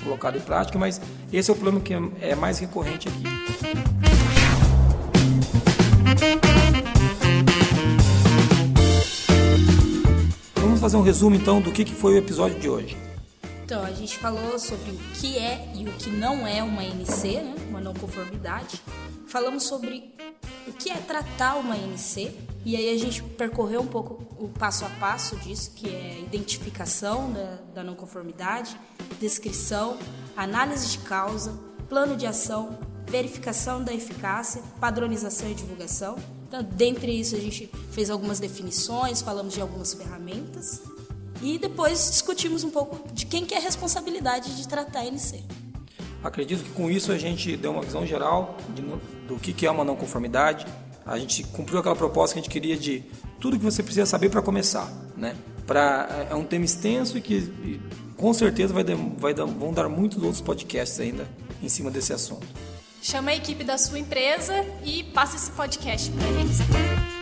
colocado 0.04 0.38
em 0.38 0.42
prática, 0.42 0.78
mas 0.78 1.02
esse 1.32 1.50
é 1.50 1.54
o 1.54 1.56
problema 1.56 1.82
que 1.82 1.94
é 2.22 2.36
mais 2.36 2.60
recorrente 2.60 3.08
aqui. 3.08 3.24
Vamos 10.56 10.80
fazer 10.80 10.98
um 10.98 11.02
resumo 11.02 11.36
então 11.36 11.62
do 11.62 11.72
que 11.72 11.86
foi 11.86 12.16
o 12.16 12.18
episódio 12.18 12.60
de 12.60 12.70
hoje. 12.70 13.05
Então, 13.66 13.84
a 13.84 13.92
gente 13.92 14.20
falou 14.20 14.60
sobre 14.60 14.92
o 14.92 14.98
que 15.20 15.40
é 15.40 15.72
e 15.74 15.90
o 15.90 15.92
que 15.94 16.12
não 16.12 16.46
é 16.46 16.62
uma 16.62 16.84
NC, 16.84 17.42
né? 17.42 17.56
uma 17.68 17.82
não 17.82 17.96
conformidade. 17.96 18.80
Falamos 19.26 19.64
sobre 19.64 20.14
o 20.68 20.72
que 20.72 20.92
é 20.92 20.98
tratar 20.98 21.56
uma 21.56 21.76
NC, 21.76 22.32
e 22.64 22.76
aí 22.76 22.94
a 22.94 22.98
gente 23.00 23.24
percorreu 23.24 23.82
um 23.82 23.88
pouco 23.88 24.24
o 24.38 24.50
passo 24.50 24.86
a 24.86 24.90
passo 25.00 25.36
disso, 25.38 25.72
que 25.76 25.90
é 25.90 26.20
identificação 26.20 27.34
da, 27.34 27.58
da 27.74 27.84
não 27.84 27.96
conformidade, 27.96 28.80
descrição, 29.20 29.98
análise 30.38 30.90
de 30.90 31.00
causa, 31.00 31.60
plano 31.90 32.16
de 32.16 32.28
ação, 32.28 32.78
verificação 33.08 33.84
da 33.84 33.92
eficácia, 33.92 34.62
padronização 34.80 35.50
e 35.50 35.56
divulgação. 35.56 36.18
Então, 36.48 36.62
dentre 36.62 37.20
isso, 37.20 37.36
a 37.36 37.40
gente 37.40 37.66
fez 37.90 38.12
algumas 38.12 38.40
definições, 38.40 39.24
falamos 39.24 39.56
de 39.56 39.62
algumas 39.62 39.92
ferramentas 39.92 40.84
e 41.46 41.60
depois 41.60 42.10
discutimos 42.10 42.64
um 42.64 42.72
pouco 42.72 43.08
de 43.14 43.28
quem 43.28 43.46
que 43.46 43.54
é 43.54 43.58
a 43.58 43.62
responsabilidade 43.62 44.58
de 44.58 44.68
tratar 44.68 45.02
a 45.02 45.06
NC. 45.06 45.44
Acredito 46.24 46.64
que 46.64 46.72
com 46.72 46.90
isso 46.90 47.12
a 47.12 47.20
gente 47.20 47.56
deu 47.56 47.72
uma 47.72 47.84
visão 47.84 48.04
geral 48.04 48.58
de, 48.74 48.82
do 49.28 49.36
que, 49.40 49.54
que 49.54 49.68
é 49.68 49.70
uma 49.70 49.86
não 49.86 49.96
conformidade. 49.96 50.66
A 51.06 51.20
gente 51.20 51.44
cumpriu 51.44 51.78
aquela 51.78 51.96
proposta 51.96 52.34
que 52.34 52.40
a 52.40 52.42
gente 52.42 52.52
queria 52.52 52.76
de 52.76 53.04
tudo 53.40 53.60
que 53.60 53.64
você 53.64 53.84
precisa 53.84 54.08
saber 54.08 54.30
para 54.30 54.42
começar, 54.42 54.92
né? 55.16 55.36
Pra, 55.68 56.28
é, 56.30 56.34
é 56.34 56.36
um 56.36 56.44
tema 56.44 56.66
extenso 56.66 57.16
e 57.16 57.22
que 57.22 57.36
e, 57.36 57.80
com 58.18 58.34
certeza 58.34 58.74
vai, 58.74 58.84
vai 58.84 59.34
vão 59.36 59.72
dar 59.72 59.88
muitos 59.88 60.24
outros 60.24 60.42
podcasts 60.42 61.00
ainda 61.00 61.30
em 61.62 61.70
cima 61.70 61.92
desse 61.92 62.12
assunto. 62.12 62.48
Chama 63.04 63.30
a 63.30 63.36
equipe 63.36 63.64
da 63.64 63.78
sua 63.78 64.00
empresa 64.00 64.66
e 64.84 65.04
passa 65.04 65.36
esse 65.36 65.52
podcast 65.52 66.10
para 66.10 66.28
eles. 66.28 67.15